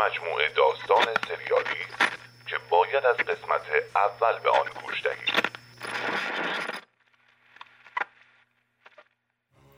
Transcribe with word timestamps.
مجموعه 0.00 0.48
داستان 0.56 1.14
سریالی 1.28 1.84
که 2.46 2.56
باید 2.70 3.04
از 3.04 3.16
قسمت 3.16 3.62
اول 3.96 4.38
به 4.38 4.50
آن 4.50 4.66
گوش 4.82 5.02
دهید 5.02 5.46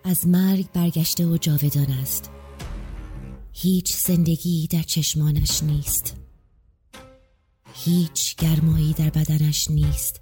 از 0.04 0.27
مرگ 0.27 0.73
برگشته 0.73 1.27
و 1.27 1.36
جاودان 1.36 1.91
است. 2.03 2.31
هیچ 3.53 3.93
زندگی 3.93 4.67
در 4.67 4.82
چشمانش 4.82 5.62
نیست. 5.62 6.17
هیچ 7.75 8.37
گرمایی 8.37 8.93
در 8.93 9.11
بدنش 9.11 9.71
نیست. 9.71 10.21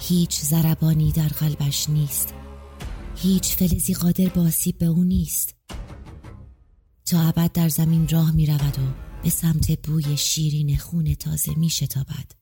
هیچ 0.00 0.40
زربانی 0.40 1.12
در 1.12 1.28
قلبش 1.28 1.88
نیست. 1.88 2.34
هیچ 3.16 3.56
فلزی 3.56 3.94
قادر 3.94 4.28
با 4.28 4.42
آسیب 4.42 4.78
به 4.78 4.86
او 4.86 5.04
نیست. 5.04 5.61
تا 7.12 7.20
ابد 7.20 7.52
در 7.52 7.68
زمین 7.68 8.08
راه 8.08 8.30
می 8.30 8.46
رود 8.46 8.78
و 8.78 8.82
به 9.22 9.30
سمت 9.30 9.86
بوی 9.86 10.16
شیرین 10.16 10.76
خون 10.76 11.14
تازه 11.14 11.58
می 11.58 11.70
شتابد 11.70 12.32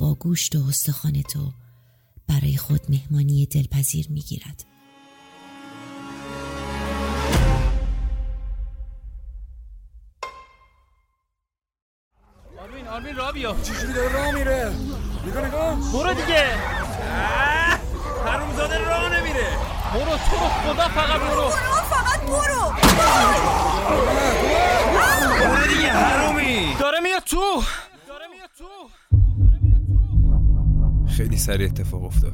با 0.00 0.14
گوشت 0.14 0.56
و 0.56 0.64
استخوان 0.68 1.22
تو 1.22 1.52
برای 2.28 2.56
خود 2.56 2.80
مهمانی 2.88 3.46
دلپذیر 3.46 4.06
می 4.10 4.20
گیرد 4.20 4.64
آرمین 12.58 12.88
آرمین 12.88 13.16
را 13.16 13.32
بیا. 13.32 13.56
چجوری 13.62 13.92
داره 13.92 14.12
راه 14.12 14.30
میره. 14.30 14.72
نگاه 15.26 15.46
نگاه 15.46 15.92
برو 15.92 16.14
دیگه. 16.14 16.44
حرومزاده 18.26 18.78
راه 18.78 19.20
نمیره. 19.20 19.58
برو 19.94 20.16
تو 20.16 20.36
خدا 20.36 20.88
فقط 20.88 21.20
برو. 21.20 21.50
برو. 22.26 22.72
برو 24.94 25.66
دیگه 25.74 25.92
حرومی 25.92 26.74
داره 26.80 27.00
میاد 27.00 27.22
تو. 27.22 27.62
داره 28.08 28.24
میاد 28.34 28.50
تو 28.58 28.64
خیلی 31.16 31.36
سریع 31.36 31.66
اتفاق 31.66 32.04
افتاد. 32.04 32.32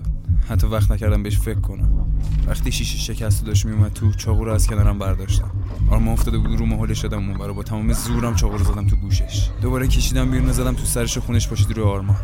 حتی 0.48 0.66
وقت 0.66 0.90
نکردم 0.90 1.22
بهش 1.22 1.38
فکر 1.38 1.60
کنم. 1.60 2.06
وقتی 2.46 2.72
شیشه 2.72 2.98
شکست 2.98 3.46
داشت 3.46 3.66
میومد 3.66 3.92
تو 3.92 4.12
چاقو 4.12 4.44
رو 4.44 4.52
از 4.52 4.66
کنارم 4.66 4.98
برداشتم. 4.98 5.50
آرما 5.90 6.12
افتاده 6.12 6.38
بود 6.38 6.58
رو 6.58 6.66
محله 6.66 6.94
شدم 6.94 7.28
اون 7.28 7.38
برا 7.38 7.52
با 7.52 7.62
تمام 7.62 7.92
زورم 7.92 8.34
چاقو 8.34 8.56
رو 8.56 8.64
زدم 8.64 8.86
تو 8.86 8.96
گوشش. 8.96 9.48
دوباره 9.62 9.88
کشیدم 9.88 10.30
بیرون 10.30 10.48
و 10.48 10.52
زدم 10.52 10.74
تو 10.74 10.84
سرش 10.84 11.16
و 11.16 11.20
خونش 11.20 11.48
پاشید 11.48 11.72
رو 11.72 11.84
آرما 11.84 12.16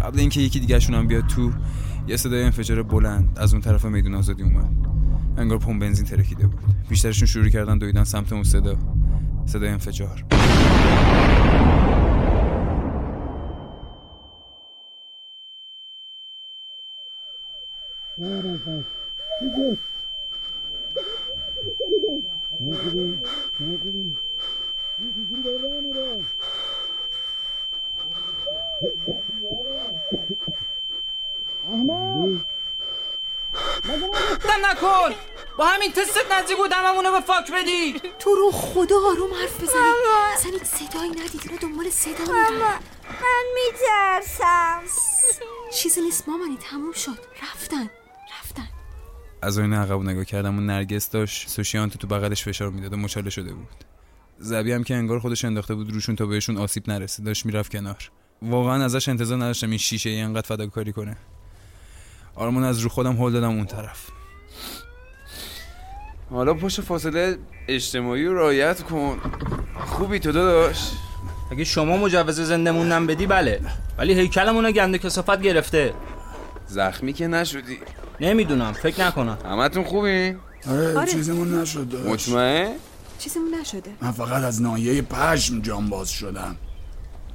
قبل 0.00 0.20
اینکه 0.20 0.40
یکی 0.40 0.60
دیگهشون 0.60 0.94
هم 0.94 1.06
بیاد 1.06 1.26
تو 1.26 1.52
یه 2.08 2.16
صدای 2.16 2.44
انفجار 2.44 2.82
بلند 2.82 3.38
از 3.38 3.52
اون 3.52 3.62
طرف 3.62 3.84
میدون 3.84 4.14
آزادی 4.14 4.42
اومد. 4.42 4.91
انگار 5.36 5.58
پمپ 5.58 5.80
بنزین 5.80 6.06
ترکیده 6.06 6.46
بود. 6.46 6.60
بیشترشون 6.88 7.26
شروع 7.26 7.48
کردن 7.48 7.78
دویدن 7.78 8.04
سمت 8.04 8.32
اون 8.32 8.42
صدا. 8.42 8.76
صدای 9.46 9.68
انفجار. 9.68 10.24
نه 34.44 34.70
نکن 34.70 35.14
با 35.58 35.66
همین 35.66 35.92
تستت 35.92 36.32
نزدیک 36.32 36.56
بود 36.56 36.72
هممونو 36.72 37.12
به 37.12 37.20
فاک 37.20 37.52
بدی. 37.52 38.00
تو 38.18 38.34
رو 38.34 38.50
خدا 38.52 38.96
آروم 38.96 39.34
حرف 39.34 39.62
بزنی. 39.62 39.78
اصلا 40.34 40.52
هیچ 40.52 40.62
صدایی 40.62 41.10
ندید 41.10 41.50
رو 41.50 41.56
دنبال 41.58 41.90
صدا 41.90 42.32
میرن. 42.32 42.78
من 43.22 43.44
میترسم. 43.54 44.82
چیزی 45.74 46.00
نیست 46.00 46.28
مامانی 46.28 46.56
تموم 46.56 46.92
شد. 46.92 47.18
رفتن 47.42 47.90
رفتن. 48.40 48.68
از 49.42 49.58
آینه 49.58 49.76
عقب 49.76 50.00
نگاه 50.00 50.24
کردم 50.24 50.58
و 50.58 50.60
نرگس 50.60 51.10
داشت 51.10 51.48
سوشیانت 51.48 51.96
تو 51.96 52.06
بغلش 52.06 52.44
فشار 52.44 52.70
می‌داد 52.70 52.92
و 52.92 52.96
مچاله 52.96 53.30
شده 53.30 53.52
بود. 53.52 53.84
زبی 54.38 54.72
هم 54.72 54.84
که 54.84 54.94
انگار 54.94 55.18
خودش 55.18 55.44
انداخته 55.44 55.74
بود 55.74 55.92
روشون 55.92 56.16
تا 56.16 56.26
بهشون 56.26 56.56
آسیب 56.56 56.90
نرسید 56.90 57.26
داشت 57.26 57.46
می‌رفت 57.46 57.72
کنار. 57.72 58.10
واقعا 58.42 58.84
ازش 58.84 59.08
انتظار 59.08 59.38
نداشتم 59.38 59.68
این 59.68 59.78
شیشه 59.78 60.10
ای 60.10 60.20
انقدر 60.20 60.46
فداکاری 60.46 60.92
کنه. 60.92 61.16
آرمان 62.34 62.64
از 62.64 62.80
رو 62.80 62.88
خودم 62.88 63.16
هل 63.16 63.32
دادم 63.32 63.48
اون 63.48 63.66
طرف. 63.66 64.06
حالا 66.30 66.54
پشت 66.54 66.80
فاصله 66.80 67.38
اجتماعی 67.68 68.24
رو 68.24 68.38
رعایت 68.38 68.82
کن. 68.82 69.18
خوبی 69.86 70.18
تو 70.18 70.32
داداش. 70.32 70.90
اگه 71.52 71.64
شما 71.64 71.96
مجوز 71.96 72.40
زنده 72.40 72.70
موندن 72.70 73.06
بدی 73.06 73.26
بله. 73.26 73.60
ولی 73.98 74.14
هیکلمون 74.14 74.70
گنده 74.70 74.98
کسافت 74.98 75.40
گرفته. 75.40 75.94
زخمی 76.66 77.12
که 77.12 77.26
نشدی. 77.26 77.78
نمی‌دونم 78.20 78.72
فکر 78.72 79.06
نکنم. 79.06 79.38
همتون 79.44 79.84
خوبی 79.84 80.36
آره, 80.70 80.98
آره. 80.98 81.06
چیزمون 81.06 81.54
نشد 81.60 81.88
داداش. 81.88 82.28
مطمئن؟ 82.28 82.74
چیزمون 83.18 83.54
نشده. 83.60 83.90
من 84.00 84.12
فقط 84.12 84.42
از 84.42 84.62
ناحیه 84.62 85.02
پشم 85.02 85.60
جان 85.60 85.88
باز 85.88 86.10
شدم. 86.10 86.56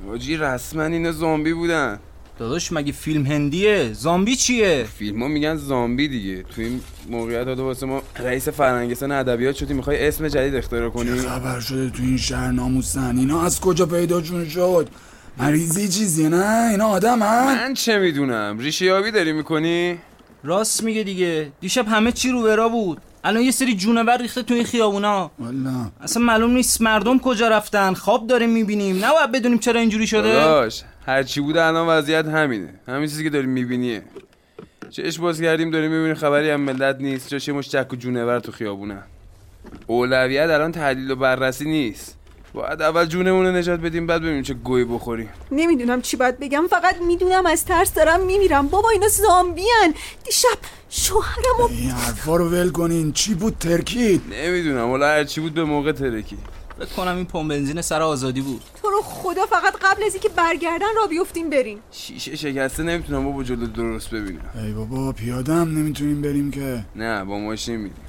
حاجی 0.08 0.38
رسما 0.38 0.84
اینا 0.84 1.12
زامبی 1.12 1.54
بودن. 1.54 2.00
داداش 2.40 2.72
مگه 2.72 2.92
فیلم 2.92 3.26
هندیه؟ 3.26 3.94
زامبی 3.94 4.36
چیه؟ 4.36 4.86
فیلم 4.98 5.22
ها 5.22 5.28
میگن 5.28 5.56
زامبی 5.56 6.08
دیگه. 6.08 6.44
تو 6.44 6.62
این 6.62 6.82
موقعیت 7.10 7.46
داده 7.46 7.62
واسه 7.62 7.86
ما 7.86 8.02
رئیس 8.20 8.50
فرهنگستان 8.50 9.12
ادبیات 9.12 9.56
شدی 9.56 9.74
می‌خوای 9.74 10.08
اسم 10.08 10.28
جدید 10.28 10.56
اختراع 10.56 10.90
چه 10.90 10.96
کنی 10.96 11.20
خبر 11.20 11.60
شده 11.60 11.90
تو 11.90 12.04
این 12.04 12.18
شهر 12.18 12.52
ناموسن؟ 12.52 13.18
اینا 13.18 13.42
از 13.42 13.60
کجا 13.60 13.86
پیداشون 13.86 14.50
شد؟ 14.50 14.90
مریضی 15.38 15.88
چیزی 15.88 16.30
نه؟ 16.30 16.70
اینا 16.72 16.88
آدم 16.88 17.22
هم 17.22 17.46
من 17.46 17.74
چه 17.74 18.00
می‌دونم؟ 18.00 18.60
ریشه 18.60 18.86
یابی 18.86 19.12
داری 19.12 19.32
می‌کنی؟ 19.32 19.98
راست 20.44 20.84
میگه 20.84 21.04
دیگه. 21.04 21.52
دیشب 21.62 21.88
همه 21.88 22.12
چی 22.12 22.30
رو 22.32 22.44
برا 22.44 22.70
بود. 22.70 23.02
الان 23.28 23.44
یه 23.44 23.52
سری 23.52 23.76
جونور 23.76 24.18
ریخته 24.22 24.44
تو 24.44 24.54
این 24.54 24.64
خیابونا. 24.64 25.32
والا 25.40 25.92
اصلا 26.02 26.24
معلوم 26.24 26.52
نیست 26.52 26.82
مردم 26.82 27.20
کجا 27.20 27.48
رفتن. 27.48 27.94
خواب 27.94 28.28
داریم 28.28 28.50
می‌بینیم. 28.50 29.06
نباید 29.06 29.32
بدونیم 29.32 29.58
چرا 29.58 29.80
اینجوری 29.80 30.08
شده. 30.08 30.34
داداش 30.34 30.84
هر 31.06 31.24
چی 31.24 31.42
بوده 31.42 31.64
الان 31.64 31.88
وضعیت 31.88 32.26
همینه. 32.26 32.74
همین 32.88 33.10
چیزی 33.10 33.24
که 33.24 33.30
داری 33.30 33.48
میبینیه 33.48 34.04
چش 34.90 35.20
باز 35.20 35.42
کردیم 35.42 35.72
داریم 35.72 35.92
می‌بینیم 35.92 36.16
خبری 36.16 36.50
هم 36.50 36.62
ملت 36.62 36.98
نیست. 37.00 37.30
جاش 37.30 37.48
یه 37.48 37.54
مش 37.54 37.70
چک 37.70 37.94
و 37.94 37.96
جونور 37.96 38.40
تو 38.40 38.52
خیابونه 38.52 39.04
اولویت 39.88 40.50
الان 40.50 40.72
تحلیل 40.72 41.12
و 41.12 41.16
بررسی 41.16 41.66
نیست. 41.66 42.17
باید 42.58 42.82
اول 42.82 43.06
جونمون 43.06 43.46
رو 43.46 43.52
نجات 43.52 43.80
بدیم 43.80 44.08
بعد 44.08 44.22
ببینیم 44.22 44.44
چه 44.44 44.54
گوی 44.54 44.86
بخوریم 44.86 45.30
نمی‌دونم 45.52 46.02
چی 46.02 46.18
باید 46.18 46.40
بگم 46.40 46.68
فقط 46.70 47.02
می‌دونم 47.02 47.46
از 47.46 47.66
ترس 47.66 47.94
دارم 47.94 48.26
میمیرم. 48.26 48.68
بابا 48.68 48.90
اینا 48.90 49.08
زامبیان. 49.08 49.94
دیشب 50.26 50.58
شوهرم 50.90 51.60
و 51.60 51.64
این 51.70 51.90
حرفا 51.90 52.36
رو 52.36 52.50
ول 52.50 52.70
کنین. 52.70 53.12
چی 53.12 53.34
بود 53.34 53.56
ترکید 53.60 54.22
نمی‌دونم 54.34 54.90
حالا 54.90 55.08
هر 55.08 55.24
چی 55.24 55.42
بود 55.42 55.54
به 55.54 55.64
موقع 55.64 55.92
ترکی. 55.92 56.38
فکر 56.80 56.86
کنم 56.86 57.16
این 57.16 57.26
پمپ 57.26 57.50
بنزین 57.50 57.82
سر 57.82 58.02
آزادی 58.02 58.42
بود. 58.42 58.62
تو 58.82 58.90
رو 58.90 59.02
خدا 59.02 59.46
فقط 59.46 59.74
قبل 59.82 60.04
از 60.04 60.14
اینکه 60.14 60.30
برگردن 60.30 60.96
را 60.96 61.08
بیفتیم 61.08 61.50
بریم. 61.50 61.80
شیشه 61.92 62.36
شکسته 62.36 62.84
نمی‌تونم 62.84 63.26
بابا 63.26 63.44
جلو 63.44 63.68
درست 63.68 64.10
ببینم. 64.10 64.42
ای 64.66 64.72
بابا 64.72 65.12
پیاده 65.12 65.54
هم 65.54 65.78
نمی‌تونیم 65.78 66.22
بریم 66.22 66.52
که. 66.52 66.86
نه 66.96 67.24
با 67.24 67.40
ماشین 67.40 67.76
میریم 67.76 68.07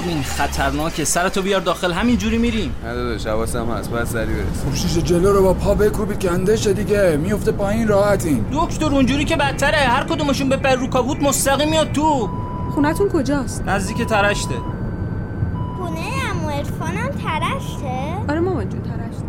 آرمین 0.00 0.22
خطرناکه 0.22 1.04
سرتو 1.04 1.42
بیار 1.42 1.60
داخل 1.60 1.92
همینجوری 1.92 2.38
میریم. 2.38 2.74
نه 2.84 2.94
داداش 2.94 3.26
حواسم 3.26 3.70
هست 3.70 3.90
باید 3.90 4.04
سریع 4.04 4.36
برسیم 4.36 4.70
خب 4.70 4.74
شیشه 4.74 5.02
جلو 5.02 5.32
رو 5.32 5.42
با 5.42 5.54
پا 5.54 5.74
بکوبید 5.74 6.22
کنده 6.22 6.56
شه 6.56 6.72
دیگه 6.72 7.16
میفته 7.16 7.52
پایین 7.52 7.88
راحتین 7.88 8.44
دکتر 8.52 8.86
اونجوری 8.86 9.24
که 9.24 9.36
بدتره 9.36 9.76
هر 9.76 10.04
کدومشون 10.04 10.48
به 10.48 10.56
پر 10.56 10.74
رو 10.74 10.86
کابوت 10.86 11.22
مستقیم 11.22 11.68
میاد 11.70 11.92
تو. 11.92 12.28
خونتون 12.70 13.08
کجاست؟ 13.08 13.62
نزدیک 13.62 14.06
ترشته. 14.06 14.54
خونه 15.78 16.00
امو 16.30 16.50
عرفانم 16.50 17.08
ترشته؟ 17.08 18.16
آره 18.28 18.40
مامان 18.40 18.68
جون 18.68 18.82
ترشت 18.82 19.20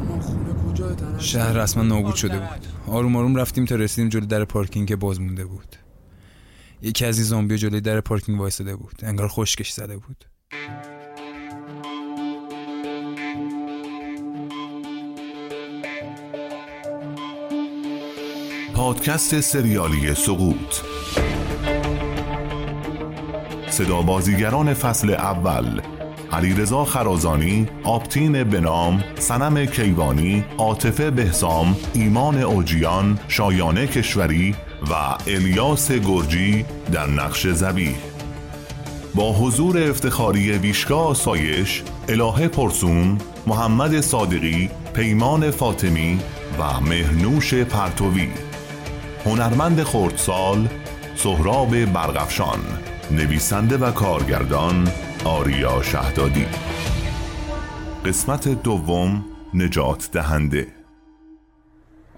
اما 0.00 0.20
خونه 0.20 0.72
کجا 0.72 0.94
طرف 0.94 1.22
شهر 1.22 1.52
رسما 1.52 1.82
نابود 1.82 2.14
شده 2.14 2.38
بود. 2.38 2.94
آروم 2.94 3.16
آروم 3.16 3.36
رفتیم 3.36 3.64
تا 3.64 3.74
رسیدیم 3.74 4.08
جلوی 4.08 4.26
در 4.26 4.44
پارکینگ 4.44 4.88
که 4.88 4.96
باز 4.96 5.20
مونده 5.20 5.44
بود. 5.44 5.76
یکی 6.82 7.04
از 7.04 7.18
این 7.18 7.26
زامبیا 7.26 7.56
جلوی 7.56 7.80
در 7.80 8.00
پارکینگ 8.00 8.40
وایساده 8.40 8.76
بود. 8.76 9.00
انگار 9.02 9.28
خشکش 9.28 9.70
زده 9.70 9.96
بود. 9.96 10.24
پادکست 18.74 19.40
سریالی 19.40 20.14
سقوط. 20.14 20.74
صدا 23.70 24.02
بازیگران 24.02 24.74
فصل 24.74 25.10
اول. 25.10 25.80
علیرضا 26.32 26.84
خرازانی 26.84 27.68
آپتین 27.84 28.44
بنام 28.44 29.04
سنم 29.18 29.66
کیوانی 29.66 30.44
عاطفه 30.58 31.10
بهسام 31.10 31.76
ایمان 31.94 32.42
اوجیان 32.42 33.18
شایانه 33.28 33.86
کشوری 33.86 34.54
و 34.82 34.94
الیاس 35.26 35.92
گرجی 35.92 36.64
در 36.92 37.06
نقش 37.06 37.46
زبیح 37.46 37.96
با 39.14 39.32
حضور 39.32 39.90
افتخاری 39.90 40.52
ویشکا 40.52 41.14
سایش، 41.14 41.82
الهه 42.08 42.48
پرسون، 42.48 43.18
محمد 43.46 44.00
صادقی، 44.00 44.70
پیمان 44.94 45.50
فاطمی 45.50 46.20
و 46.58 46.80
مهنوش 46.80 47.54
پرتوی. 47.54 48.28
هنرمند 49.24 49.82
خردسال، 49.82 50.68
سهراب 51.16 51.84
برغفشان 51.84 52.60
نویسنده 53.10 53.76
و 53.76 53.90
کارگردان 53.90 54.88
آریا 55.24 55.82
شهدادی. 55.82 56.46
قسمت 58.04 58.48
دوم 58.48 59.24
نجات 59.54 60.08
دهنده. 60.12 60.77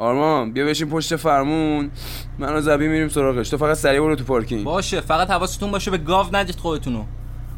آرمان 0.00 0.52
بیا 0.52 0.66
بشین 0.66 0.88
پشت 0.88 1.16
فرمون. 1.16 1.90
من 2.38 2.54
و 2.54 2.60
زبی 2.60 2.88
میریم 2.88 3.08
سراغش. 3.08 3.48
تو 3.48 3.56
فقط 3.56 3.76
سریع 3.76 4.00
برو 4.00 4.16
تو 4.16 4.24
پارکینگ. 4.24 4.64
باشه 4.64 5.00
فقط 5.00 5.30
حواستون 5.30 5.70
باشه 5.70 5.90
به 5.90 5.98
گاو 5.98 6.36
ندید 6.36 6.56
خودتونو. 6.56 7.04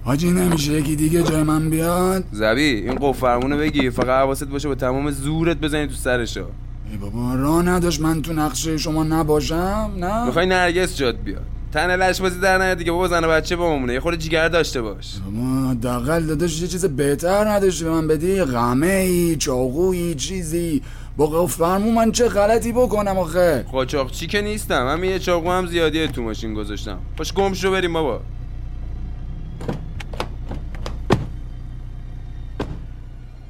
حاجی 0.05 0.31
نمیشه. 0.31 0.73
یکی 0.73 0.97
دیگه 0.97 1.23
جای 1.23 1.43
من 1.43 1.71
بیاد. 1.71 2.25
زبی 2.33 2.63
این 2.63 2.95
قف 2.95 3.19
فرمونو 3.19 3.59
بگی 3.59 3.91
فقط 3.91 4.09
حواست 4.23 4.45
باشه 4.45 4.69
با 4.69 4.75
تمام 4.75 5.11
زورت 5.11 5.57
بزنی 5.57 5.87
تو 5.87 5.95
سرشا 5.95 6.47
ای 6.91 6.97
بابا 6.97 7.35
راه 7.35 7.63
نداشت 7.63 8.01
من 8.01 8.23
تو 8.23 8.33
نقشه 8.33 8.79
شما 8.79 9.05
نباشم 9.05 9.91
نه؟ 9.97 10.27
می‌خوای 10.27 10.47
نرگس 10.47 10.97
جاد 10.97 11.23
بیاد. 11.23 11.43
تن 11.73 11.97
لش 11.97 12.21
بازی 12.21 12.41
در 12.41 12.59
نیاد 12.59 12.79
دیگه. 12.79 12.93
بابا 12.93 13.09
زن 13.09 13.25
و 13.25 13.29
بچه 13.29 13.57
بمونه 13.57 13.93
یه 13.93 14.01
خورده 14.01 14.19
جیگر 14.19 14.49
داشته 14.49 14.83
باش. 14.83 15.15
بابا 15.25 15.71
حداقل 15.71 16.23
داداش 16.23 16.63
یه 16.63 16.69
چیز 16.69 16.85
بهتر 16.85 17.49
نداشتی 17.49 17.85
به 17.85 17.91
من 17.91 18.09
بدی؟ 18.09 18.43
غمه 18.43 18.87
ای 18.87 19.37
چاقویی 19.37 20.15
چیزی. 20.15 20.83
با 21.17 21.27
قف 21.27 21.57
فرمون 21.57 21.95
من 21.95 22.13
چه 22.13 22.29
غلطی 22.29 22.73
بکنم 22.73 23.19
آخه؟ 23.19 23.65
قاچاقچی 23.73 24.27
که 24.27 24.41
نیستم 24.41 24.85
من 24.85 25.05
یه 25.05 25.19
چاقو 25.19 25.51
هم 25.51 25.67
زیادی 25.67 26.09
تو 26.09 26.23
ماشین 26.23 26.55
گذاشتم. 26.55 26.99
خوش 27.17 27.33
گم 27.33 27.55
شو 27.55 27.71
بریم 27.71 27.93
بابا. 27.93 28.21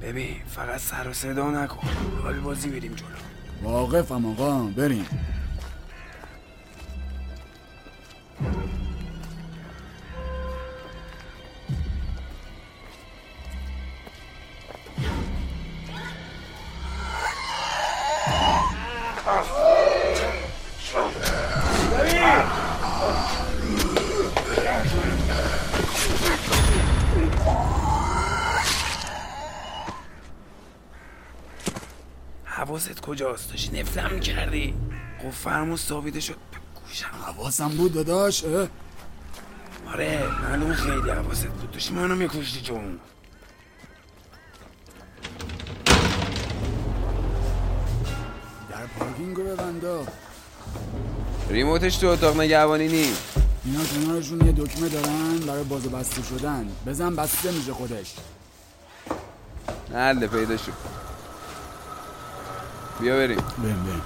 ببین 0.03 0.37
فقط 0.51 0.81
سر 0.81 1.09
و 1.09 1.13
صدا 1.13 1.51
نکن. 1.51 1.89
حال 2.23 2.35
بازی 2.35 2.69
بریم 2.69 2.95
جلو. 2.95 3.71
واقفم 3.71 4.27
آقا 4.27 4.59
بریم. 4.77 5.07
حواست 32.45 33.01
کجاست 33.01 33.51
داشتی؟ 33.51 33.81
نفلم 33.81 34.21
کردی؟ 34.21 34.75
خب 35.19 35.31
فرمون 35.31 35.77
ثابته 35.77 36.21
شد 36.21 36.37
گوشم. 36.75 37.07
حواسم 37.07 37.69
بود 37.69 37.93
داداش. 37.93 38.45
آره 39.87 40.29
معلوم 40.43 40.75
خیلی 40.75 41.11
حواست 41.11 41.47
بود. 41.47 41.71
داشتی 41.71 41.95
منو 41.95 42.15
میکشتی 42.15 42.61
جون. 42.61 43.01
پارکینگو 49.33 49.57
ببندا 49.57 50.07
ریموتش 51.51 51.97
تو 51.97 52.07
اتاق 52.07 52.41
نگهبانی 52.41 52.89
نی 52.89 53.13
اینا 53.65 53.81
کنارشون 53.85 54.47
یه 54.47 54.53
دکمه 54.53 54.89
دارن 54.89 55.39
برای 55.47 55.65
باز 55.65 55.87
و 55.87 55.91
بسته 55.91 56.23
شدن. 56.23 56.69
بزن 56.87 57.17
بسته 57.17 57.51
میشه 57.51 57.73
خودش. 57.73 58.15
نرده 59.91 60.27
پیدا 60.27 60.57
شد 60.57 60.73
بیا 63.01 63.17
بریم. 63.17 63.37
بریم 63.37 63.85
بریم. 63.85 64.03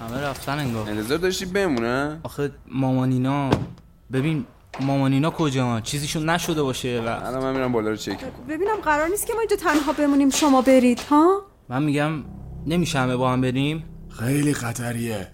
همه 0.00 0.20
رفتن 0.20 0.58
انگار. 0.58 0.88
انتظار 0.90 1.18
داشتی 1.18 1.44
بمونه 1.44 2.20
آخه 2.22 2.50
مامانینا 2.66 3.50
ببین 4.12 4.46
مامانینا 4.80 5.30
کجا 5.30 5.80
چیزیشون 5.80 6.30
نشده 6.30 6.62
باشه 6.62 7.00
و 7.00 7.08
الان 7.26 7.42
من 7.42 7.52
میرم 7.52 7.72
بالا 7.72 7.90
رو 7.90 7.96
چک. 7.96 8.18
ببینم 8.48 8.76
قرار 8.84 9.08
نیست 9.08 9.26
که 9.26 9.32
ما 9.34 9.40
اینجا 9.40 9.56
تنها 9.56 9.92
بمونیم 9.92 10.30
شما 10.30 10.62
برید 10.62 11.00
ها؟ 11.00 11.42
من 11.68 11.82
میگم 11.82 12.10
نمیشه 12.66 12.98
همه 12.98 13.16
با 13.16 13.32
هم 13.32 13.40
بریم. 13.40 13.84
خیلی 14.08 14.54
خطریه. 14.54 15.28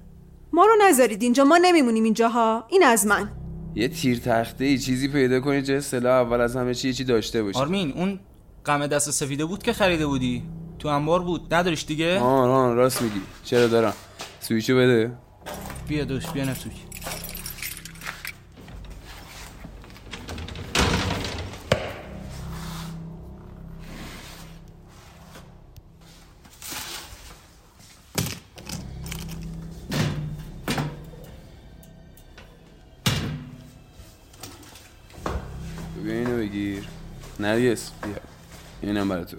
ما 0.53 0.65
رو 0.67 0.73
نذارید 0.89 1.23
اینجا 1.23 1.45
ما 1.45 1.59
نمیمونیم 1.63 2.05
اینجا 2.05 2.29
ها 2.29 2.65
این 2.69 2.83
از 2.85 3.07
من. 3.07 3.31
یه 3.75 3.89
تیر 3.89 4.19
تخته 4.19 4.65
ای 4.65 4.79
چیزی 4.79 5.09
پیدا 5.09 5.41
کنی 5.41 5.63
چه 5.63 5.81
سلاح 5.81 6.13
اول 6.15 6.41
از 6.41 6.57
همه 6.57 6.75
چی 6.75 6.93
چی 6.95 7.05
داشته 7.05 7.43
باشی 7.43 7.59
آرمین 7.59 7.93
اون 7.93 8.21
قمه 8.65 8.87
دست 8.87 9.11
سفیده 9.11 9.45
بود 9.45 9.63
که 9.63 9.73
خریده 9.73 10.07
بودی؟ 10.07 10.43
تو 10.79 10.89
انبار 10.89 11.23
بود 11.23 11.55
نداریش 11.55 11.85
دیگه؟ 11.85 12.19
آه 12.21 12.49
آه 12.51 12.75
راست 12.75 13.03
میگی. 13.03 13.21
چرا 13.45 13.67
دارم؟ 13.67 13.93
سویچو 14.41 14.77
بده. 14.77 15.13
بیا 15.89 16.05
دوش 16.05 16.27
بیا 16.27 16.45
نفتوک 16.45 16.73
بیا 36.01 36.15
اینو 36.15 36.37
بگیر. 36.37 36.89
نرگس 37.41 37.91
بیا. 38.03 38.15
اینم 38.83 39.09
برای 39.09 39.25
تو. 39.25 39.37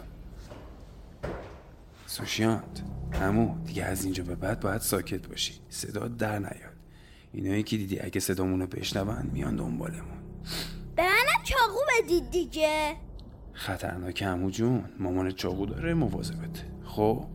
سوشیانت 2.06 2.84
همو 3.12 3.56
دیگه 3.66 3.84
از 3.84 4.04
اینجا 4.04 4.24
به 4.24 4.36
بعد 4.36 4.60
باید 4.60 4.81
ساکت 4.81 5.28
باشی. 5.28 5.54
صدا 5.69 6.08
در 6.08 6.40
نیاد. 6.40 6.75
اینایی 7.34 7.63
که 7.63 7.78
دیدی 7.78 8.00
اگه 8.00 8.19
صدامونو 8.19 8.68
بشنون 8.68 9.30
میان 9.34 9.56
دنبالمون. 9.56 10.22
به 10.96 11.04
منم 11.04 11.44
چاقو 11.44 11.80
بدید 12.00 12.32
دیگه. 12.32 12.96
خطرناک 13.53 14.22
همو 14.22 14.50
جون 14.50 14.84
مامان 15.00 15.32
چاقو 15.32 15.65
داره 15.65 15.94
مواظبت. 15.94 16.65
خب؟ 16.84 17.25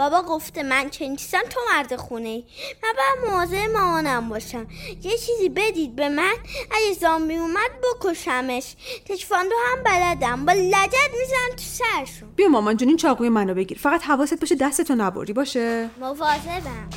بابا 0.00 0.22
گفته 0.22 0.62
من 0.62 0.90
چنین 0.90 1.16
چیزم 1.16 1.42
تو 1.50 1.60
مرد 1.72 1.96
خونه 1.96 2.28
ای. 2.28 2.44
من 2.82 2.92
باید 2.96 3.30
مواظب 3.30 3.70
مامانم 3.76 4.28
باشم. 4.28 4.66
یه 5.02 5.18
چیزی 5.18 5.48
بدید 5.48 5.96
به 5.96 6.08
من 6.08 6.34
اگه 6.70 6.92
زامبی 7.00 7.36
اومد 7.36 7.70
بکشمش. 7.82 8.76
تکواندو 9.04 9.54
هم 9.66 9.82
بلدم. 9.82 10.46
با 10.46 10.52
لگت 10.52 11.10
می‌زنم 11.20 11.50
تو 11.56 11.62
سرشون. 11.62 12.28
بیا 12.36 12.48
مامان 12.48 12.76
جون 12.76 12.88
این 12.88 12.96
چاقوی 12.96 13.28
منو 13.28 13.54
بگیر. 13.54 13.78
فقط 13.78 14.02
حواست 14.02 14.40
باشه 14.40 14.54
دستتو 14.54 14.94
نبری 14.94 15.32
باشه؟ 15.32 15.90
مواظبم. 16.00 16.88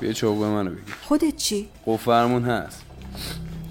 بیا 0.00 0.12
چاقو 0.12 0.44
منو 0.44 0.70
بگیر. 0.70 0.94
خودت 1.02 1.36
چی؟ 1.36 1.68
خب 1.84 1.96
فرمون 1.96 2.42
هست. 2.42 2.82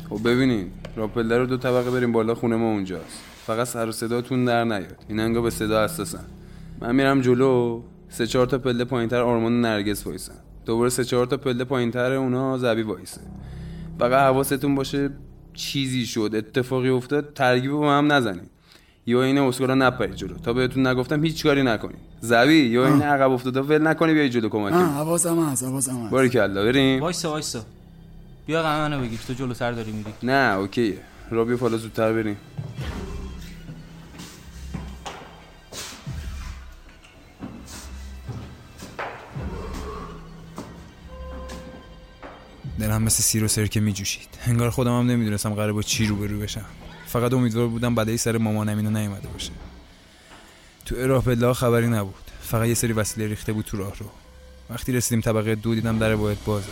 خب 0.09 0.29
ببینین 0.29 0.71
راپله 0.95 1.37
رو 1.37 1.45
دو 1.45 1.57
طبقه 1.57 1.91
بریم 1.91 2.11
بالا 2.11 2.35
خونه 2.35 2.55
ما 2.55 2.71
اونجاست. 2.71 3.30
فقط 3.45 3.67
سر 3.67 3.89
و 3.89 3.91
صداتون 3.91 4.45
در 4.45 4.63
نیاد. 4.63 5.05
این 5.07 5.19
انگا 5.19 5.41
به 5.41 5.49
صدا 5.49 5.83
حساسن. 5.83 6.25
من 6.81 6.95
میرم 6.95 7.21
جلو 7.21 7.81
سه 8.09 8.27
چهار 8.27 8.45
تا 8.45 8.57
پله 8.57 8.85
پایینتر 8.85 9.21
آرمان 9.21 9.61
نرگس 9.61 10.07
وایسن. 10.07 10.33
دوباره 10.65 10.89
سه 10.89 11.03
چهار 11.03 11.25
تا 11.25 11.37
پله 11.37 11.63
پایینتر 11.63 12.11
اونا 12.11 12.57
زبی 12.57 12.81
وایسه 12.81 13.21
فقط 13.99 14.23
حواستون 14.23 14.75
باشه 14.75 15.09
چیزی 15.53 16.05
شد 16.05 16.31
اتفاقی 16.33 16.89
افتاد 16.89 17.33
ترگیب 17.33 17.71
با 17.71 17.93
هم 17.93 18.11
نزنید. 18.11 18.49
یا 19.05 19.23
این 19.23 19.37
اسکارا 19.37 19.75
نپرید 19.75 20.15
جلو. 20.15 20.37
تا 20.37 20.53
بهتون 20.53 20.87
نگفتم 20.87 21.23
هیچ 21.23 21.43
کاری 21.43 21.63
نکنید. 21.63 21.97
زبی 22.19 22.53
یا 22.53 22.87
این 22.87 23.01
عقب 23.01 23.31
افتاده 23.31 23.61
ول 23.61 23.87
نکنی 23.87 24.13
بیای 24.13 24.29
جلو 24.29 24.49
کمک 24.49 24.71
کنی 24.71 24.83
حواسم 24.83 25.39
هست 25.39 25.63
حواسم 25.63 26.01
هست. 26.01 26.11
باریکلا 26.11 26.63
بریم. 26.63 27.01
وایسا 27.01 27.31
وایسا. 27.31 27.61
بیا 28.45 28.63
قمه 28.63 28.89
منو 28.89 29.01
بگیر. 29.01 29.19
تو 29.27 29.33
جلوتر 29.33 29.71
داری 29.71 29.91
میری. 29.91 30.13
نه 30.23 30.57
اوکیه. 30.57 30.97
را 31.31 31.45
بیا 31.45 31.57
فالا 31.57 31.77
زودتر 31.77 32.13
بریم. 32.13 32.37
دلم 42.81 43.03
مثل 43.03 43.23
سیر 43.23 43.43
و 43.43 43.47
سرکه 43.47 43.79
میجوشید. 43.79 44.29
انگار 44.45 44.69
خودم 44.69 44.99
هم 44.99 45.07
نمی‌دونستم 45.07 45.53
قراره 45.53 45.73
با 45.73 45.81
چی 45.81 46.05
روبرو 46.05 46.39
بشم. 46.39 46.65
فقط 47.05 47.33
امیدوار 47.33 47.67
بودم 47.67 47.95
بدهی 47.95 48.17
سر 48.17 48.37
مامانم 48.37 48.77
اینو 48.77 48.89
نیومده 48.89 49.27
باشه. 49.27 49.51
تو 50.85 51.07
راه 51.07 51.23
پله 51.23 51.53
خبری 51.53 51.87
نبود. 51.87 52.31
فقط 52.41 52.67
یه 52.67 52.73
سری 52.73 52.93
وسیله 52.93 53.27
ریخته 53.27 53.53
بود 53.53 53.65
تو 53.65 53.77
راه 53.77 53.93
رو. 53.99 54.05
وقتی 54.69 54.91
رسیدیم 54.91 55.21
طبقه 55.21 55.55
دو 55.55 55.75
دیدم 55.75 55.99
در 55.99 56.15
باید 56.15 56.37
بازه. 56.45 56.71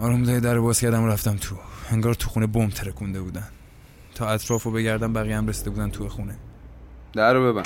آروم 0.00 0.22
دای 0.22 0.40
در 0.40 0.58
باز 0.58 0.80
کردم 0.80 1.04
رفتم 1.04 1.36
تو. 1.36 1.56
انگار 1.90 2.14
تو 2.14 2.28
خونه 2.28 2.46
بم 2.46 2.68
ترکونده 2.68 3.20
بودن. 3.20 3.48
تا 4.14 4.28
اطرافو 4.28 4.70
بگردم 4.70 5.12
بقیه 5.12 5.36
هم 5.36 5.46
رسیده 5.46 5.70
بودن 5.70 5.90
تو 5.90 6.08
خونه. 6.08 6.36
در 7.12 7.34
رو 7.34 7.52
ببن 7.52 7.62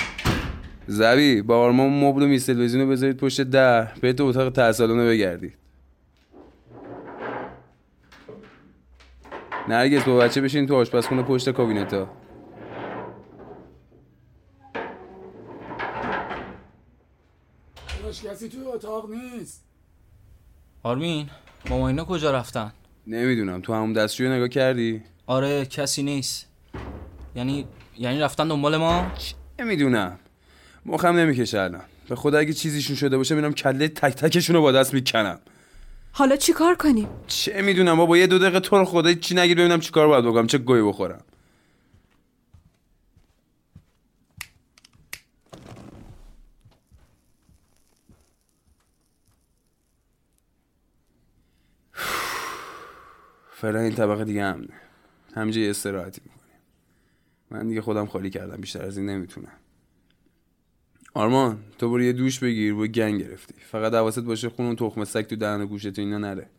زبی 0.87 1.41
با 1.41 1.59
آرمان 1.59 1.89
مبل 1.89 2.23
و 2.23 2.27
میز 2.27 2.45
تلویزیون 2.45 2.83
رو 2.83 2.89
بذارید 2.89 3.17
پشت 3.17 3.41
در 3.41 3.85
به 4.01 4.13
تو 4.13 4.25
اتاق 4.25 4.71
سالن 4.71 5.07
بگردید. 5.07 5.53
نرگس 9.69 10.03
با 10.03 10.17
بچه 10.17 10.41
بشین 10.41 10.67
تو 10.67 10.75
آشپزخونه 10.75 11.23
پشت 11.23 11.49
کابینتا. 11.49 12.09
داداش 17.99 18.25
کسی 18.25 18.49
توی 18.49 18.63
اتاق 18.63 19.09
نیست. 19.11 19.63
آرمین 20.83 21.29
ماما 21.69 21.87
اینا 21.87 22.05
کجا 22.05 22.31
رفتن؟ 22.31 22.73
نمی‌دونم. 23.07 23.61
تو 23.61 23.73
همون 23.73 23.93
دستشوی 23.93 24.29
نگاه 24.29 24.47
کردی؟ 24.47 25.01
آره 25.27 25.65
کسی 25.65 26.03
نیست. 26.03 26.49
یعنی 27.35 27.67
یعنی 27.97 28.19
رفتن 28.19 28.47
دنبال 28.47 28.77
ما؟ 28.77 29.11
نمی‌دونم. 29.59 30.19
مخم 30.85 31.15
نمی‌کشه 31.15 31.59
الان. 31.59 31.81
به 32.09 32.15
خدا 32.15 32.37
اگه 32.37 32.53
چیزیشون 32.53 32.95
شده 32.95 33.17
باشه 33.17 33.35
میرم 33.35 33.53
کله 33.53 33.87
تک 33.87 34.13
تکشون 34.13 34.55
رو 34.55 34.61
با 34.61 34.71
دست 34.71 34.93
می‌کنم. 34.93 35.39
حالا 36.11 36.35
چی 36.35 36.53
کار 36.53 36.75
کنیم؟ 36.75 37.07
چه 37.27 37.61
می‌دونم 37.61 37.97
بابا 37.97 38.17
یه 38.17 38.27
دو 38.27 38.39
دقیقه 38.39 38.59
تو 38.59 38.77
رو 38.77 38.85
خدا 38.85 39.13
چی 39.13 39.35
نگیر 39.35 39.57
ببینم 39.57 39.79
چیکار 39.79 40.07
باید 40.07 40.25
بکنم 40.25 40.47
چه 40.47 40.57
گوی 40.57 40.81
بخورم. 40.81 41.23
فعلا 53.51 53.79
این 53.79 53.95
طبقه 53.95 54.23
دیگه 54.23 54.43
امنه. 54.43 54.67
همینجا 55.35 55.61
یه 55.61 55.69
استراحتی 55.69 56.21
می‌کنیم. 56.25 56.41
من 57.51 57.67
دیگه 57.67 57.81
خودم 57.81 58.05
خالی 58.05 58.29
کردم 58.29 58.55
بیشتر 58.55 58.85
از 58.85 58.97
این 58.97 59.09
نمی‌تونم. 59.09 59.51
آرمان 61.13 61.57
تو 61.77 61.89
برو 61.89 62.01
یه 62.01 62.13
دوش 62.13 62.39
بگیر 62.39 62.73
و 62.73 62.87
گنگ 62.87 63.23
گرفتی. 63.23 63.53
فقط 63.71 63.93
حواست 63.93 64.19
باشه 64.19 64.49
خون 64.49 64.65
و 64.65 64.75
تخم 64.75 65.03
سگ 65.03 65.21
تو 65.21 65.35
دهن 65.35 65.61
و 65.61 65.65
گوشت 65.65 65.99
و 65.99 66.01
اینا 66.01 66.17
نره. 66.17 66.49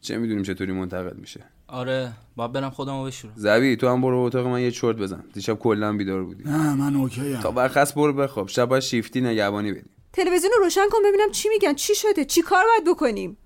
چه 0.00 0.18
می‌دونیم 0.18 0.42
چطوری 0.42 0.72
منتقل 0.72 1.16
میشه؟ 1.16 1.44
آره 1.68 2.12
باید 2.36 2.52
برم 2.52 2.70
خودمو 2.70 3.04
بشورم. 3.04 3.32
زبی 3.36 3.76
تو 3.76 3.88
هم 3.88 4.00
برو 4.02 4.18
اتاق 4.18 4.46
من 4.46 4.60
یه 4.60 4.70
چرت 4.70 4.96
بزن. 4.96 5.24
دیشب 5.32 5.54
کلا 5.58 5.92
بیدار 5.92 6.24
بودی. 6.24 6.44
نه 6.44 6.74
من 6.74 6.96
اوکی 6.96 7.36
تا 7.36 7.50
برخص 7.50 7.92
برو 7.92 8.12
بخواب. 8.12 8.48
شب 8.48 8.64
باید 8.64 8.82
شیفتی 8.82 9.20
نگهبانی 9.20 9.72
بدی. 9.72 9.90
تلویزیون 10.12 10.52
رو 10.58 10.64
روشن 10.64 10.88
کن 10.90 10.98
ببینم 11.08 11.30
چی 11.32 11.48
میگن 11.48 11.74
چی 11.74 11.94
شده 11.94 12.24
چی 12.24 12.42
کار 12.42 12.64
باید 12.64 12.96
بکنیم؟ 12.96 13.36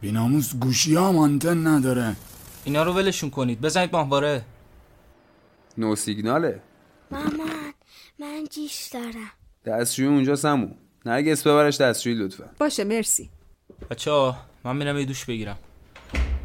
بیناموس 0.00 0.54
گوشی 0.54 0.96
هم 0.96 1.18
آنتن 1.18 1.66
نداره. 1.66 2.16
اینا 2.64 2.82
رو 2.82 2.92
ولشون 2.92 3.30
کنید. 3.30 3.60
بزنید 3.60 3.92
ماهواره. 3.92 4.42
نو 5.78 5.96
سیگناله. 5.96 6.62
مامان 7.10 7.72
من 8.18 8.44
جیش 8.50 8.88
دارم. 8.92 9.30
دستشوی 9.64 10.06
اونجا 10.06 10.36
سمو. 10.36 10.68
نرگس 11.06 11.46
ببرش 11.46 11.80
دستشوی 11.80 12.14
لطفا. 12.14 12.50
باشه 12.58 12.84
مرسی. 12.84 13.30
بچه 13.90 14.10
ها 14.10 14.36
من 14.64 14.76
میرم 14.76 14.98
یه 14.98 15.04
دوش 15.04 15.24
بگیرم. 15.24 15.58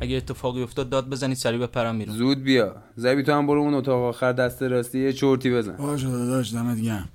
اگه 0.01 0.17
اتفاقی 0.17 0.63
افتاد 0.63 0.89
داد 0.89 1.09
بزنید 1.09 1.37
سریع 1.37 1.59
بپرم 1.59 1.99
بیرون 1.99 2.15
زود 2.15 2.43
بیا. 2.43 2.75
زبی 2.95 3.23
تو 3.23 3.31
هم 3.31 3.47
برو 3.47 3.61
اون 3.61 3.73
اتاق 3.73 4.03
آخر 4.03 4.31
دست 4.31 4.63
راستی 4.63 4.99
یه 4.99 5.13
چرتی 5.13 5.51
بزن. 5.51 5.75
باشه 5.75 6.07
داداش 6.07 6.53
دمت 6.53 6.79
گرم. 6.79 7.09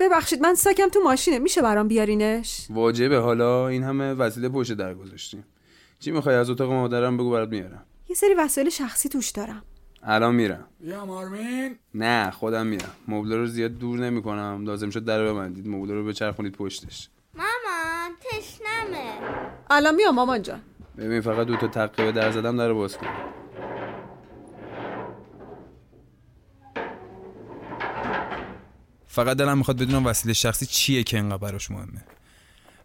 ببخشید 0.00 0.40
من 0.40 0.54
ساکم 0.54 0.88
تو 0.88 1.00
ماشینه. 1.00 1.38
میشه 1.38 1.62
برام 1.62 1.88
بیارینش؟ 1.88 2.66
واجبه. 2.70 3.18
حالا 3.18 3.68
این 3.68 3.82
همه 3.82 4.12
وسیله 4.12 4.48
پشت 4.48 4.72
در 4.72 4.94
گذاشتیم. 4.94 5.44
چی 6.00 6.10
می‌خوای؟ 6.10 6.36
از 6.36 6.50
اتاق 6.50 6.72
مادرم 6.72 7.16
بگو 7.16 7.30
برات 7.30 7.48
میارم. 7.48 7.84
یه 8.08 8.16
سری 8.16 8.34
وسایل 8.34 8.68
شخصی 8.68 9.08
توش 9.08 9.30
دارم. 9.30 9.62
الان 10.04 10.34
میرم. 10.34 10.64
بیا 10.80 11.04
مارمین. 11.04 11.76
نه 11.94 12.30
خودم 12.30 12.66
میرم. 12.66 12.90
مبله 13.08 13.36
رو 13.36 13.46
زیاد 13.46 13.78
دور 13.78 13.98
نمی‌کنم. 13.98 14.64
لازم 14.66 14.90
شد 14.90 15.04
در 15.04 15.22
رو 15.22 15.34
ببندید. 15.34 15.68
مبله 15.68 15.94
رو 15.94 16.04
بچرخونید 16.04 16.52
پشتش. 16.52 17.08
مامان 17.34 18.10
تشنمه. 18.20 19.12
الان 19.70 19.94
میام 19.94 20.14
مامان 20.14 20.42
جان. 20.42 20.60
ببین 20.98 21.20
فقط 21.20 21.46
دو 21.46 21.56
تا 21.56 21.68
تقه 21.68 22.04
به 22.04 22.12
در 22.12 22.30
زدم 22.30 22.56
در 22.56 22.68
رو 22.68 22.74
باز 22.74 22.98
کن. 22.98 23.06
فقط 29.06 29.36
دلم 29.36 29.58
می‌خواد 29.58 29.76
بدونم 29.82 30.06
وسیله 30.06 30.34
شخصی 30.34 30.66
چیه 30.66 31.02
که 31.02 31.18
انقدر 31.18 31.38
براش 31.38 31.70
مهمه. 31.70 32.04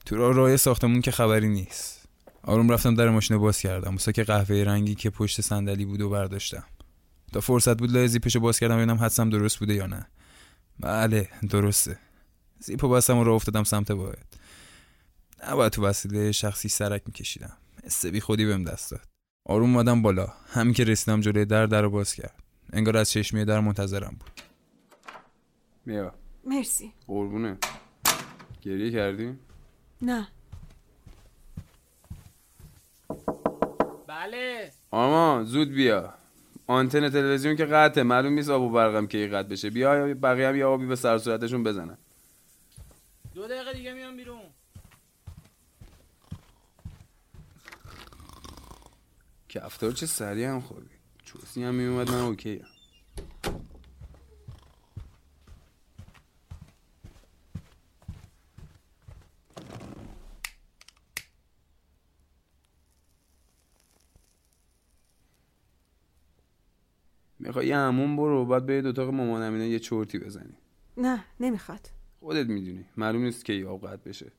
تو 0.06 0.16
راه 0.16 0.34
راه 0.34 0.58
ساختمون 0.58 1.02
که 1.02 1.12
خبری 1.12 1.50
نیست. 1.50 2.08
آروم 2.44 2.70
رفتم 2.70 2.96
در 2.96 3.10
ماشین 3.10 3.38
باز 3.38 3.60
کردم. 3.60 3.94
مساک 3.94 4.20
قهوه 4.20 4.64
رنگی 4.64 4.96
که 4.96 5.10
پشت 5.10 5.42
صندلی 5.42 5.86
بود 5.86 6.02
و 6.02 6.10
برداشتم. 6.10 6.64
تا 7.34 7.42
فرصت 7.42 7.78
بود 7.78 7.92
لای 7.92 8.08
زیپشو 8.08 8.40
باز 8.40 8.60
کردم 8.60 8.76
ببینم 8.78 8.98
حدسم 8.98 9.30
درست 9.30 9.60
بوده 9.60 9.74
یا 9.74 9.88
نه. 9.88 10.08
بله 10.80 11.30
درسته. 11.50 12.00
زیپو 12.60 12.90
بستم 12.90 13.18
و 13.18 13.24
راه 13.24 13.36
افتادم 13.36 13.64
سمت 13.64 13.92
باید 13.92 14.26
نباید 15.50 15.72
تو 15.72 15.86
وسیله 15.86 16.32
شخصی 16.32 16.70
سرک 16.70 17.02
میکشیدم. 17.06 17.58
استبی 17.84 18.20
خودی 18.20 18.46
بهم 18.46 18.64
دست 18.64 18.92
داد. 18.92 19.02
آروم 19.46 19.76
اومدم 19.76 20.02
بالا. 20.02 20.34
همین 20.48 20.74
که 20.74 20.84
رسیدم 20.84 21.22
جلوی 21.22 21.46
در 21.46 21.66
در 21.66 21.82
رو 21.82 21.90
باز 21.90 22.14
کرد. 22.14 22.44
انگار 22.74 22.98
از 22.98 23.10
چشمی 23.10 23.46
در 23.46 23.60
منتظرم 23.60 24.16
بود. 24.20 24.42
بیا. 25.86 26.14
مرسی. 26.46 26.94
قربونه. 27.08 27.58
گریه 28.62 28.92
کردی؟ 28.92 29.36
نه. 30.02 30.28
بله. 34.08 34.72
آرمان 34.92 35.44
زود 35.44 35.70
بیا. 35.70 36.14
آنتن 36.68 37.10
تلویزیون 37.10 37.56
که 37.56 37.66
قطعه. 37.66 38.04
معلوم 38.04 38.34
نیست 38.34 38.50
آب 38.50 38.62
و 38.62 38.70
برقم 38.70 39.08
کی 39.08 39.28
قطع 39.28 39.48
بشه. 39.48 39.70
بیا 39.70 40.14
بقیه 40.14 40.48
هم 40.48 40.56
یه 40.56 40.66
آبی 40.66 40.86
به 40.86 40.96
سر 40.96 41.18
صورتشون 41.18 41.64
بزنن. 41.64 41.98
دو 43.34 43.48
دقیقه 43.48 43.74
دیگه 43.74 43.94
میام 43.94 44.18
بیرون. 44.18 44.42
کفتار 49.50 49.92
چه 49.92 50.06
سریع 50.06 50.48
هم 50.48 50.62
خوابی 50.62 50.90
چوسی 51.24 51.64
هم 51.64 51.76
میومد 51.76 52.12
من 52.12 52.22
اوکی 52.22 52.56
هم. 52.56 52.68
می‌خوای 67.48 67.68
یه 67.68 67.78
همون 67.78 68.16
برو 68.16 68.46
بعد 68.46 68.66
برید 68.66 68.86
اتاق 68.86 69.10
مامان 69.10 69.42
امینه 69.42 69.68
یه 69.68 69.80
چرتی 69.80 70.20
بزنی. 70.20 70.58
نه 70.98 71.24
نمی‌خواد. 71.40 71.90
خودت 72.20 72.48
می‌دونی. 72.48 72.86
معلوم 72.98 73.24
نیست 73.24 73.46
کی 73.46 73.64
آب 73.64 73.88
قطع 73.88 74.10
بشه. 74.10 74.32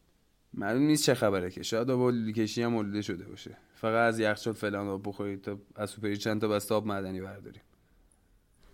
معلوم 0.54 0.82
نیست 0.82 1.04
چه 1.04 1.14
خبره 1.14 1.50
که. 1.50 1.62
شاید 1.62 1.90
آب 1.90 2.30
کشی 2.30 2.62
هم 2.62 2.76
آلوده 2.76 3.02
شده 3.02 3.24
باشه. 3.24 3.56
فقط 3.74 4.08
از 4.08 4.18
یخچال 4.18 4.54
فلان 4.54 4.88
آب 4.88 5.08
بخورید 5.08 5.42
تا 5.42 5.58
از 5.76 5.90
سوپری 5.90 6.16
چند 6.16 6.40
تا 6.40 6.48
بسته 6.48 6.74
آب 6.74 6.86
معدنی 6.86 7.20
برداریم 7.20 7.62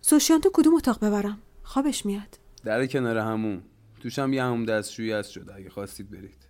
سوشیان 0.01 0.41
تو 0.41 0.49
کدوم 0.53 0.75
اتاق 0.75 1.05
ببرم؟ 1.05 1.41
خوابش 1.63 2.05
میاد. 2.05 2.39
در 2.63 2.85
کنار 2.85 3.17
همون. 3.17 3.63
توش 3.99 4.19
هم 4.19 4.33
یه 4.33 4.43
همون 4.43 4.65
دستشویی 4.65 5.11
هست 5.11 5.31
شده. 5.31 5.55
اگه 5.55 5.69
خواستید 5.69 6.11
برید. 6.11 6.47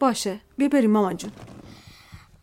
باشه. 0.00 0.40
بیا 0.56 0.68
بریم 0.68 0.90
مامان 0.90 1.16
جون. 1.16 1.32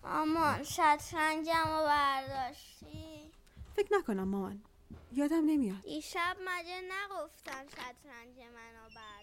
مامان 0.03 0.63
شطرنجم 0.63 1.67
رو 1.67 1.85
برداشتی؟ 1.87 3.30
فکر 3.75 3.97
نکنم 3.97 4.27
مامان. 4.27 4.63
یادم 5.11 5.45
نمیاد. 5.45 5.81
دیشب 5.81 6.37
مگه 6.45 6.81
نگفتم 6.81 7.67
شطرنج 7.67 8.37
منو 8.39 8.89
بردار 8.95 9.20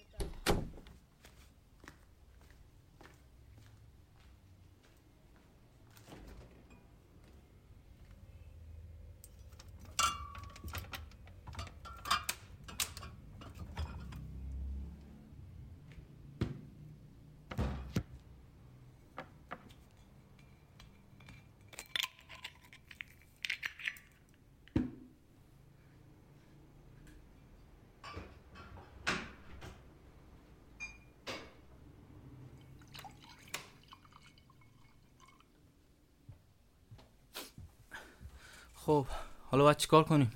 خب 38.88 39.07
حالا 39.50 39.64
باید 39.64 39.76
چیکار 39.76 40.04
کنیم؟ 40.04 40.30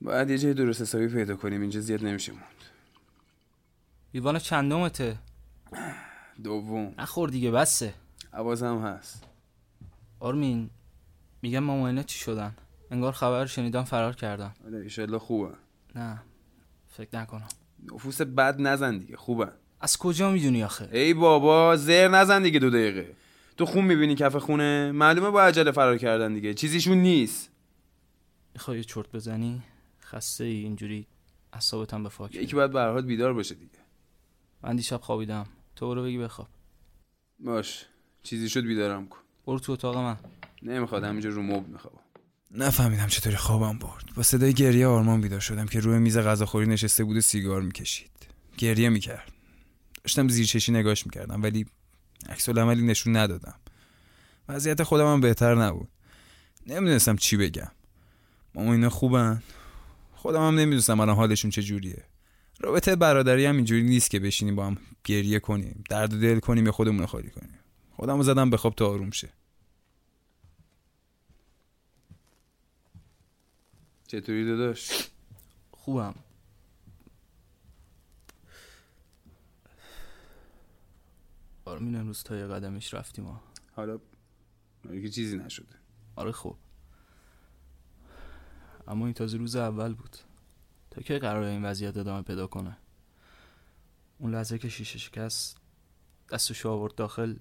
باید 0.00 0.30
یه 0.30 0.38
جای 0.38 0.54
درست 0.54 0.80
حسابی 0.82 1.08
پیدا 1.08 1.36
کنیم 1.36 1.60
اینجا 1.60 1.80
زیاد 1.80 2.04
نمیشه 2.04 2.32
موند. 2.32 2.44
لیوان 4.14 4.38
چندمته؟ 4.38 5.18
دوم. 6.44 6.94
نخور 6.98 7.28
دیگه 7.28 7.50
بسه. 7.50 7.94
حواسم 8.32 8.82
هست. 8.82 9.24
آرمین 10.20 10.70
میگم 11.42 11.58
مامانه 11.58 12.04
چی 12.04 12.18
شدن؟ 12.18 12.54
انگار 12.90 13.12
خبر 13.12 13.46
شنیدم 13.46 13.84
فرار 13.84 14.14
کردن. 14.14 14.54
آره 14.66 14.78
ایشالله 14.78 15.18
خوبه 15.18 15.54
نه 15.94 16.22
فکر 16.96 17.18
نکنم. 17.18 17.48
نفوس 17.92 18.20
بد 18.22 18.60
نزن 18.60 18.98
دیگه 18.98 19.16
خوبه 19.16 19.48
از 19.80 19.96
کجا 19.96 20.30
می‌دونی 20.30 20.64
آخه؟ 20.64 20.88
ای 20.92 21.14
بابا 21.14 21.76
زر 21.76 22.08
نزن 22.08 22.42
دیگه 22.42 22.58
دو 22.58 22.70
دقیقه. 22.70 23.14
تو 23.56 23.66
خون 23.66 23.84
می‌بینی 23.84 24.14
کف 24.14 24.36
خونه؟ 24.36 24.92
معلومه 24.92 25.30
با 25.30 25.42
عجله 25.42 25.70
فرار 25.72 25.98
کردن 25.98 26.34
دیگه. 26.34 26.54
چیزیشون 26.54 26.98
نیست. 26.98 27.48
می‌خوای 28.54 28.84
چرت 28.84 29.12
بزنی؟ 29.12 29.62
خسته 30.02 30.44
ای 30.44 30.56
اینجوری 30.56 31.06
اعصابتم 31.52 32.02
به 32.02 32.08
فاک 32.08 32.34
یکی 32.34 32.56
باید 32.56 32.70
به 32.70 32.80
هر 32.80 32.90
حال 32.90 33.02
بیدار 33.02 33.34
باشه 33.34 33.54
دیگه. 33.54 33.78
من 34.62 34.76
دیشب 34.76 35.00
خوابیدم. 35.00 35.46
تو 35.76 35.88
برو 35.88 36.02
بگی 36.02 36.18
بخواب. 36.18 36.48
باش. 37.40 37.86
چیزی 38.22 38.48
شد 38.48 38.64
بیدارم 38.64 39.08
کن. 39.08 39.18
برو 39.46 39.58
تو 39.58 39.72
اتاق 39.72 39.96
من. 39.96 40.16
نمی‌خواد 40.62 41.04
همینجا 41.04 41.30
رو 41.30 41.42
مبل 41.42 41.70
می‌خوام 41.70 41.94
نفهمیدم 42.50 43.06
چطوری 43.06 43.36
خوابم 43.36 43.78
برد. 43.78 44.04
با 44.16 44.22
صدای 44.22 44.54
گریه 44.54 44.86
آرمان 44.86 45.20
بیدار 45.20 45.40
شدم 45.40 45.66
که 45.66 45.80
روی 45.80 45.98
میز 45.98 46.18
غذاخوری 46.18 46.66
نشسته 46.66 47.04
بود 47.04 47.16
و 47.16 47.20
سیگار 47.20 47.62
می‌کشید. 47.62 48.10
گریه 48.58 48.88
می‌کرد. 48.88 49.32
داشتم 50.04 50.28
زیر 50.28 50.46
چشی 50.46 50.72
نگاش 50.72 51.06
می‌کردم 51.06 51.42
ولی 51.42 51.66
عکس 52.28 52.48
عملی 52.48 52.86
نشون 52.86 53.16
ندادم. 53.16 53.54
وضعیت 54.48 54.82
خودم 54.82 55.12
هم 55.12 55.20
بهتر 55.20 55.54
نبود. 55.54 55.88
نمی‌دونستم 56.66 57.16
چی 57.16 57.36
بگم. 57.36 57.70
ماما 58.54 58.72
اینا 58.72 58.90
خوبن؟ 58.90 59.42
خودم 60.14 60.46
هم 60.46 60.54
نمی‌دونستم 60.54 61.00
الان 61.00 61.16
حالشون 61.16 61.50
چجوریه 61.50 62.04
رابطه 62.60 62.96
برادری 62.96 63.46
هم 63.46 63.56
اینجوری 63.56 63.82
نیست 63.82 64.10
که 64.10 64.20
بشینیم 64.20 64.56
با 64.56 64.66
هم 64.66 64.78
گریه 65.04 65.38
کنیم 65.40 65.84
درد 65.90 66.12
و 66.14 66.20
دل 66.20 66.38
کنیم 66.38 66.66
یا 66.66 66.72
خودمون 66.72 67.06
خالی 67.06 67.30
کنیم. 67.30 67.58
خودم 67.96 68.16
رو 68.16 68.22
زدم 68.22 68.50
به 68.50 68.56
خواب 68.56 68.74
تا 68.74 68.88
آروم 68.90 69.10
شه. 69.10 69.28
چطوری 74.06 74.44
داداش؟ 74.44 75.08
خوبم. 75.70 76.14
آرمین 81.64 81.96
امروز 81.96 82.22
تا 82.22 82.36
یه 82.36 82.46
قدمش 82.46 82.94
رفتیم 82.94 83.24
ها. 83.24 83.42
حالا 83.72 83.98
که 84.82 85.08
چیزی 85.08 85.38
نشده. 85.38 85.74
آره 86.16 86.32
خوب 86.32 86.56
اما 88.88 89.04
این 89.04 89.14
تازه 89.14 89.38
روز 89.38 89.56
اول 89.56 89.94
بود. 89.94 90.16
تا 90.90 91.02
که 91.02 91.18
قرار 91.18 91.42
این 91.42 91.64
وضعیت 91.64 91.96
ادامه 91.96 92.22
پیدا 92.22 92.46
کنه؟ 92.46 92.76
اون 94.18 94.34
لحظه 94.34 94.58
که 94.58 94.68
شیشه 94.68 94.98
شکست 94.98 95.56
دستشو 96.30 96.70
آورد 96.70 96.94
داخل 96.94 97.36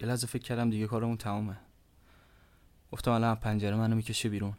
یه 0.00 0.06
لحظه 0.06 0.26
فکر 0.26 0.42
کردم 0.42 0.70
دیگه 0.70 0.86
کارمون 0.86 1.16
تمومه. 1.16 1.60
گفتم 2.92 3.10
الان 3.10 3.36
پنجره 3.36 3.76
منو 3.76 3.96
می‌کشه 3.96 4.28
بیرون. 4.28 4.56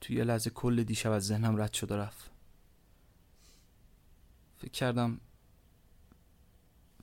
تو 0.00 0.12
یه 0.12 0.24
لحظه 0.24 0.50
کل 0.50 0.82
دیشب 0.82 1.10
از 1.10 1.26
ذهنم 1.26 1.62
رد 1.62 1.72
شد 1.72 1.90
و 1.90 1.96
رفت. 1.96 2.30
فکر 4.58 4.70
کردم 4.70 5.20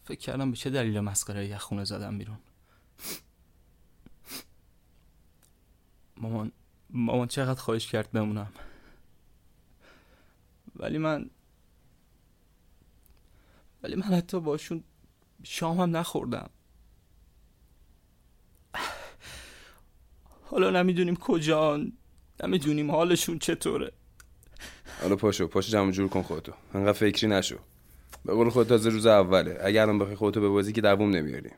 فکر 0.05 0.19
کردم 0.19 0.51
به 0.51 0.57
چه 0.57 0.69
دلیل 0.69 0.99
مسخره 0.99 1.47
یه 1.47 1.57
خونه 1.57 1.83
زدم 1.83 2.17
بیرون. 2.17 2.37
مامان 6.21 6.51
مامان 6.93 7.27
چقدر 7.27 7.59
خواهش 7.59 7.87
کرد 7.87 8.11
بمونم. 8.11 8.51
ولی 10.75 10.97
من 10.97 11.29
ولی 13.83 13.95
من 13.95 14.03
حتی 14.03 14.39
باشون 14.39 14.83
شام 15.43 15.79
هم 15.79 15.97
نخوردم. 15.97 16.49
حالا 20.43 20.69
نمی‌دونیم 20.69 21.15
کجان 21.15 21.93
نمی‌دونیم 22.43 22.91
حالشون 22.91 23.39
چطوره. 23.39 23.91
حالا 25.01 25.15
پاشو 25.15 25.47
پاشو 25.47 25.71
جمع 25.71 25.91
جور 25.91 26.09
کن 26.09 26.21
خودتو. 26.21 26.53
انقدر 26.73 26.93
فکری 26.93 27.29
نشو. 27.29 27.57
به 28.25 28.33
قول 28.33 28.49
خود 28.49 28.67
تازه 28.67 28.89
روز 28.89 29.05
اوله. 29.05 29.59
اگر 29.61 29.81
الان 29.81 29.99
بخوای 29.99 30.15
خودتو 30.15 30.41
به 30.41 30.49
بازی 30.49 30.73
که 30.73 30.81
دووم 30.81 31.09
نمیاری. 31.09 31.49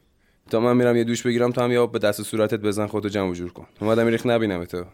تا 0.50 0.60
من 0.60 0.78
میرم 0.78 0.96
یه 0.96 1.04
دوش 1.04 1.24
بگیرم 1.24 1.52
تو 1.52 1.62
هم 1.62 1.72
یه 1.72 1.80
آب 1.80 1.92
به 1.92 2.00
دست 2.00 2.24
صورتت 2.24 2.60
بزن 2.60 2.88
خودتو 2.88 3.10
جمع 3.10 3.34
جور 3.34 3.54
کن. 3.54 3.68
اومدم 3.82 4.08
ریخ 4.08 4.26
نبینم 4.26 4.66
تو. 4.66 4.86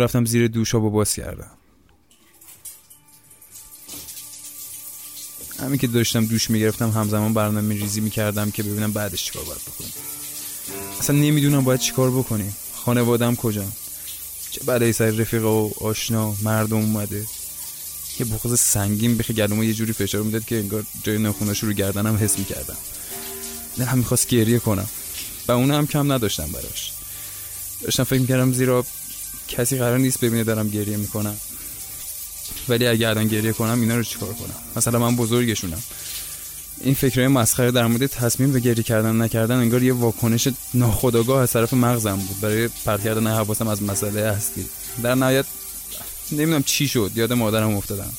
رفتم 0.00 0.24
زیر 0.24 0.48
دوش 0.48 0.74
و 0.74 0.90
باز 0.90 1.14
کردم. 1.14 1.50
همین 5.58 5.78
که 5.78 5.86
داشتم 5.86 6.26
دوش 6.26 6.50
می‌گرفتم 6.50 6.90
همزمان 6.90 7.34
برنامه 7.34 7.74
ریزی 7.74 8.00
می‌کردم 8.00 8.50
که 8.50 8.62
ببینم 8.62 8.92
بعدش 8.92 9.24
چیکار 9.24 9.44
باید 9.44 9.60
بکنیم. 9.60 9.92
اصلا 11.00 11.16
نمی‌دونم 11.16 11.64
باید 11.64 11.80
چیکار 11.80 12.10
بکنیم. 12.10 12.56
خانوادم 12.74 13.36
کجا؟ 13.36 13.64
چه 14.50 14.60
بعد 14.64 14.90
سر 14.90 15.10
رفیق 15.10 15.44
و 15.44 15.70
آشنا 15.80 16.34
مردم 16.42 16.76
اومده؟ 16.76 17.26
یه 18.20 18.26
بغض 18.26 18.60
سنگین 18.60 19.16
بخی 19.16 19.32
گلومو 19.32 19.64
یه 19.64 19.74
جوری 19.74 19.92
فشار 19.92 20.22
می‌داد 20.22 20.44
که 20.44 20.56
انگار 20.56 20.84
جای 21.02 21.18
ناخوناشو 21.18 21.66
رو 21.66 21.72
گردنم 21.72 22.16
حس 22.16 22.38
می‌کردم. 22.38 22.76
دلم 23.78 23.98
می‌خواست 23.98 24.28
گریه 24.28 24.58
کنم. 24.58 24.88
و 25.48 25.52
اون 25.52 25.70
هم 25.70 25.86
کم 25.86 26.12
نداشتم 26.12 26.52
براش. 26.52 26.92
داشتم 27.82 28.04
فکر 28.04 28.20
می‌کردم 28.20 28.52
زیرا 28.52 28.86
کسی 29.50 29.78
قرار 29.78 29.98
نیست 29.98 30.20
ببینه 30.24 30.44
دارم 30.44 30.68
گریه 30.68 30.96
می‌کنم. 30.96 31.36
ولی 32.68 32.86
اگه 32.86 33.08
الان 33.08 33.28
گریه 33.28 33.52
کنم 33.52 33.80
اینا 33.80 33.96
رو 33.96 34.02
چیکار 34.02 34.32
کنم؟ 34.32 34.54
مثلا 34.76 34.98
من 34.98 35.16
بزرگشونم. 35.16 35.82
این 36.80 36.94
فکرهای 36.94 37.28
مسخره 37.28 37.70
در 37.70 37.86
مورد 37.86 38.06
تصمیم 38.06 38.52
به 38.52 38.60
گریه 38.60 38.84
کردن 38.84 39.22
نکردن 39.22 39.56
انگار 39.56 39.82
یه 39.82 39.92
واکنش 39.92 40.48
ناخودآگاه 40.74 41.42
از 41.42 41.52
طرف 41.52 41.74
مغزم 41.74 42.16
بود. 42.16 42.40
برای 42.40 42.68
پرت 42.84 43.04
کردن 43.04 43.26
حواسم 43.26 43.68
از 43.68 43.82
مسئله 43.82 44.32
هستی 44.32 44.66
در 45.02 45.14
نهایت 45.14 45.44
نمی‌دونم 46.32 46.62
چی 46.62 46.88
شد. 46.88 47.10
یاد 47.14 47.32
مادرم 47.32 47.76
افتادم. 47.76 48.12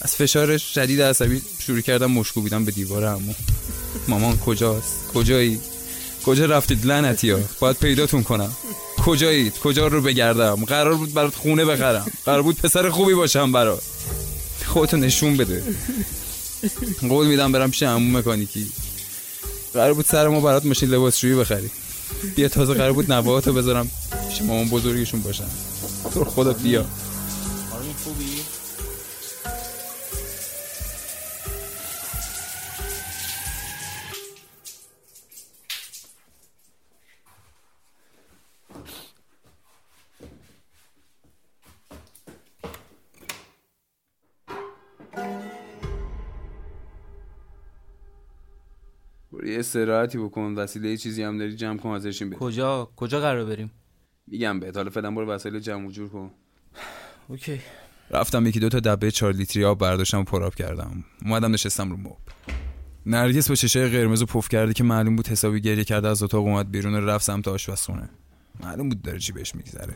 از 0.00 0.14
فشار 0.14 0.58
شدید 0.58 1.02
عصبی 1.02 1.42
شروع 1.58 1.80
کردم 1.80 2.10
مشکوبیدن 2.10 2.64
به 2.64 2.72
دیوار 2.72 3.04
همون 3.04 3.34
مامان 4.08 4.38
کجاست؟ 4.38 5.06
کجایی؟ 5.14 5.60
کجا 6.26 6.44
رفتید؟ 6.44 6.86
لعنتی 6.86 7.30
ها. 7.30 7.38
باید 7.60 7.76
پیداتون 7.76 8.22
کنم. 8.22 8.52
کجایید؟ 9.04 9.58
کجا 9.58 9.86
رو 9.86 10.02
بگردم؟ 10.02 10.64
قرار 10.64 10.94
بود 10.94 11.14
برات 11.14 11.34
خونه 11.34 11.64
بخرم. 11.64 12.06
قرار 12.26 12.42
بود 12.42 12.56
پسر 12.56 12.90
خوبی 12.90 13.14
باشم 13.14 13.52
برات. 13.52 13.82
خودتو 14.66 14.96
نشون 14.96 15.36
بده. 15.36 15.62
قول 17.08 17.26
میدم 17.26 17.52
برم 17.52 17.70
پیش 17.70 17.82
عمو 17.82 18.18
مکانیکی. 18.18 18.66
قرار 19.74 19.94
بود 19.94 20.06
سر 20.06 20.28
ما 20.28 20.40
برات 20.40 20.66
ماشین 20.66 20.88
لباسشویی 20.88 21.34
بخری. 21.34 21.70
بیا 22.36 22.48
تازه 22.48 22.74
قرار 22.74 22.92
بود 22.92 23.12
نواتو 23.12 23.52
بذارم 23.52 23.90
پیش 24.28 24.42
مامان 24.42 24.68
بزرگشون 24.68 25.20
باشم 25.20 25.50
تو 26.14 26.24
خدا 26.24 26.52
بیا. 26.52 26.84
یه 49.44 49.58
استراحتی 49.58 50.18
بکن 50.18 50.54
وسیله 50.54 50.88
یه 50.88 50.96
چیزی 50.96 51.22
هم 51.22 51.38
داری 51.38 51.56
جمع 51.56 51.78
کن 51.78 51.88
ازشین 51.88 52.30
بده 52.30 52.38
کجا؟ 52.38 52.90
کجا 52.96 53.20
قرار 53.20 53.44
بریم؟ 53.44 53.70
میگم 54.26 54.60
بهت 54.60 54.76
حالا 54.76 54.90
فعلا 54.90 55.10
برو 55.10 55.26
وسایل 55.26 55.58
جمع 55.58 55.86
و 55.86 55.90
جور 55.90 56.08
کن. 56.08 56.30
اوکی. 57.28 57.60
رفتم 58.10 58.46
یکی 58.46 58.60
دو 58.60 58.68
تا 58.68 58.80
دبه 58.80 59.10
چهار 59.10 59.32
لیتری 59.32 59.64
آب 59.64 59.78
برداشتم 59.78 60.20
و 60.20 60.24
پرآب 60.24 60.54
کردم. 60.54 61.04
اومدم 61.24 61.52
نشستم 61.52 61.90
رو 61.90 61.96
مبل. 61.96 62.14
نرگس 63.06 63.48
با 63.48 63.54
چشای 63.54 63.88
قرمز 63.88 64.22
و 64.22 64.26
پف 64.26 64.48
کرده 64.48 64.72
که 64.72 64.84
معلوم 64.84 65.16
بود 65.16 65.28
حسابی 65.28 65.60
گریه 65.60 65.84
کرده 65.84 66.08
از 66.08 66.22
اتاق 66.22 66.46
اومد 66.46 66.70
بیرون 66.70 66.94
و 66.94 67.06
رفت 67.06 67.24
سمت 67.24 67.48
آشپزخونه. 67.48 68.10
معلوم 68.60 68.88
بود 68.88 69.02
داره 69.02 69.18
چی 69.18 69.32
بهش 69.32 69.54
میگذره. 69.54 69.94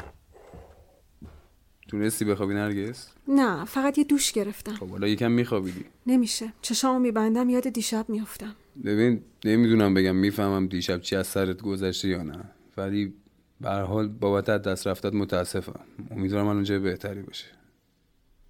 تونستی 1.89 2.25
بخوابی 2.25 2.55
نرگس؟ 2.55 3.09
نه 3.29 3.65
فقط 3.65 3.99
یه 3.99 4.05
دوش 4.05 4.33
گرفتم. 4.33 4.75
خب 4.75 4.89
حالا 4.91 5.09
یکم 5.09 5.31
میخوابیدی. 5.31 5.85
نمیشه. 6.07 6.53
چشامو 6.63 6.99
میبندم 6.99 7.51
یاد 7.51 7.69
دیشب 7.69 8.09
میافتم. 8.09 8.55
ببین 8.85 9.23
نمی‌دونم 9.45 9.95
بگم 9.95 10.17
می‌فهمم 10.17 10.67
دیشب 10.67 11.01
چی 11.01 11.17
از 11.17 11.27
سرت 11.27 11.63
گذشته 11.63 12.09
یا 12.09 12.23
نه. 12.23 12.45
ولی 12.77 13.15
به 13.61 13.71
حال 13.71 14.09
بابت 14.09 14.49
از 14.49 14.63
دست 14.63 14.87
رفتت 14.87 15.15
متاسفم. 15.15 15.81
امیدوارم 16.11 16.47
الان 16.47 16.65
جای 16.65 16.79
بهتری 16.79 17.23
باشه. 17.23 17.47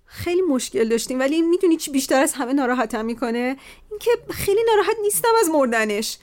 خیلی 0.05 0.42
مشکل 0.42 0.88
داشتیم 0.88 1.20
ولی 1.20 1.42
می‌دونی 1.42 1.77
چی 1.77 1.90
بیشتر 1.90 2.22
از 2.22 2.33
همه 2.33 2.53
ناراحتم 2.53 3.05
می‌کنه؟ 3.05 3.57
اینکه 3.90 4.11
خیلی 4.31 4.61
ناراحت 4.70 4.96
نیستم 5.03 5.29
از 5.40 5.48
مردنش. 5.48 6.18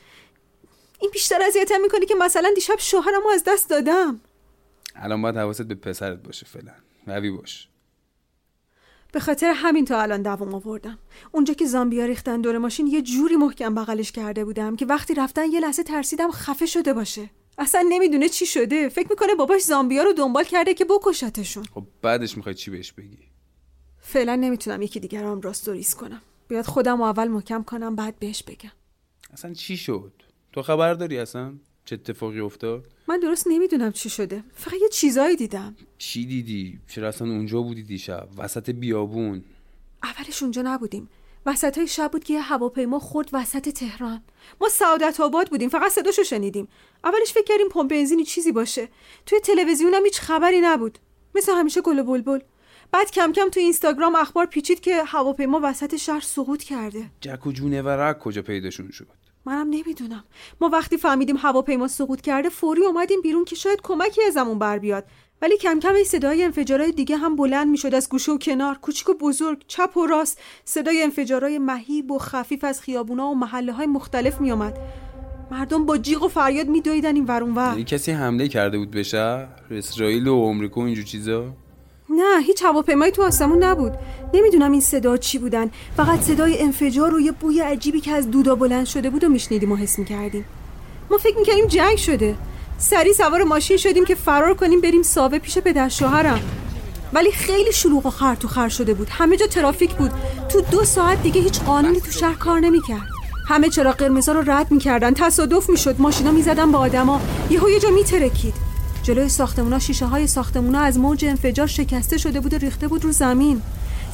این 1.00 1.12
بیشتر 1.12 1.42
اذیتم 1.48 1.82
می‌کنه 1.82 2.06
که 2.06 2.16
مثلا 2.16 2.52
دیشب 2.56 2.76
شوهرمو 2.80 3.28
از 3.34 3.44
دست 3.48 3.70
دادم. 3.70 4.22
الان 4.96 5.22
باید 5.22 5.38
حواست 5.38 5.62
به 5.62 5.76
پسرت 5.76 6.24
باشه 6.24 6.46
فعلا. 6.46 6.72
قوی 7.06 7.32
باش. 7.32 7.70
به 9.12 9.20
خاطر 9.20 9.54
همین 9.56 9.86
تا 9.86 10.02
الان 10.02 10.22
دوام 10.22 10.56
آوردم. 10.56 11.00
اونجا 11.32 11.54
که 11.54 11.66
زامبیا 11.66 12.06
ریختن 12.06 12.42
دور 12.42 12.58
ماشین 12.58 12.88
یه 12.88 13.02
جوری 13.02 13.36
محکم 13.36 13.76
بغلش 13.76 14.12
کرده 14.12 14.46
بودم 14.46 14.76
که 14.76 14.86
وقتی 14.86 15.14
رفتن 15.14 15.52
یه 15.52 15.60
لحظه 15.60 15.84
ترسیدم 15.84 16.32
خفه 16.32 16.66
شده 16.66 16.94
باشه. 16.94 17.30
اصلا 17.58 17.86
نمی‌دونه 17.90 18.30
چی 18.30 18.46
شده. 18.46 18.90
فکر 18.90 19.08
می‌کنه 19.10 19.36
باباش 19.36 19.62
زامبیا 19.62 20.04
رو 20.04 20.14
دنبال 20.14 20.44
کرده 20.44 20.74
که 20.74 20.86
بکشتشون. 20.86 21.64
خب 21.74 21.84
بعدش 22.02 22.38
می‌خوای 22.38 22.56
چی 22.56 22.72
بهش 22.72 22.92
بگی؟ 22.92 23.20
فعلا 24.00 24.36
نمی‌تونم 24.36 24.82
یکی 24.82 25.00
دیگر 25.00 25.24
هم 25.24 25.42
راست 25.42 25.68
و 25.68 25.72
ریز 25.72 25.96
کنم. 25.96 26.22
بیاد 26.48 26.66
خودم 26.66 26.98
رو 26.98 27.04
اول 27.04 27.28
محکم 27.28 27.64
کنم 27.64 27.96
بعد 27.96 28.20
بهش 28.20 28.44
بگم. 28.44 28.72
اصلا 29.34 29.54
چی 29.54 29.78
شد؟ 29.78 30.14
تو 30.52 30.62
خبر 30.62 30.94
داری 30.94 31.18
اصلا؟ 31.18 31.54
چه 31.86 31.96
اتفاقی 31.96 32.40
افتاد؟ 32.40 32.86
من 33.08 33.20
درست 33.20 33.48
نمی‌دونم 33.48 33.92
چی 33.92 34.10
شده. 34.10 34.44
فقط 34.56 34.74
یه 34.74 34.90
چیزایی 34.90 35.36
دیدم. 35.36 35.76
چی 35.98 36.26
دیدی؟ 36.26 36.80
چرا 36.88 37.08
اصلا 37.08 37.28
اونجا 37.28 37.62
بودی 37.62 37.84
دیشب؟ 37.84 38.28
وسط 38.38 38.70
بیابون. 38.70 39.44
اولش 40.04 40.44
اونجا 40.44 40.62
نبودیم. 40.62 41.10
وسط 41.46 41.78
های 41.78 41.88
شب 41.88 42.12
بود 42.12 42.24
که 42.24 42.34
یه 42.34 42.42
هواپیما 42.42 43.00
خورد 43.00 43.30
وسط 43.34 43.70
تهران. 43.70 44.22
ما 44.62 44.70
سعادت 44.70 45.20
آباد 45.20 45.50
بودیم 45.50 45.70
فقط 45.70 45.92
صداشو 45.92 46.24
شنیدیم. 46.24 46.68
اولش 47.04 47.34
فکر 47.34 47.44
کردیم 47.44 47.70
پمپ 47.70 47.90
بنزینی 47.90 48.24
چیزی 48.24 48.52
باشه. 48.52 48.90
توی 49.26 49.40
تلویزیونم 49.40 50.06
هیچ 50.06 50.20
خبری 50.22 50.62
نبود. 50.62 51.00
مثل 51.36 51.52
همیشه 51.52 51.82
گل 51.82 52.00
و 52.00 52.04
بلبل. 52.04 52.40
بعد 52.92 53.12
کم 53.12 53.32
کم 53.32 53.50
تو 53.50 53.60
اینستاگرام 53.60 54.16
اخبار 54.16 54.46
پیچید 54.46 54.80
که 54.80 55.04
هواپیما 55.04 55.60
وسط 55.64 55.96
شهر 55.96 56.22
سقوط 56.22 56.64
کرده. 56.64 57.12
جک 57.22 57.48
و 57.48 57.52
جونورک 57.52 58.20
کجا 58.20 58.42
پیداشون 58.42 58.92
شد؟ 58.92 59.08
منم 59.46 59.70
نمی‌دونم. 59.70 60.24
ما 60.62 60.70
وقتی 60.70 60.98
فهمیدیم 60.98 61.38
هواپیما 61.38 61.88
سقوط 61.88 62.22
کرده 62.22 62.50
فوری 62.50 62.86
اومدیم 62.86 63.22
بیرون 63.22 63.46
که 63.46 63.56
شاید 63.56 63.80
کمکی 63.84 64.24
ازمون 64.24 64.60
بر 64.60 64.80
بیاد. 64.80 65.06
ولی 65.42 65.58
کم 65.58 65.80
کم 65.80 65.94
این 65.94 66.04
صدای 66.04 66.44
انفجارهای 66.44 66.92
دیگه 66.92 67.18
هم 67.18 67.36
بلند 67.36 67.68
می‌شد 67.68 67.96
از 67.96 68.10
گوشه 68.10 68.32
و 68.32 68.38
کنار. 68.38 68.78
کوچیک 68.78 69.10
و 69.10 69.14
بزرگ 69.14 69.64
چپ 69.68 69.98
و 69.98 70.06
راست. 70.06 70.40
صدای 70.66 71.04
انفجارهای 71.04 71.60
مهیب 71.60 72.12
و 72.12 72.20
خفیف 72.20 72.64
از 72.64 72.82
خیابونا 72.82 73.28
و 73.28 73.36
محله 73.36 73.72
های 73.72 73.86
مختلف 73.86 74.42
میومد 74.42 74.78
مردم 75.52 75.86
با 75.86 75.98
جیغ 75.98 76.24
و 76.24 76.28
فریاد 76.28 76.68
میدویدن 76.68 77.16
این 77.16 77.26
ور 77.26 77.44
یعنی 77.58 77.84
کسی 77.84 78.12
حمله 78.12 78.48
کرده 78.48 78.78
بود 78.78 78.92
به 78.92 79.04
شهر؟ 79.04 79.48
اسرائیل 79.72 80.28
و 80.28 80.36
آمریکا 80.36 80.82
و 80.82 80.84
اینجور 80.84 81.06
چیزا؟ 81.06 81.54
نه 82.10 82.42
هیچ 82.42 82.64
هواپیمایی 82.64 83.12
تو 83.12 83.24
آسمون 83.24 83.64
نبود. 83.64 83.94
نمی‌دونم 84.34 84.72
این 84.72 84.82
صدا 84.82 85.18
چی 85.18 85.38
بودن. 85.38 85.72
فقط 85.98 86.22
صدای 86.22 86.62
انفجار 86.62 87.14
و 87.14 87.20
یه 87.20 87.32
بوی 87.32 87.60
عجیبی 87.60 88.02
که 88.02 88.12
از 88.12 88.32
دودا 88.32 88.56
بلند 88.56 88.86
شده 88.86 89.10
بود 89.10 89.24
و 89.24 89.30
میشنیدیم 89.30 89.72
و 89.72 89.76
حس 89.76 90.00
می‌کردیم. 90.00 90.46
ما 91.12 91.18
فکر 91.18 91.38
می‌کردیم 91.38 91.68
جنگ 91.68 91.98
شده. 91.98 92.36
سری 92.78 93.14
سوار 93.14 93.44
ماشین 93.44 93.78
شدیم 93.78 94.06
که 94.06 94.16
فرار 94.16 94.54
کنیم 94.54 94.82
بریم 94.82 95.04
ساوه 95.04 95.40
پیش 95.40 95.58
پدر 95.58 95.90
شوهرم. 95.90 96.40
ولی 97.14 97.32
خیلی 97.32 97.72
شلوغ 97.72 98.06
و 98.06 98.10
خر 98.10 98.36
تو 98.36 98.48
خر 98.48 98.70
شده 98.70 98.94
بود. 98.94 99.10
همه 99.10 99.38
جا 99.38 99.48
ترافیک 99.48 99.94
بود. 99.94 100.12
تو 100.50 100.62
دو 100.62 100.84
ساعت 100.84 101.24
دیگه 101.24 101.42
هیچ 101.42 101.62
قانونی 101.62 102.02
تو 102.02 102.12
شهر 102.12 102.36
کار 102.36 102.60
نمی‌کرد. 102.60 103.08
همه 103.48 103.70
چرا 103.70 103.92
قرمزا 103.92 104.32
رو 104.32 104.52
رد 104.52 104.72
می‌کردن. 104.72 105.14
تصادف 105.14 105.70
می‌شد. 105.70 105.96
ماشینا 106.00 106.32
می‌زدن 106.32 106.72
با 106.72 106.80
آدما. 106.80 107.22
یهو 107.50 107.70
یه 107.70 107.80
جا 107.80 107.90
میترکید. 107.90 108.54
جلوی 109.06 109.30
ساختمونا 109.30 109.80
شیشه 109.80 110.06
های 110.06 110.28
ساختمونا 110.28 110.80
از 110.80 111.00
موج 111.00 111.26
انفجار 111.26 111.68
شکسته 111.68 112.18
شده 112.18 112.40
بود 112.40 112.54
و 112.54 112.58
ریخته 112.58 112.88
بود 112.88 113.04
رو 113.04 113.12
زمین. 113.12 113.62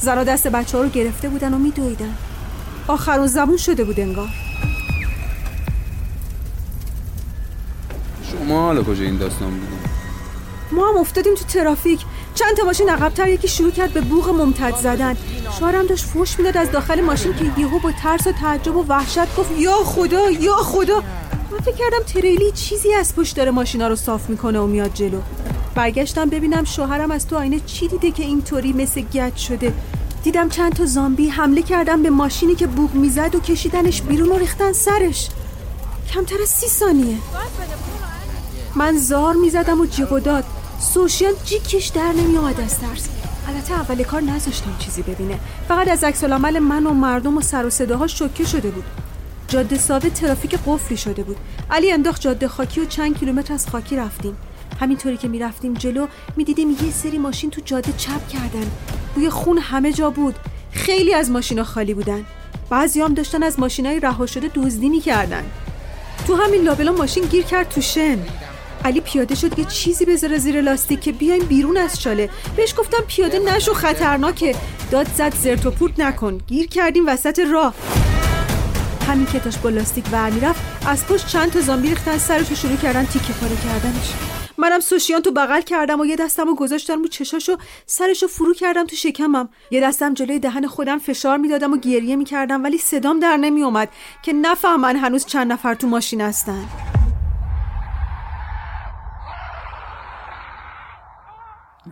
زنا 0.00 0.24
دست 0.24 0.46
بچه 0.46 0.78
ها 0.78 0.84
رو 0.84 0.90
گرفته 0.90 1.28
بودن 1.28 1.54
و 1.54 1.58
میدویدن. 1.58 2.14
آخر 2.86 3.26
زبون 3.26 3.56
شده 3.56 3.84
بود 3.84 4.00
انگار. 4.00 4.28
شما 8.30 8.62
حالا 8.62 8.82
کجا 8.82 9.04
این 9.04 9.16
داستان 9.16 9.50
بودیم 9.50 9.78
ما 10.72 10.88
هم 10.88 10.96
افتادیم 10.96 11.34
تو 11.34 11.44
ترافیک. 11.44 12.00
چند 12.34 12.56
تا 12.56 12.64
ماشین 12.64 12.88
عقبتر 12.88 13.28
یکی 13.28 13.48
شروع 13.48 13.70
کرد 13.70 13.92
به 13.92 14.00
بوغ 14.00 14.28
ممتد 14.28 14.76
زدن. 14.76 15.16
شوهرم 15.58 15.86
داشت 15.86 16.04
فوش 16.04 16.38
می‌داد 16.38 16.56
از 16.56 16.70
داخل 16.70 17.00
ماشین 17.00 17.34
که 17.34 17.60
یهو 17.60 17.78
با 17.78 17.92
ترس 18.02 18.26
و 18.26 18.32
تعجب 18.32 18.76
و 18.76 18.84
وحشت 18.88 19.36
گفت 19.36 19.50
یا 19.58 19.76
خدا 19.84 20.30
یا 20.30 20.56
خدا. 20.56 21.02
فکر 21.64 21.76
کردم 21.76 22.02
تریلی 22.06 22.50
چیزی 22.50 22.92
از 22.92 23.14
پشت 23.14 23.36
داره 23.36 23.50
ماشینا 23.50 23.88
رو 23.88 23.96
صاف 23.96 24.30
می‌کنه 24.30 24.60
و 24.60 24.66
میاد 24.66 24.94
جلو. 24.94 25.20
برگشتم 25.74 26.28
ببینم 26.28 26.64
شوهرم 26.64 27.10
از 27.10 27.26
تو 27.26 27.36
آینه 27.36 27.60
چی 27.60 27.88
دیده 27.88 28.10
که 28.10 28.22
اینطوری 28.22 28.72
مثل 28.72 29.00
گچ 29.00 29.36
شده. 29.36 29.72
دیدم 30.24 30.48
چند 30.48 30.72
تا 30.72 30.86
زامبی 30.86 31.28
حمله 31.28 31.62
کردن 31.62 32.02
به 32.02 32.10
ماشینی 32.10 32.54
که 32.54 32.66
بوغ 32.66 32.94
می‌زد 32.94 33.34
و 33.34 33.40
کشیدنش 33.40 34.02
بیرون 34.02 34.28
و 34.28 34.38
ریختن 34.38 34.72
سرش. 34.72 35.28
کمتر 36.14 36.42
از 36.42 36.48
سی 36.48 36.66
ثانیه. 36.66 37.16
من 38.74 38.98
زار 38.98 39.34
می‌زدم 39.34 39.80
و 39.80 39.86
جیغ 39.86 40.18
داد. 40.18 40.44
سوشیان 40.80 41.32
جیکش 41.44 41.86
در 41.86 42.12
نمی 42.12 42.38
آمد 42.38 42.60
از 42.60 42.78
ترس. 42.78 43.08
البته 43.48 43.74
اول 43.74 44.02
کار 44.02 44.20
نذاشتم 44.20 44.76
چیزی 44.78 45.02
ببینه. 45.02 45.38
فقط 45.68 45.88
از 45.88 46.04
عکس 46.04 46.24
من 46.24 46.86
و 46.86 46.90
مردم 46.90 47.36
و 47.36 47.40
سر 47.40 47.66
و 47.66 47.70
صداها 47.70 48.06
شوکه 48.06 48.44
شده 48.44 48.70
بود. 48.70 48.84
جاده 49.52 49.78
ساده 49.78 50.10
ترافیک 50.10 50.54
قفلی 50.66 50.96
شده 50.96 51.22
بود. 51.22 51.36
علی 51.70 51.92
انداخت 51.92 52.20
جاده 52.20 52.48
خاکی 52.48 52.80
و 52.80 52.84
چند 52.84 53.18
کیلومتر 53.18 53.54
از 53.54 53.68
خاکی 53.68 53.96
رفتیم. 53.96 54.36
همینطوری 54.80 55.16
که 55.16 55.28
می‌رفتیم 55.28 55.74
جلو 55.74 56.06
می‌دیدیم 56.36 56.70
یه 56.70 56.90
سری 56.92 57.18
ماشین 57.18 57.50
تو 57.50 57.60
جاده 57.64 57.92
چپ 57.92 58.28
کردن. 58.28 58.70
بوی 59.14 59.30
خون 59.30 59.58
همه 59.58 59.92
جا 59.92 60.10
بود. 60.10 60.34
خیلی 60.70 61.14
از 61.14 61.30
ماشینا 61.30 61.64
خالی 61.64 61.94
بودن. 61.94 62.24
بعضی 62.70 63.00
هم 63.00 63.14
داشتن 63.14 63.42
از 63.42 63.60
ماشینای 63.60 64.00
رها 64.00 64.26
شده 64.26 64.50
دزدی 64.54 64.88
می‌کردن 64.88 65.44
تو 66.26 66.34
همین 66.36 66.62
لابلا 66.62 66.92
ماشین 66.92 67.24
گیر 67.24 67.44
کرد 67.44 67.68
تو 67.68 67.80
شن. 67.80 68.18
علی 68.84 69.00
پیاده 69.00 69.34
شد 69.34 69.58
یه 69.58 69.64
چیزی 69.64 70.04
بذاره 70.04 70.38
زیر 70.38 70.60
لاستیک 70.60 71.00
که 71.00 71.12
بیایم 71.12 71.44
بیرون 71.44 71.76
از 71.76 72.00
چاله. 72.00 72.30
بهش 72.56 72.74
گفتم 72.78 73.04
پیاده 73.08 73.38
نشو 73.38 73.74
خطرناکه. 73.74 74.54
داد 74.90 75.06
زد 75.16 75.34
زرت 75.34 75.66
و 75.66 75.70
پورت 75.70 76.00
نکن. 76.00 76.38
گیر 76.38 76.66
کردیم 76.66 77.04
وسط 77.06 77.38
راه. 77.38 77.74
همین 79.02 79.26
که 79.26 79.38
داشت 79.38 79.62
با 79.62 79.68
لاستیک 79.68 80.04
ور 80.12 80.30
می‌رفت 80.30 80.86
از 80.88 81.06
پشت 81.06 81.26
چند 81.26 81.52
تا 81.52 81.60
زامبی 81.60 81.88
ریختن 81.88 82.18
سرش 82.18 82.48
رو 82.48 82.56
شروع 82.56 82.76
کردن 82.76 83.04
تیکه 83.04 83.32
پاره 83.32 83.56
کردنش. 83.56 84.12
منم 84.58 84.80
سوشیان 84.80 85.22
تو 85.22 85.30
بغل 85.30 85.60
کردم 85.60 86.00
و 86.00 86.06
یه 86.06 86.16
دستم 86.16 86.46
رو 86.46 86.54
گذاشتم 86.54 87.02
رو 87.02 87.08
چشاشو 87.08 87.56
سرشو 87.86 88.26
فرو 88.26 88.54
کردم 88.54 88.86
تو 88.86 88.96
شکمم. 88.96 89.48
یه 89.70 89.80
دستم 89.80 90.14
جلوی 90.14 90.38
دهن 90.38 90.66
خودم 90.66 90.98
فشار 90.98 91.36
می‌دادم 91.36 91.72
و 91.72 91.76
گریه 91.76 92.16
می‌کردم 92.16 92.64
ولی 92.64 92.78
صدام 92.78 93.20
در 93.20 93.36
نمیومد 93.36 93.88
که 94.22 94.32
نفهمن 94.32 94.96
هنوز 94.96 95.26
چند 95.26 95.52
نفر 95.52 95.74
تو 95.74 95.86
ماشین 95.86 96.20
هستن. 96.20 96.64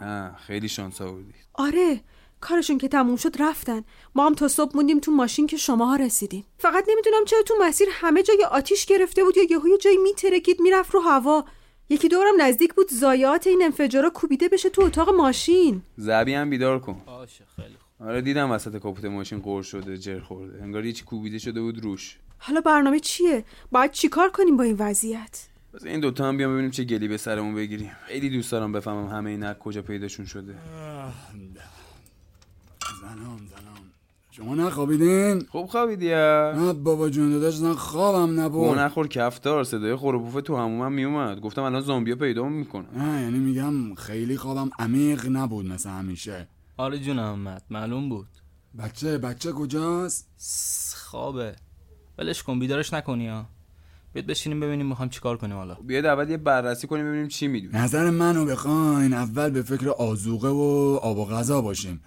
نه 0.00 0.30
خیلی 0.46 0.68
شانس 0.68 1.00
آوردی. 1.00 1.34
آره 1.54 2.00
کارشون 2.40 2.78
که 2.78 2.88
تموم 2.88 3.16
شد 3.16 3.42
رفتن. 3.42 3.84
ما 4.14 4.26
هم 4.26 4.34
تا 4.34 4.48
صبح 4.48 4.76
موندیم 4.76 4.98
تو 5.00 5.10
ماشین 5.10 5.46
که 5.46 5.56
شماها 5.56 5.96
رسیدیم. 5.96 6.44
فقط 6.58 6.84
نمی‌دونم 6.88 7.24
چرا 7.26 7.42
تو 7.42 7.54
مسیر 7.60 7.88
همه 7.92 8.22
جای 8.22 8.44
آتیش 8.50 8.86
گرفته 8.86 9.24
بود 9.24 9.36
یا 9.36 9.42
یهو 9.50 9.68
یه 9.68 9.78
جایی 9.78 9.96
میترکید 9.96 10.60
می‌رفت 10.60 10.94
رو 10.94 11.00
هوا. 11.00 11.44
یکی 11.88 12.08
دورم 12.08 12.42
نزدیک 12.42 12.74
بود 12.74 12.90
زایات 12.90 13.46
این 13.46 13.62
انفجارا 13.62 14.10
کوبیده 14.10 14.48
بشه 14.48 14.70
تو 14.70 14.82
اتاق 14.82 15.08
ماشین. 15.08 15.82
زبی 15.96 16.34
هم 16.34 16.50
بیدار 16.50 16.78
کن. 16.78 17.02
باشه 17.06 17.44
خیلی 17.56 17.68
خوب. 17.68 18.08
آره 18.08 18.20
دیدم 18.20 18.50
وسط 18.50 18.76
کاپوت 18.76 19.04
ماشین 19.04 19.38
قور 19.38 19.62
شده 19.62 19.98
جر 19.98 20.20
خورده. 20.20 20.62
انگار 20.62 20.86
یه 20.86 20.92
چی 20.92 21.04
کوبیده 21.04 21.38
شده 21.38 21.60
بود 21.60 21.84
روش. 21.84 22.18
حالا 22.38 22.60
برنامه 22.60 23.00
چیه؟ 23.00 23.44
باید 23.72 23.90
چیکار 23.90 24.30
کنیم 24.30 24.56
با 24.56 24.64
این 24.64 24.76
وضعیت؟ 24.78 25.46
بس 25.74 25.84
این 25.84 26.00
دوتا 26.00 26.28
هم 26.28 26.36
بیام 26.36 26.52
ببینیم 26.52 26.70
چه 26.70 26.84
گلی 26.84 27.08
به 27.08 27.16
سرمون 27.16 27.54
بگیریم. 27.54 27.92
خیلی 28.06 28.30
دوست 28.30 28.52
دارم 28.52 28.72
بفهمم 28.72 29.06
همه 29.06 29.30
اینا 29.30 29.54
کجا 29.54 29.82
پیداشون 29.82 30.26
شده. 30.26 30.54
زنان 33.00 33.38
زنان. 33.38 33.90
شما 34.30 34.54
نخوابیدین؟ 34.54 35.46
خوب 35.50 35.66
خوابیدی 35.66 36.12
ها؟ 36.12 36.52
نه 36.56 36.72
بابا 36.72 37.10
جون 37.10 37.30
داداش 37.30 37.60
نه 37.60 37.74
خوابم 37.74 38.40
نبود. 38.40 38.78
نخور 38.78 39.08
کفتار 39.08 39.64
صدای 39.64 39.96
خروپوف 39.96 40.42
تو 40.42 40.56
همومم 40.56 40.92
میومد. 40.92 41.40
گفتم 41.40 41.62
الان 41.62 41.80
زامبیا 41.80 42.16
پیدا 42.16 42.44
می‌کنه 42.44 42.86
نه 42.96 43.22
یعنی 43.22 43.38
میگم 43.38 43.94
خیلی 43.94 44.36
خوابم 44.36 44.70
عمیق 44.78 45.26
نبود 45.30 45.66
مثل 45.66 45.90
همیشه. 45.90 46.48
آره 46.76 46.98
جون 46.98 47.18
احمد 47.18 47.62
معلوم 47.70 48.08
بود. 48.08 48.28
بچه 48.78 49.18
بچه 49.18 49.52
کجاست؟ 49.52 50.28
خوابه. 50.96 51.56
ولش 52.18 52.42
کن 52.42 52.58
بیدارش 52.58 52.94
نکنی 52.94 53.28
ها. 53.28 53.46
بیاد 54.12 54.26
بشینیم 54.26 54.60
ببینیم 54.60 54.86
می‌خوایم 54.86 55.10
چیکار 55.10 55.36
کنیم 55.36 55.56
حالا. 55.56 55.74
بیاد 55.74 56.06
اول 56.06 56.30
یه 56.30 56.36
بررسی 56.36 56.86
کنیم 56.86 57.06
ببینیم 57.06 57.28
چی 57.28 57.48
می‌دونی 57.48 57.78
نظر 57.78 58.10
منو 58.10 58.44
بخواین 58.44 59.12
اول 59.12 59.50
به 59.50 59.62
فکر 59.62 59.88
آزوقه 59.88 60.48
و 60.48 60.98
آب 61.02 61.18
و 61.18 61.24
غذا 61.24 61.60
باشیم. 61.60 62.00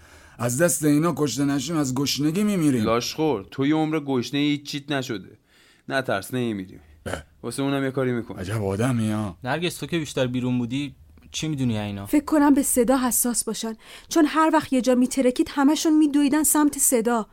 از 0.43 0.61
دست 0.61 0.83
اینا 0.83 1.13
کشته 1.17 1.45
نشیم 1.45 1.77
از 1.77 1.95
گشنگی 1.95 2.43
میمیریم. 2.43 2.83
لاشخور 2.83 3.45
تو 3.51 3.65
یه 3.65 3.75
عمر 3.75 3.99
گشنه 3.99 4.39
هیچ 4.39 4.63
چیت 4.63 4.91
نشده. 4.91 5.37
نه 5.89 6.01
ترس 6.01 6.33
نمیریم. 6.33 6.79
واسه 7.43 7.63
اونم 7.63 7.83
یه 7.83 7.91
کاری 7.91 8.11
می‌کنه 8.11 8.39
عجب 8.39 8.63
آدمی 8.63 9.11
ها. 9.11 9.37
نرگس 9.43 9.77
تو 9.77 9.85
که 9.85 9.99
بیشتر 9.99 10.27
بیرون 10.27 10.57
بودی 10.57 10.95
چی 11.31 11.47
می‌دونی 11.47 11.77
اینا؟ 11.79 12.05
فکر 12.05 12.25
کنم 12.25 12.53
به 12.53 12.63
صدا 12.63 12.97
حساس 12.97 13.43
باشن. 13.43 13.75
چون 14.09 14.25
هر 14.25 14.49
وقت 14.53 14.73
یه 14.73 14.81
جا 14.81 14.95
میترکید 14.95 15.49
همشون 15.51 15.97
میدویدن 15.97 16.43
سمت 16.43 16.77
صدا. 16.77 17.27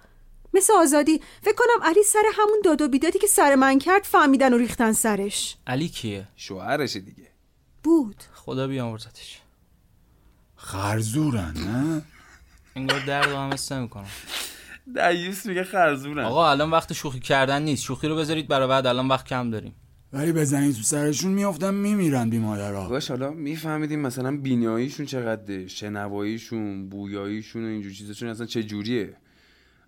مثل 0.55 0.73
آزادی 0.73 1.21
فکر 1.43 1.55
کنم 1.55 1.89
علی 1.89 2.03
سر 2.03 2.25
همون 2.35 2.61
داد 2.65 2.83
و 2.83 2.89
بیدادی 2.89 3.19
که 3.19 3.27
سر 3.27 3.55
من 3.55 3.79
کرد 3.79 4.03
فهمیدن 4.05 4.55
و 4.55 4.59
ریختن 4.59 4.93
سرش. 4.93 5.57
علی 5.67 5.89
کیه؟ 5.89 6.29
شوهرشه 6.37 7.01
دیگه. 7.01 7.29
بود. 7.83 8.17
خدا 8.35 8.67
بیامرزتش. 8.67 9.41
خرزورن 10.57 11.55
نه؟ 11.57 12.03
انگار 12.77 13.01
درد 13.07 13.29
و 13.29 13.37
هم 13.37 13.53
حس 13.53 13.73
نمی‌کنم 13.73 14.07
دیوس 14.95 15.47
میگه 15.47 15.65
خرزونم 15.65 16.25
آقا 16.25 16.51
الان 16.51 16.71
وقت 16.71 16.93
شوخی 16.93 17.21
کردن 17.21 17.63
نیست. 17.63 17.83
شوخی 17.83 18.09
رو 18.09 18.17
بذارید 18.17 18.49
برای 18.49 18.69
بعد. 18.69 18.87
الان 18.87 19.09
وقت 19.09 19.27
کم 19.27 19.51
داریم. 19.51 19.75
ولی 20.13 20.33
بزنی 20.33 20.73
تو 20.73 20.83
سرشون 20.83 21.33
میافتن 21.33 21.75
میمیرن 21.75 22.31
بی 22.31 22.39
مادرها 22.39 22.89
باش 22.89 23.11
حالا 23.11 23.31
میفهمیدیم 23.31 24.01
مثلا 24.01 24.37
بیناییشون 24.37 25.07
چقدره 25.07 25.67
شنواییشون 25.67 26.89
بویاییشون 26.89 27.65
و 27.65 27.67
اینجور 27.67 27.93
چیزاشون 27.93 28.29
اصلا 28.29 28.47
چه 28.47 28.63
جوریه؟ 28.63 29.17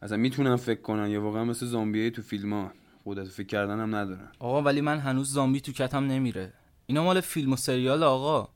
اصلا 0.03 0.16
می‌تونن 0.16 0.57
فکر 0.57 0.81
کنن؟ 0.81 1.11
یا 1.11 1.23
واقعا 1.23 1.45
مثل 1.45 1.66
زامبیایی 1.66 2.11
تو 2.11 2.23
فیلم 2.23 2.53
ها 2.53 2.73
قدرت 3.07 3.29
فکر 3.29 3.47
کردن 3.47 3.81
هم 3.81 3.95
ندارن. 3.95 4.29
آقا 4.38 4.62
ولی 4.62 4.81
من 4.81 4.99
هنوز 4.99 5.33
زامبی 5.33 5.61
تو 5.61 5.73
کتم 5.73 6.05
نمیره. 6.05 6.53
اینا 6.87 7.05
مال 7.05 7.21
فیلم 7.21 7.53
و 7.53 7.57
سریال 7.57 8.03
آقا. 8.03 8.49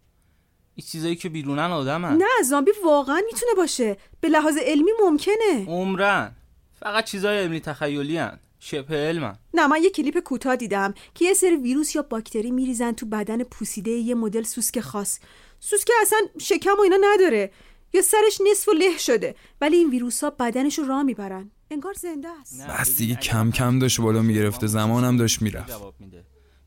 این 0.79 0.87
چیزایی 0.87 1.17
که 1.17 1.29
بیرونن 1.29 1.71
آدمن. 1.71 2.17
نه 2.17 2.43
زامبی 2.45 2.71
واقعا 2.85 3.21
می‌تونه 3.27 3.53
باشه. 3.57 3.97
به 4.21 4.29
لحاظ 4.29 4.57
علمی 4.57 4.91
ممکنه. 5.05 5.67
عمرن. 5.67 6.33
فقط 6.81 7.05
چیزای 7.05 7.39
علمی 7.39 7.61
تخیلی 7.61 8.17
هن. 8.17 8.39
شبه 8.59 8.97
علمن. 8.97 9.39
نه 9.55 9.67
من 9.67 9.83
یه 9.83 9.91
کلیپ 9.91 10.19
کوتاه 10.19 10.57
دیدم 10.57 10.95
که 11.15 11.25
یه 11.25 11.35
سری 11.35 11.57
ویروس 11.57 11.95
یا 11.95 12.03
باکتری 12.03 12.51
میریزن 12.51 12.93
تو 12.93 13.07
بدن 13.07 13.43
پوسیده 13.43 13.91
یه 13.91 14.15
مدل 14.15 14.43
سوسک 14.43 14.81
خاص. 14.81 15.19
سوسک 15.61 15.89
اصلا 16.03 16.19
شکم 16.41 16.75
و 16.79 16.81
اینا 16.81 16.97
نداره. 17.15 17.51
یا 17.93 18.03
سرش 18.03 18.41
نصف 18.51 18.69
و 18.69 18.73
له 18.73 18.99
شده. 18.99 19.35
ولی 19.61 19.77
این 19.77 19.91
ویروس 19.91 20.25
ها 20.25 20.31
بدنش 20.31 20.79
رو 20.79 20.85
راه 20.85 21.03
می‌برن. 21.03 21.51
انگار 21.71 21.93
زنده 21.93 22.29
است. 22.41 22.67
بس 22.67 22.97
دیگه 22.97 23.15
کم 23.15 23.51
کم 23.51 23.79
داشت 23.79 24.01
بالا 24.01 24.23
می‌گرفته. 24.23 24.67
زمانم 24.67 25.17
داشت 25.17 25.43
می‌رفت. 25.43 25.73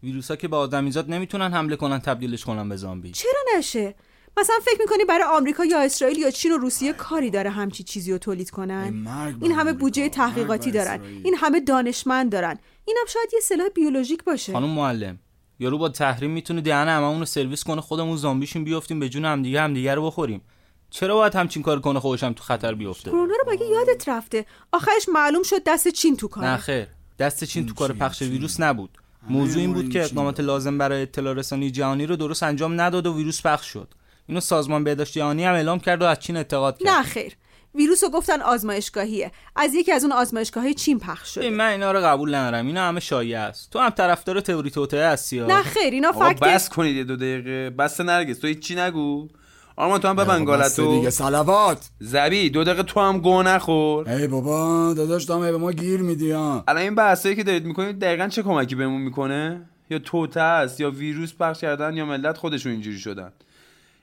میده 0.01 0.11
ویروسا 0.11 0.35
که 0.35 0.47
به 0.47 0.55
آدمیزاد 0.55 1.11
نمی‌تونن 1.11 1.53
حمله 1.53 1.75
کنن 1.75 1.99
تبدیلش 1.99 2.45
کنن 2.45 2.69
به 2.69 2.75
زامبی. 2.75 3.11
چرا 3.11 3.57
نشه؟ 3.57 3.95
مثلا 4.37 4.55
فکر 4.65 4.79
می‌کنی 4.79 5.05
برای 5.05 5.23
آمریکا 5.23 5.65
یا 5.65 5.79
اسرائیل 5.79 6.17
یا 6.17 6.31
چین 6.31 6.51
و 6.51 6.57
روسیه 6.57 6.93
کاری 6.93 7.29
داره 7.29 7.49
همچی 7.49 7.83
چیزی 7.83 8.11
رو 8.11 8.17
تولید 8.17 8.49
کنن؟ 8.49 9.07
این 9.41 9.51
همه 9.51 9.73
بودجه 9.73 10.09
تحقیقاتی 10.09 10.71
دارن. 10.71 11.01
این 11.23 11.35
همه 11.35 11.59
دانشمند 11.59 12.31
دارن. 12.31 12.59
اینم 12.85 13.05
شاید 13.07 13.29
یه 13.33 13.39
سلاح 13.39 13.67
بیولوژیک 13.75 14.23
باشه. 14.23 14.53
خانم 14.53 14.69
معلم 14.69 15.19
یارو 15.59 15.77
با 15.77 15.89
تحریم 15.89 16.31
می‌تونه 16.31 16.61
دهن 16.61 16.87
هممون 16.87 17.19
رو 17.19 17.25
سرویس 17.25 17.63
کنه 17.63 17.81
خودمون 17.81 18.17
زامبیشیم 18.17 18.63
بیافتیم 18.63 18.99
به 18.99 19.09
جون 19.09 19.25
همدیگه 19.25 19.61
همدیگه 19.61 19.95
رو 19.95 20.05
بخوریم. 20.05 20.41
چرا 20.89 21.15
باید 21.15 21.35
همچین 21.35 21.63
کار 21.63 21.79
کنه 21.79 21.99
خودش 21.99 22.23
هم 22.23 22.33
تو 22.33 22.43
خطر 22.43 22.75
بیفته؟ 22.75 23.11
کرونا 23.11 23.33
رو 23.45 23.51
مگه 23.53 23.65
یادت 23.65 24.09
رفته؟ 24.09 24.45
آخرش 24.71 25.09
معلوم 25.13 25.43
شد 25.43 25.63
دست 25.65 25.87
چین 25.87 26.17
تو 26.17 26.27
کاره. 26.27 26.47
نه 26.47 26.57
خیر. 26.57 26.87
دست 27.19 27.43
چین 27.43 27.65
تو 27.65 27.73
کار 27.73 27.93
پخش. 27.93 28.21
ویروس 28.21 28.59
نبود. 28.59 28.97
موضوع 29.29 29.61
این 29.61 29.73
بود 29.73 29.89
که 29.89 30.03
اقدامات. 30.03 30.39
لازم 30.39 30.77
برای 30.77 31.01
اطلاع 31.01 31.33
رسانی 31.33 31.71
جهانی 31.71 32.05
رو 32.05 32.15
درست 32.15 32.43
انجام 32.43 32.81
نداد 32.81 33.07
و 33.07 33.17
ویروس 33.17 33.41
پخش 33.41 33.67
شد. 33.67 33.93
اینو 34.27 34.41
سازمان 34.41 34.83
بهداشت 34.83 35.13
جهانی 35.13 35.45
هم 35.45 35.53
اعلام 35.53 35.79
کرد 35.79 36.01
و 36.01 36.05
از 36.05 36.19
چین 36.19 36.37
اعتقاد 36.37 36.77
کرد. 36.77 36.87
نه 36.87 37.03
خیر. 37.03 37.33
ویروس 37.75 38.03
رو 38.03 38.09
گفتن 38.09 38.41
آزمایشگاهیه. 38.41 39.31
از 39.55 39.73
یکی 39.73 39.91
از 39.91 40.03
اون 40.03 40.13
آزمایشگاه 40.13 40.73
چین 40.73 40.99
پخش 40.99 41.35
شده. 41.35 41.49
من 41.49 41.71
اینا 41.71 41.91
رو 41.91 41.99
قبول 41.99 42.35
ندارم. 42.35 42.67
اینا 42.67 42.87
همه 42.87 42.99
شایعه 42.99 43.39
است. 43.39 43.71
تو 43.71 43.79
هم 43.79 43.89
طرفدار 43.89 44.41
تئوری 44.41 44.69
توطئه 44.69 45.07
هستی. 45.07 45.39
نه 45.39 45.63
خیر 45.63 45.93
اینا 45.93 46.11
فکت 46.11 46.39
بس 46.39 46.69
کنید 46.69 46.95
یه 46.95 47.03
دو 47.03 47.15
دقیقه. 47.15 47.69
بس 47.69 48.01
نرگس. 48.01 48.39
تو 48.39 48.47
هیچی 48.47 48.75
نگو. 48.75 49.27
آرمان 49.79 49.99
تو 49.99 50.07
هم 50.07 50.15
بابا، 50.15 50.39
بس 50.39 50.45
گالتو 50.45 50.95
دیگه. 50.95 51.09
سلوات 51.09 51.89
زبی 51.99 52.49
دو 52.49 52.63
دقیقه 52.63 52.83
تو 52.83 52.99
هم 52.99 53.19
گو 53.19 53.43
نخور. 53.43 54.09
ای 54.09 54.27
بابا 54.27 54.93
داداش 54.93 55.23
دامه 55.23 55.51
به 55.51 55.57
ما 55.57 55.71
گیر 55.71 56.01
میدی 56.01 56.31
ها. 56.31 56.63
الان 56.67 56.81
این 56.81 56.95
بحثایی 56.95 57.35
که 57.35 57.43
دارید 57.43 57.65
می‌کنید 57.65 57.99
دقیقا 57.99 58.27
چه 58.27 58.43
کمکی 58.43 58.75
بهمون 58.75 59.01
می‌کنه؟ 59.01 59.61
یا 59.89 59.99
توته 59.99 60.41
است 60.41 60.79
یا 60.79 60.91
ویروس 60.91 61.33
پخش 61.39 61.61
کردن 61.61 61.97
یا 61.97 62.05
ملت 62.05 62.37
خودشون 62.37 62.71
اینجوری 62.71 62.99
شدن. 62.99 63.31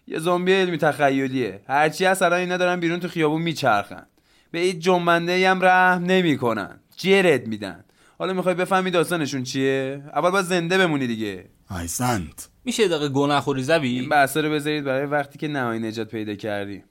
یه 0.07 0.19
زامبی 0.19 0.53
علمی 0.53 0.79
تخیلیه. 0.79 1.61
هرچی 1.69 2.05
هست 2.05 2.23
الان 2.23 2.41
اینا 2.41 2.57
دارن 2.57 2.81
بیرون 2.81 3.01
تو 3.01 3.09
خیابون 3.09 3.43
میچرخن. 3.43 4.07
به 4.51 4.59
هیچ 4.59 4.79
جنبنده 4.79 5.51
هم 5.51 5.65
رحم 5.65 6.05
نمی‌کنن. 6.05 6.81
جرد 6.97 7.47
میدن. 7.47 7.85
حالا 8.19 8.33
می‌خوای 8.33 8.55
بفهمی 8.55 8.91
داستانشون 8.91 9.43
چیه؟ 9.43 10.03
اول 10.15 10.31
باید 10.31 10.45
زنده 10.45 10.79
بمونی 10.79 11.07
دیگه. 11.07 11.45
احسنت 11.71 12.49
میشه 12.66 12.83
یه 12.83 12.88
دقیقه 12.88 13.09
گو 13.09 13.26
نخوری 13.26 13.62
زبی 13.62 13.88
این 13.88 14.09
بحثا 14.09 14.40
رو 14.40 14.50
بذارید 14.50 14.85
برای 14.85 15.07
وقتی 15.07 15.38
که 15.38 15.48
نهایی 15.48 15.81
نجات 15.81 16.11
پیدا 16.11 16.35
کردیم. 16.35 16.85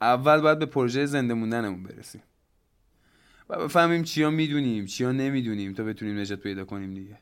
اول 0.00 0.40
باید 0.40 0.58
به 0.58 0.66
پروژه 0.66 1.06
زنده 1.06 1.34
موندنمون 1.34 1.82
برسیم. 1.82 2.22
و 3.48 3.58
بفهمیم 3.58 4.02
چیا 4.02 4.30
می‌دونیم 4.30 4.86
چیا 4.86 5.12
نمی‌دونیم 5.12 5.74
تا 5.74 5.84
بتونیم 5.84 6.18
نجات 6.18 6.40
پیدا 6.40 6.64
کنیم 6.64 6.94
دیگه. 6.94 7.18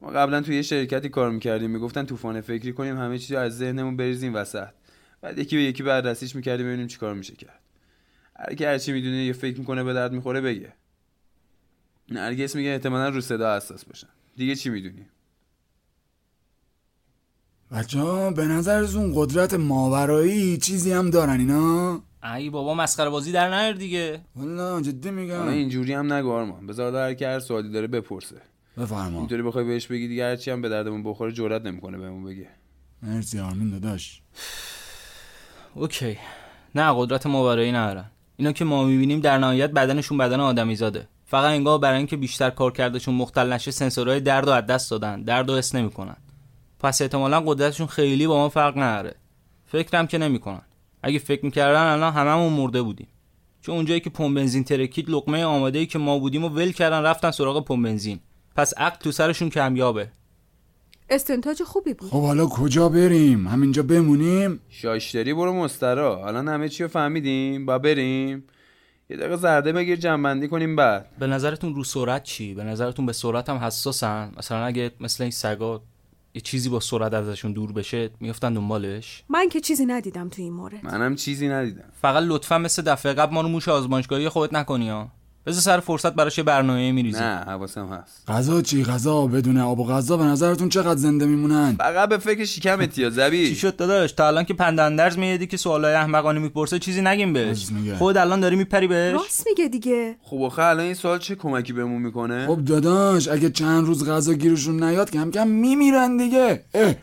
ما 0.00 0.10
قبلا 0.10 0.40
توی 0.40 0.56
یه 0.56 0.62
شرکتی 0.62 1.08
کار 1.08 1.30
می‌کردیم 1.30 1.70
می‌گفتن 1.70 2.06
طوفان 2.06 2.40
فکری 2.40 2.72
کنیم 2.72 2.98
همه 2.98 3.18
چیز 3.18 3.32
از 3.32 3.58
ذهنمون 3.58 3.96
بریزیم 3.96 4.34
وسط. 4.34 4.68
بعد 5.20 5.38
یکی 5.38 5.56
به 5.56 5.62
یکی 5.62 5.82
بررسیش 5.82 6.36
می‌کردیم 6.36 6.66
ببینیم 6.66 6.86
چیکار 6.86 7.14
میشه 7.14 7.34
کرد. 7.34 7.60
هر 8.38 8.54
کی 8.54 8.64
هرچی 8.64 8.92
می‌دونه 8.92 9.24
یا 9.24 9.32
فکر 9.32 9.58
می‌کنه 9.58 9.84
به 9.84 9.94
درد 9.94 10.12
می‌خوره 10.12 10.40
بگه. 10.40 10.72
نرگس 12.08 12.56
میگه 12.56 12.70
احتمالا 12.70 13.08
رو 13.08 13.20
صدا 13.20 13.56
حساس 13.56 13.84
باشن. 13.84 14.08
دیگه 14.36 14.54
چی 14.54 14.70
می‌دونی 14.70 15.06
بچه 17.72 18.00
ها 18.00 18.30
به 18.30 18.44
نظرتون 18.44 19.12
قدرت 19.14 19.54
ماورایی 19.54 20.58
چیزی 20.58 20.92
هم 20.92 21.10
دارن 21.10 21.40
اینا؟ 21.40 22.00
ای 22.36 22.50
بابا 22.50 22.74
مسخره 22.74 23.10
بازی 23.10 23.32
در 23.32 23.48
نیار 23.48 23.72
دیگه. 23.72 24.20
والا 24.36 24.80
جدی 24.80 25.10
میگم. 25.10 25.38
حالا 25.38 25.50
اینجوری 25.50 25.92
هم 25.92 26.12
نگو 26.12 26.32
آرمان. 26.32 26.66
بذار 26.66 26.96
هر 26.96 27.14
کی 27.14 27.24
هر 27.24 27.40
سوالی 27.40 27.72
داره 27.72 27.86
بپرسه. 27.86 28.36
بفرما. 28.78 29.18
اینطوری 29.18 29.42
بخوای 29.42 29.64
بهش 29.64 29.86
بگی 29.86 30.08
دیگه 30.08 30.24
هرچی 30.24 30.50
هم 30.50 30.62
به 30.62 30.68
دردمون 30.68 31.02
بخوره 31.02 31.32
جرئت 31.32 31.62
نمی‌کنه 31.62 31.98
بهمون 31.98 32.24
بگه. 32.24 32.46
مرسی 33.02 33.38
آرمین 33.38 33.70
داداش. 33.70 34.22
اوکی. 35.74 36.18
نه 36.74 36.92
قدرت 36.96 37.26
ماورایی 37.26 37.72
ندارن. 37.72 38.10
اینا 38.36 38.52
که 38.52 38.64
ما 38.64 38.84
می‌بینیم 38.84 39.20
در 39.20 39.38
نهایت 39.38 39.70
بدنشون 39.70 40.18
بدن 40.18 40.40
آدمی 40.40 40.76
زاده 40.76 41.08
فقط 41.26 41.50
انگار 41.50 41.78
برای 41.78 41.98
اینکه 41.98 42.16
بیشتر 42.16 42.50
کار 42.50 42.72
کردشون 42.72 43.14
مختل 43.14 43.52
نشه 43.52 43.70
سنسورهای 43.70 44.20
درد 44.20 44.48
و 44.48 44.50
از 44.50 44.66
دست 44.66 44.90
دادن. 44.90 45.22
درد 45.22 45.50
و 45.50 45.58
حس 45.58 45.74
نمی‌کنن. 45.74 46.16
پس 46.80 47.02
احتمالا 47.02 47.40
قدرتشون 47.40 47.86
خیلی 47.86 48.26
با 48.26 48.36
ما 48.36 48.48
فرق 48.48 48.78
نداره. 48.78 49.14
فکرم 49.66 50.06
که 50.06 50.18
نمی‌کنن. 50.18 50.62
اگه 51.02 51.18
فکر 51.18 51.44
می‌کردن 51.44 51.82
الان 51.82 52.12
هممون 52.12 52.52
مرده 52.52 52.82
بودیم. 52.82 53.08
چون 53.62 53.74
اونجایی 53.74 54.00
که 54.00 54.10
پمپ 54.10 54.36
بنزین 54.36 54.64
ترکید 54.64 55.10
لقمه 55.10 55.44
آماده 55.44 55.78
ای 55.78 55.86
که 55.86 55.98
ما 55.98 56.18
بودیم 56.18 56.44
و 56.44 56.48
ول 56.48 56.72
کردن 56.72 57.02
رفتن 57.02 57.30
سراغ 57.30 57.64
پمپ 57.64 57.84
بنزین. 57.84 58.20
پس 58.56 58.74
عقل 58.76 58.96
تو 58.96 59.12
سرشون 59.12 59.50
کمیابه. 59.50 60.08
استنتاج 61.10 61.62
خوبی 61.62 61.94
بود. 61.94 62.10
خب 62.10 62.22
حالا 62.22 62.46
کجا 62.46 62.88
بریم؟ 62.88 63.48
همینجا 63.48 63.82
بمونیم؟ 63.82 64.60
شاشتری 64.68 65.34
برو 65.34 65.52
مسترا. 65.52 66.26
الان 66.26 66.48
همه 66.48 66.68
چی 66.68 66.82
رو 66.82 66.88
فهمیدیم؟ 66.88 67.66
با 67.66 67.78
بریم. 67.78 68.44
یه 69.10 69.16
دقیقه 69.16 69.36
زرده 69.36 69.72
بگیر 69.72 69.96
جنبندی 69.96 70.48
کنیم 70.48 70.76
بعد. 70.76 71.06
به 71.18 71.26
نظرتون 71.26 71.74
رو 71.74 71.84
سرعت 71.84 72.22
چی؟ 72.22 72.54
به 72.54 72.64
نظرتون 72.64 73.06
به 73.06 73.12
سرعت 73.12 73.48
هم 73.48 73.56
حساسن؟ 73.56 74.32
مثلا 74.38 74.64
اگه 74.64 74.90
مثل 75.00 75.22
این 75.22 75.30
سگا 75.30 75.82
یه 76.34 76.40
چیزی 76.40 76.68
با 76.68 76.80
سرعت 76.80 77.14
ازشون 77.14 77.52
دور 77.52 77.72
بشه 77.72 78.10
میفتن 78.20 78.54
دنبالش؟ 78.54 79.24
من 79.28 79.48
که 79.48 79.60
چیزی 79.60 79.86
ندیدم 79.86 80.28
تو 80.28 80.42
این 80.42 80.52
مورد. 80.52 80.84
منم 80.84 81.16
چیزی 81.16 81.48
ندیدم. 81.48 81.84
فقط 82.02 82.22
لطفا 82.26 82.58
مثل 82.58 82.82
دفعه 82.82 83.12
قبل 83.12 83.34
ما 83.34 83.40
رو 83.40 83.48
موش 83.48 83.68
آزمایشگاهی 83.68 84.28
خودت 84.28 84.52
نکنی 84.54 84.88
ها. 84.88 85.08
بذار 85.50 85.62
سر 85.62 85.80
فرصت 85.80 86.14
براش 86.14 86.38
یه 86.38 86.44
برنامه 86.44 86.92
میریزی 86.92 87.20
نه 87.20 87.36
حواسم 87.36 87.88
هست. 87.88 88.30
غذا 88.30 88.62
چی؟ 88.62 88.84
غذا 88.84 89.26
بدون 89.26 89.58
آب 89.58 89.78
و 89.78 89.86
غذا 89.86 90.16
به 90.16 90.24
نظرتون 90.24 90.68
چقدر 90.68 90.96
زنده 90.96 91.26
میمونن؟ 91.26 91.76
فقط 91.78 92.08
به 92.08 92.18
فکر 92.18 92.44
شکمت 92.44 92.98
یا 92.98 93.10
چی 93.10 93.14
زبی 93.16 93.54
شد 93.54 93.76
داداش؟ 93.76 94.12
تا 94.12 94.26
الان 94.26 94.44
که 94.44 94.54
پندندرز 94.54 95.18
میادی 95.18 95.46
که 95.46 95.56
سوالای 95.56 95.94
احمقانه 95.94 96.40
می‌پرسه 96.40 96.78
چیزی 96.78 97.02
نگیم 97.02 97.32
بهش. 97.32 97.68
خود 97.98 98.16
الان 98.16 98.40
داری 98.40 98.56
میپری 98.56 98.86
بهش. 98.86 99.12
راست 99.12 99.46
میگه 99.46 99.68
دیگه. 99.68 100.16
خب 100.22 100.42
آخه 100.42 100.62
الان 100.62 100.84
این 100.84 100.94
سوال 100.94 101.18
چه 101.18 101.34
کمکی 101.34 101.72
بهمون 101.72 102.02
می‌کنه؟ 102.02 102.46
خب 102.46 102.64
داداش 102.64 103.28
اگه 103.28 103.50
چند 103.50 103.86
روز 103.86 104.08
غذا 104.08 104.32
گیرشون 104.32 104.84
نیاد 104.84 105.10
کم 105.10 105.30
کم 105.30 105.48
میمیرن 105.48 106.16
دیگه. 106.16 106.64
اه 106.74 106.94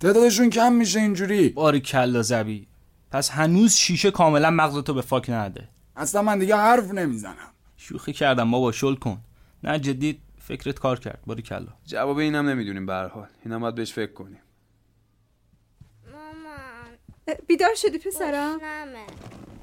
تعدادشون 0.00 0.50
کم 0.50 0.72
میشه 0.72 1.00
اینجوری. 1.00 1.48
باری 1.48 1.80
کلا 1.80 2.22
زبی. 2.22 2.66
پس 3.10 3.30
هنوز 3.30 3.74
شیشه 3.74 4.10
کاملا 4.10 4.50
مغزتو 4.50 4.94
به 4.94 5.02
فاک 5.02 5.30
نده. 5.30 5.68
اصلا 5.96 6.22
من 6.22 6.38
دیگه 6.38 6.56
حرف 6.56 6.94
نمی‌زنم. 6.94 7.52
شوخی 7.88 8.12
کردم 8.12 8.50
بابا 8.50 8.72
شل 8.72 8.94
کن. 8.94 9.18
نه 9.64 9.78
جدی 9.78 10.18
فکرت 10.38 10.78
کار 10.78 10.98
کرد. 10.98 11.18
باری 11.26 11.42
کلا. 11.42 11.66
جواب 11.86 12.18
اینم 12.18 12.48
نمی‌دونیم 12.48 12.86
به 12.86 12.92
هر 12.92 13.08
حال. 13.08 13.26
اینم 13.44 13.60
باید 13.60 13.74
بهش 13.74 13.92
فکر 13.92 14.12
کنیم. 14.12 14.38
مامان. 16.12 17.38
بیدار 17.46 17.74
شدی 17.74 17.98
پسرم 17.98 18.58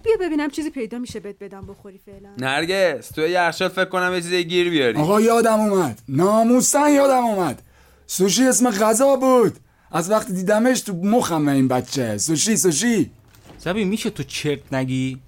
بیا 0.03 0.13
ببینم 0.21 0.49
چیزی 0.49 0.69
پیدا 0.69 0.99
میشه 0.99 1.19
بهت 1.19 1.39
بدم 1.39 1.65
بخوری 1.65 1.97
فعلا. 1.97 2.29
نرگس 2.37 3.09
تو 3.09 3.21
یخچال 3.21 3.69
فکر 3.69 3.85
کنم 3.85 4.13
یه 4.13 4.21
چیزی 4.21 4.43
گیر 4.43 4.69
بیاری. 4.69 4.97
آقا 4.99 5.21
یادم 5.21 5.59
اومد. 5.59 6.01
ناموسن 6.09 6.91
یادم 6.91 7.23
اومد. 7.23 7.61
سوشی 8.07 8.43
اسم 8.47 8.69
غذا 8.69 9.15
بود. 9.15 9.59
از 9.91 10.11
وقتی 10.11 10.33
دیدمش 10.33 10.81
تو 10.81 10.93
مخم 10.93 11.47
این 11.47 11.67
بچه. 11.67 12.17
سوشی 12.17 12.57
سوشی. 12.57 13.11
زبی 13.57 13.85
میشه 13.85 14.09
تو 14.09 14.23
چرت 14.23 14.73
نگی؟ 14.73 15.19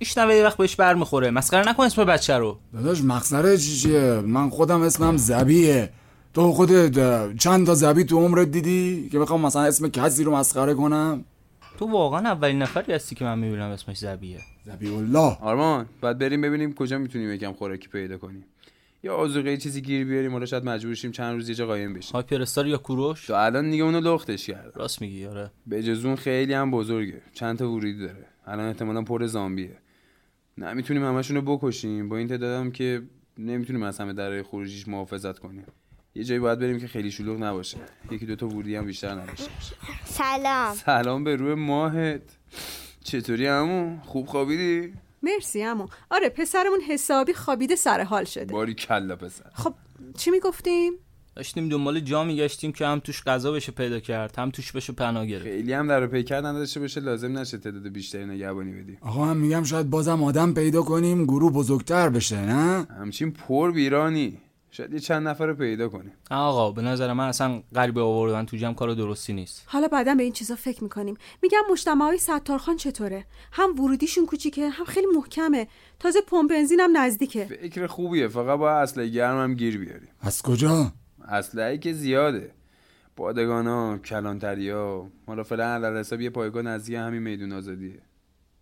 میشنوه 0.00 0.34
یه 0.34 0.44
وقت 0.44 0.56
بهش 0.56 0.76
برمیخوره. 0.76 1.30
مسخره 1.30 1.68
نکن 1.68 1.84
اسم 1.84 2.04
بچه 2.04 2.34
رو. 2.34 2.58
داداش 2.72 3.04
مخسره 3.04 3.56
چیه؟ 3.56 4.20
من 4.20 4.50
خودم 4.50 4.82
اسمم 4.82 5.16
زبیه. 5.16 5.90
تو 6.34 6.52
خودت 6.52 7.36
چند 7.36 7.66
تا 7.66 7.74
زبی 7.74 8.04
تو 8.04 8.18
عمرت 8.18 8.48
دیدی 8.48 9.08
که 9.12 9.18
بخوام 9.18 9.40
مثلا 9.40 9.62
اسم 9.62 9.88
کسی 9.88 10.24
رو 10.24 10.36
مسخره 10.36 10.74
کنم؟ 10.74 11.24
تو 11.78 11.86
واقعا 11.86 12.20
اولین 12.20 12.62
نفری 12.62 12.92
هستی 12.92 13.14
که 13.14 13.24
من 13.24 13.38
می‌بینم 13.38 13.70
اسمش 13.70 13.98
زبیه. 13.98 14.40
زبی 14.66 14.88
الله 14.88 15.36
آرمان 15.40 15.86
بعد 16.00 16.18
بریم 16.18 16.40
ببینیم 16.40 16.74
کجا 16.74 16.98
می‌تونیم 16.98 17.32
یکم 17.32 17.52
خوراکی 17.52 17.88
پیدا 17.88 18.18
کنیم. 18.18 18.44
یا 19.02 19.14
آذوقه 19.14 19.56
چیزی 19.56 19.82
گیر 19.82 20.06
بیاریم 20.06 20.32
حالا 20.32 20.46
شاید 20.46 20.64
مجبور 20.64 20.94
شیم 20.94 21.12
چند 21.12 21.34
روز 21.34 21.48
یه 21.48 21.54
جا 21.54 21.66
قایم 21.66 21.94
بشیم. 21.94 22.12
هایپرستار 22.12 22.66
یا 22.66 22.78
کوروش؟ 22.78 23.26
تو 23.26 23.34
الان 23.34 23.70
دیگه 23.70 23.82
اونو 23.82 24.00
لختش 24.00 24.46
کرد 24.46 24.72
راست 24.76 25.00
میگی 25.00 25.26
آره. 25.26 25.50
به 25.66 25.82
جز 25.82 26.04
اون 26.04 26.16
خیلی 26.16 26.54
هم 26.54 26.70
بزرگه. 26.70 27.22
چند 27.34 27.58
تا 27.58 27.70
ورودی 27.70 27.98
داره. 27.98 28.26
الان 28.46 28.66
احتمالا 28.66 29.02
پر 29.02 29.26
زامبیه. 29.26 29.76
نمی‌تونیم 30.60 31.04
همشون 31.04 31.36
رو 31.36 31.42
بکشیم. 31.56 32.08
با 32.08 32.16
این 32.16 32.28
تعدادم 32.28 32.70
که 32.70 33.02
نمی‌تونیم 33.38 33.82
از 33.82 33.98
همه 33.98 34.12
درهای 34.12 34.42
خروجیش 34.42 34.88
محافظت 34.88 35.38
کنیم. 35.38 35.64
یه 36.14 36.24
جایی 36.24 36.40
باید 36.40 36.58
بریم 36.58 36.80
که 36.80 36.86
خیلی 36.86 37.10
شلوغ 37.10 37.42
نباشه. 37.42 37.78
یکی 38.10 38.26
دوتا 38.26 38.48
ورودی 38.48 38.76
هم 38.76 38.86
بیشتر 38.86 39.10
نداشته 39.10 39.50
باشه. 39.54 39.74
سلام. 40.04 40.74
سلام 40.74 41.24
به 41.24 41.36
روی 41.36 41.54
ماهت. 41.54 42.22
چطوری 43.04 43.46
همون 43.46 44.00
خوب 44.04 44.26
خوابیدی؟ 44.26 44.94
مرسی 45.22 45.62
امو 45.62 45.86
آره 46.10 46.28
پسرمون 46.28 46.80
حسابی 46.80 47.32
خوابیده 47.32 47.76
سر 47.76 48.02
حال 48.02 48.24
شده. 48.24 48.52
باری 48.52 48.74
کلا 48.74 49.16
پسر. 49.16 49.50
خب 49.54 49.74
چی 50.18 50.30
می‌گفتیم؟ 50.30 50.92
داشتیم 51.40 51.68
دنبال 51.68 52.00
جا 52.00 52.24
میگشتیم 52.24 52.72
که 52.72 52.86
هم 52.86 52.98
توش 52.98 53.22
غذا 53.22 53.52
بشه 53.52 53.72
پیدا 53.72 54.00
کرد 54.00 54.34
هم 54.38 54.50
توش 54.50 54.72
بشه 54.72 54.92
پناه 54.92 55.26
گرفت. 55.26 55.44
خیلی 55.44 55.72
هم 55.72 55.88
در 55.88 56.00
رو 56.00 56.06
پیکر 56.06 56.40
نداشته 56.40 56.80
باشه 56.80 57.00
لازم 57.00 57.38
نشه 57.38 57.58
تعداد 57.58 57.88
بیشتری 57.88 58.26
نگهبانی 58.26 58.72
بدی. 58.72 58.98
آقا 59.00 59.24
هم 59.24 59.36
میگم 59.36 59.64
شاید 59.64 59.90
بازم 59.90 60.22
آدم 60.22 60.54
پیدا 60.54 60.82
کنیم 60.82 61.24
گروه 61.24 61.52
بزرگتر 61.52 62.08
بشه 62.08 62.46
نه؟ 62.46 62.86
همچین 63.00 63.30
پر 63.30 63.72
بیرانی 63.72 64.38
شاید 64.70 64.92
یه 64.92 65.00
چند 65.00 65.28
نفر 65.28 65.46
رو 65.46 65.54
پیدا 65.54 65.88
کنیم. 65.88 66.12
آقا 66.30 66.72
به 66.72 66.82
نظر 66.82 67.12
من 67.12 67.28
اصلا 67.28 67.62
غریبه 67.74 68.00
آوردن 68.00 68.44
تو 68.44 68.56
جمع 68.56 68.74
کار 68.74 68.94
درستی 68.94 69.32
نیست. 69.32 69.62
حالا 69.66 69.88
بعدا 69.88 70.14
به 70.14 70.22
این 70.22 70.32
چیزا 70.32 70.54
فکر 70.56 70.84
می‌کنیم. 70.84 71.16
میگم 71.42 71.58
مجتمع 71.70 72.04
های 72.04 72.18
ستارخان 72.18 72.76
چطوره؟ 72.76 73.24
هم 73.52 73.80
ورودیشون 73.80 74.26
کوچیکه 74.26 74.68
هم 74.68 74.84
خیلی 74.84 75.06
محکمه. 75.16 75.66
تازه 75.98 76.20
پمپ 76.20 76.50
بنزین 76.50 76.80
هم 76.80 76.96
نزدیکه. 76.96 77.44
فکر 77.44 77.86
خوبیه 77.86 78.28
فقط 78.28 78.58
با 78.58 78.70
اسلحه 78.70 79.08
گرم 79.08 79.42
هم 79.42 79.54
گیر 79.54 79.78
بیاریم. 79.78 80.08
از 80.20 80.42
کجا؟ 80.42 80.92
اسلحه 81.28 81.78
که 81.78 81.92
زیاده. 81.92 82.50
بادگانا 83.16 83.98
کلانتریا 83.98 85.10
حالا 85.26 85.42
فعلا 85.42 85.64
علل 85.64 85.98
حساب 85.98 86.20
یه 86.20 86.30
پایگاه 86.30 86.62
نزدیک 86.62 86.96
همین 86.96 87.22
میدون 87.22 87.52
آزادیه. 87.52 87.98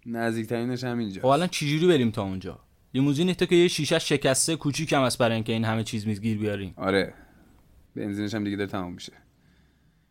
نزدیکترینش 0.07 0.85
همینجا 0.85 1.23
خب 1.23 1.27
الان 1.27 1.49
چجوری 1.49 1.87
بریم 1.88 2.11
تا 2.11 2.23
اونجا؟ 2.23 2.59
لیموزین 2.94 3.33
تو 3.33 3.47
که 3.47 3.55
یه 3.55 3.68
شیشه 3.68 3.99
شکسته 3.99 4.57
کوچیکم 4.57 5.03
است 5.03 5.18
برای 5.18 5.35
اینکه 5.35 5.53
این 5.53 5.64
همه 5.64 5.85
چیز 5.85 6.07
میز 6.07 6.21
گیر 6.21 6.38
بیاریم. 6.38 6.75
آره. 6.77 7.14
بنزینش 7.97 8.35
هم 8.35 8.44
دیگه 8.44 8.57
داره 8.57 8.71
تمام 8.71 8.92
میشه. 8.92 9.12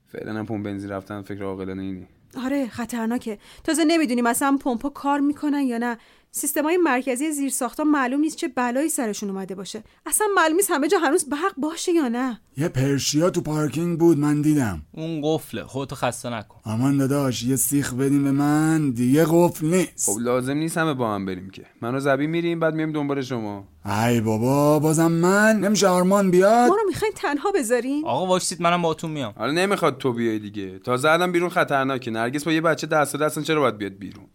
فعلا 0.08 0.40
هم 0.40 0.46
پمپ 0.46 0.66
بنزین 0.66 0.90
رفتن 0.90 1.22
فکر 1.22 1.44
عاقلانه 1.44 1.82
اینی. 1.82 2.08
آره 2.44 2.68
خطرناکه. 2.68 3.38
تازه 3.64 3.84
نمی‌دونیم 3.84 4.26
اصلا 4.26 4.58
پمپا 4.62 4.90
کار 4.90 5.20
می‌کنن 5.20 5.62
یا 5.62 5.78
نه. 5.78 5.98
سیستم 6.38 6.63
های 6.63 6.78
مرکزی 6.78 7.32
زیر 7.32 7.50
ساختا 7.50 7.84
معلوم 7.84 8.19
نیست 8.19 8.38
چه 8.38 8.47
بلایی 8.47 8.89
سرشون 8.89 9.30
اومده 9.30 9.56
باشه. 9.56 9.84
اصلا 10.06 10.28
معلوم 10.36 10.56
نیست 10.56 10.71
همه 10.71 10.88
جا 10.88 11.00
هنوز 11.00 11.30
برق 11.30 11.54
باشه 11.58 11.91
یا 11.91 12.08
نه. 12.08 12.41
یه 12.58 12.67
پرشیا 12.67 13.30
تو 13.30 13.41
پارکینگ 13.41 14.00
بود 14.00 14.17
من 14.17 14.41
دیدم. 14.41 14.82
اون 14.91 15.21
قفله. 15.23 15.63
خودتو 15.63 15.95
خسته 15.95 16.30
نکن. 16.30 16.60
آمان 16.65 16.97
داداش 16.97 17.43
یه 17.43 17.56
سیخ 17.56 17.93
بدیم 17.93 18.23
به 18.23 18.32
من 18.32 18.91
دیگه 18.91 19.26
قفل 19.30 19.67
نیست. 19.67 20.10
خب 20.10 20.19
لازم 20.19 20.54
نیست 20.54 20.78
همه 20.78 20.93
با 20.93 21.15
هم 21.15 21.26
بریم 21.26 21.50
که. 21.50 21.65
من 21.82 21.95
و 21.95 22.00
زبی 22.00 22.28
میریم 22.28 22.60
بعد 22.60 22.73
میایم 22.73 22.91
دنبال 22.91 23.21
شما. 23.21 23.67
ای 24.08 24.21
بابا 24.21 24.80
بازم 24.80 25.12
من؟ 25.12 25.60
نمیشه 25.60 25.88
آرمان 25.88 26.32
بیاد؟ 26.32 26.69
ما 26.69 26.76
رو 26.76 26.84
می‌خواین 26.88 27.13
تنها 27.15 27.52
بذارین؟ 27.52 28.06
آقا 28.06 28.26
واشتید 28.26 28.62
منم 28.62 28.82
باهاتون 28.82 29.12
میام. 29.12 29.34
حالا 29.38 29.52
نمی‌خواد 29.52 29.97
تو 29.97 30.13
بیای 30.13 30.39
دیگه. 30.39 30.80
تازه 30.80 31.10
الان 31.10 31.32
بیرون 31.32 31.50
خطرناکه. 31.50 32.12
نرگس 32.12 32.43
با 32.43 32.52
یه 32.52 32.62
بچه 32.62 32.88
دست 32.88 33.15
دستن 33.15 33.41
چرا 33.41 33.62
باید 33.62 33.78
بیاد 33.78 33.93
بیرون؟ 33.93 34.26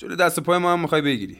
جلو 0.00 0.16
دست 0.16 0.38
و 0.38 0.40
پای 0.40 0.58
ما 0.58 0.72
هم 0.72 0.80
می‌خوای 0.80 1.02
بگیری. 1.02 1.36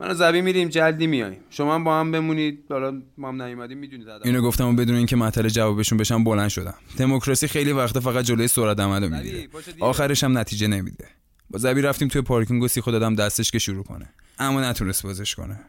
من 0.00 0.10
و 0.10 0.14
زبی 0.14 0.40
میریم 0.40 0.68
جلدی 0.68 1.06
میایم 1.06 1.36
شما 1.50 1.74
هم 1.74 1.84
با 1.84 2.00
هم 2.00 2.12
بمونید. 2.12 2.64
حالا 2.70 3.02
ما 3.18 3.28
هم 3.28 3.42
نیومدیم 3.42 3.78
می‌دونید 3.78 4.08
اینو 4.24 4.42
گفتم 4.42 4.68
و 4.68 4.72
بدون 4.72 4.96
اینکه 4.96 5.16
معطل 5.16 5.48
جوابشون 5.48 5.98
بشم 5.98 6.24
بلند 6.24 6.48
شدم. 6.48 6.74
دموکراسی 6.98 7.48
خیلی 7.48 7.72
وقت 7.72 8.00
فقط 8.00 8.24
جلوی 8.24 8.48
سرعت 8.48 8.80
عملو 8.80 9.08
می‌گیره. 9.08 9.48
آخرش 9.80 10.24
هم 10.24 10.38
نتیجه 10.38 10.66
نمیده. 10.66 11.04
با 11.50 11.58
زبی 11.58 11.80
رفتیم 11.80 12.08
توی 12.08 12.22
پارکینگ 12.22 12.62
و 12.62 12.68
سیخو 12.68 12.90
دادم 12.90 13.14
دستش 13.14 13.50
که 13.50 13.58
شروع 13.58 13.84
کنه. 13.84 14.08
اما 14.38 14.60
نتونست 14.60 15.02
بازش 15.02 15.34
کنه. 15.34 15.60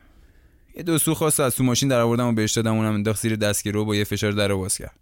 یه 0.76 0.84
دو 0.84 0.98
سو 0.98 1.14
خواست 1.14 1.40
از 1.40 1.56
تو 1.56 1.64
ماشین 1.64 1.90
در 1.90 2.00
آوردم 2.00 2.28
و 2.28 2.32
بهش 2.32 2.52
دادم 2.52 2.74
اونم 2.74 2.94
انداخت 2.94 3.22
زیر 3.22 3.36
دستگیرو 3.36 3.86
با 3.86 3.96
یه 3.96 4.04
فشار 4.04 4.32
در 4.32 4.54
باز 4.54 4.78
کرد. 4.78 4.96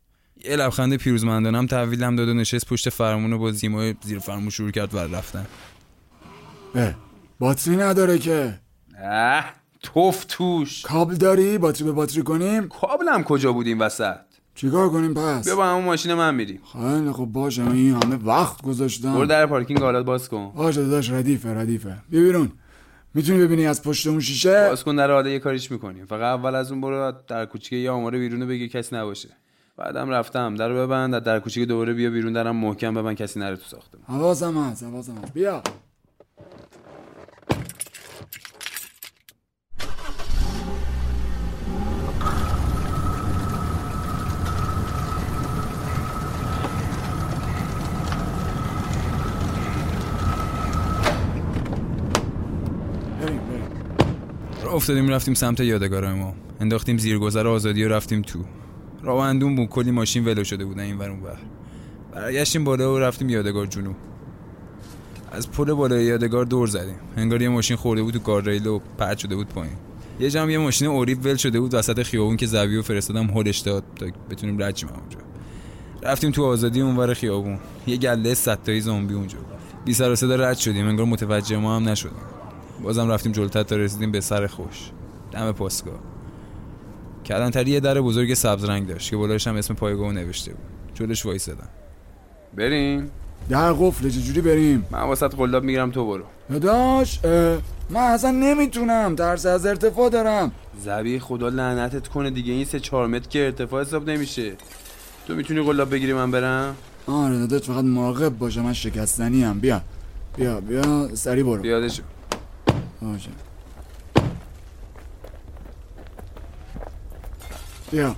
یه 0.45 0.55
لبخند 0.55 0.95
پیروزمندانم 0.95 1.65
تحویلم 1.65 2.15
داد 2.15 2.29
و 2.29 2.33
نشست 2.33 2.67
پشت 2.67 2.89
فرمون 2.89 3.33
و 3.33 3.37
با 3.37 3.51
زیمای 3.51 3.95
زیر 4.01 4.19
فرمون 4.19 4.49
شروع 4.49 4.71
کرد 4.71 4.93
ور 4.93 5.07
رفتن. 5.07 5.45
اه. 6.75 7.08
باتری 7.41 7.77
نداره 7.77 8.17
که. 8.17 8.59
اه 9.03 9.53
توف 9.83 10.25
توش. 10.27 10.85
کابل 10.85 11.15
داری؟ 11.15 11.57
باتری 11.57 11.83
به 11.83 11.91
باتری 11.91 12.23
کنیم؟ 12.23 12.67
کابلم 12.67 13.23
کجا 13.23 13.53
بود 13.53 13.67
این 13.67 13.77
وسط؟ 13.77 14.17
چیکار 14.55 14.89
کنیم 14.89 15.13
پس؟ 15.13 15.45
بیا 15.45 15.55
با 15.55 15.65
همون 15.65 15.85
ماشین 15.85 16.13
من 16.13 16.35
میریم. 16.35 16.61
خیلی 16.73 17.11
خب 17.11 17.25
باشه 17.25 17.63
من 17.63 17.71
این 17.71 18.03
همه 18.03 18.15
وقت 18.15 18.61
گذاشتم. 18.61 19.13
برو 19.13 19.25
در 19.25 19.45
پارکینگ 19.45 19.79
حالات 19.79 20.05
باز 20.05 20.29
کن. 20.29 20.51
باشه 20.55 20.81
داداش 20.81 21.11
ردیفه 21.11 21.53
ردیفه. 21.53 21.97
بیا 22.09 22.21
بیرون. 22.21 22.51
می‌تونی 23.13 23.39
ببینی 23.39 23.65
از 23.67 23.83
پشت 23.83 24.07
اون 24.07 24.19
شیشه؟ 24.19 24.69
باز 24.69 24.83
کن 24.83 24.95
در 24.95 25.11
حالا 25.11 25.29
یه 25.29 25.39
کاریش 25.39 25.71
می‌کنیم. 25.71 26.05
فقط 26.05 26.39
اول 26.39 26.55
از 26.55 26.71
اون 26.71 26.81
برو 26.81 27.13
در 27.27 27.45
کوچیک 27.45 27.73
یه 27.73 27.91
آماره 27.91 28.19
بیرونو 28.19 28.45
بگی 28.45 28.69
کسی 28.69 28.95
نباشه. 28.95 29.29
بعدم 29.77 30.09
رفتم. 30.09 30.55
در 30.55 30.73
ببند 30.73 31.19
در, 31.19 31.39
کوچیک 31.39 31.67
دوباره 31.67 31.93
بیا 31.93 32.09
بیرون. 32.09 32.33
درم 32.33 32.55
محکم 32.55 32.93
ببند 32.93 33.17
کسی 33.17 33.39
نره 33.39 33.55
تو 33.55 33.63
ساختمون. 33.67 34.03
حواسم 34.07 34.57
هست 34.57 34.83
حواسم 34.83 35.15
هست. 35.23 35.33
بیا 35.33 35.61
بریم 53.21 53.41
بریم 53.47 53.67
راه 54.63 54.68
افتادیم 54.79 55.09
رفتیم 55.09 55.33
سمت 55.33 55.59
یادگار 55.59 56.13
ما. 56.13 56.33
انداختیم 56.59 56.97
زیرگذر 56.97 57.47
آزادی 57.47 57.83
و 57.83 57.89
رفتیم 57.89 58.21
تو. 58.21 58.39
راه 59.03 59.25
اندون 59.25 59.55
بود 59.55 59.69
کلی 59.69 59.91
ماشین 59.91 60.25
ولو 60.25 60.43
شده 60.43 60.65
بودن 60.65 60.83
این 60.83 60.97
ور 60.97 61.09
اون 61.09 61.19
ور. 61.19 61.37
برگشتیم 62.11 62.63
بالا 62.63 62.93
و 62.93 62.99
رفتیم 62.99 63.29
یادگار 63.29 63.65
جنوب. 63.65 63.95
از 65.31 65.51
پل 65.51 65.73
بالای 65.73 66.05
یادگار 66.05 66.45
دور 66.45 66.67
زدیم. 66.67 66.95
انگار 67.17 67.41
یه 67.41 67.49
ماشین 67.49 67.77
خورده 67.77 68.03
بود 68.03 68.13
تو 68.13 68.19
گاردریل 68.19 68.67
و 68.67 68.79
پرت 68.97 69.17
شده 69.17 69.35
بود 69.35 69.47
پایین. 69.47 69.75
یه 70.19 70.29
جمع 70.29 70.51
یه 70.51 70.57
ماشین 70.57 70.87
اوریب 70.87 71.25
ول 71.25 71.35
شده 71.35 71.59
بود 71.59 71.73
وسط 71.73 72.03
خیابون 72.03 72.37
که 72.37 72.45
زوی 72.45 72.77
و 72.77 72.81
فرستادم 72.81 73.27
هلش 73.27 73.59
داد 73.59 73.83
تا 73.95 74.05
بتونیم 74.29 74.63
رد 74.63 74.79
اونجا. 74.83 75.19
رفتیم 76.03 76.31
تو 76.31 76.45
آزادی 76.45 76.81
اونور 76.81 77.13
خیابون. 77.13 77.59
یه 77.87 77.97
گله 77.97 78.33
صدتایی 78.33 78.81
زامبی 78.81 79.13
اونجا 79.13 79.37
بی 79.85 79.93
سر 79.93 80.11
و 80.11 80.15
صدا 80.15 80.35
رد 80.35 80.57
شدیم 80.57 80.87
انگار 80.87 81.05
متوجه 81.05 81.57
ما 81.57 81.75
هم 81.75 81.89
نشدیم. 81.89 82.38
بازم 82.81 83.11
رفتیم 83.11 83.31
جلوتر 83.31 83.63
تا 83.63 83.75
رسیدیم 83.75 84.11
به 84.11 84.21
سر 84.21 84.47
خوش. 84.47 84.91
دم 85.31 85.51
پاسگاه. 85.51 85.99
کلانتری 87.25 87.71
یه 87.71 87.79
در 87.79 88.01
بزرگ 88.01 88.33
سبز 88.33 88.63
رنگ 88.63 88.87
داشت 88.87 89.09
که 89.09 89.17
بالاش 89.17 89.47
هم 89.47 89.55
اسم 89.55 89.73
پایگاه 89.73 90.11
نوشته 90.11 90.51
بود. 90.51 90.61
جلوش 90.93 91.25
وایسادم. 91.25 91.67
بریم؟ 92.55 93.11
در 93.49 93.73
قفله 93.73 94.09
چجوری 94.11 94.41
بریم؟ 94.41 94.85
من 94.91 94.99
واسط 94.99 95.35
قلاب 95.35 95.63
می‌گیرم 95.63 95.91
تو 95.91 96.07
برو. 96.07 96.23
داداش 96.49 97.19
من 97.89 98.01
اصلا 98.01 98.31
نمی‌تونم. 98.31 99.15
ترس 99.15 99.45
از 99.45 99.65
ارتفاع 99.65 100.09
دارم. 100.09 100.51
زبی 100.83 101.19
خدا 101.19 101.49
لعنتت 101.49 102.07
کنه 102.07 102.29
دیگه. 102.29 102.53
این 102.53 102.65
سه 102.65 102.79
چهار 102.79 103.07
متر 103.07 103.29
که 103.29 103.45
ارتفاع 103.45 103.81
حساب 103.81 104.09
نمیشه. 104.09 104.53
تو 105.27 105.35
می‌تونی 105.35 105.61
قلاب 105.61 105.91
بگیری 105.91 106.13
من 106.13 106.31
برم؟ 106.31 106.75
آره 107.07 107.39
داداش 107.39 107.61
فقط 107.61 107.83
مراقب 107.83 108.29
باشه. 108.29 108.61
من 108.61 108.73
شکستنی 108.73 109.43
هم 109.43 109.59
بیا. 109.59 109.81
بیا 110.37 110.61
بیا 110.61 111.15
سری 111.15 111.43
برو. 111.43 111.61
بیادش 111.61 112.01
باشه 113.01 113.29
بیا 117.91 118.15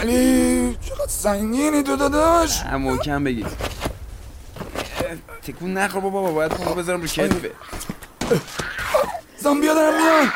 علی 0.00 0.76
چقدر 0.80 1.06
سنگینی 1.06 1.82
تو 1.82 1.96
داداش 1.96 2.64
محکم 2.64 3.24
بگیر 3.24 3.46
تکون 5.42 5.78
نخور 5.78 6.00
بابا 6.00 6.32
باید 6.32 6.52
پامو 6.52 6.74
بذارم 6.74 7.00
رو 7.00 7.06
کتفه 7.06 7.50
زامبیا 9.38 9.74
دارم 9.74 9.94
میان 9.94 10.32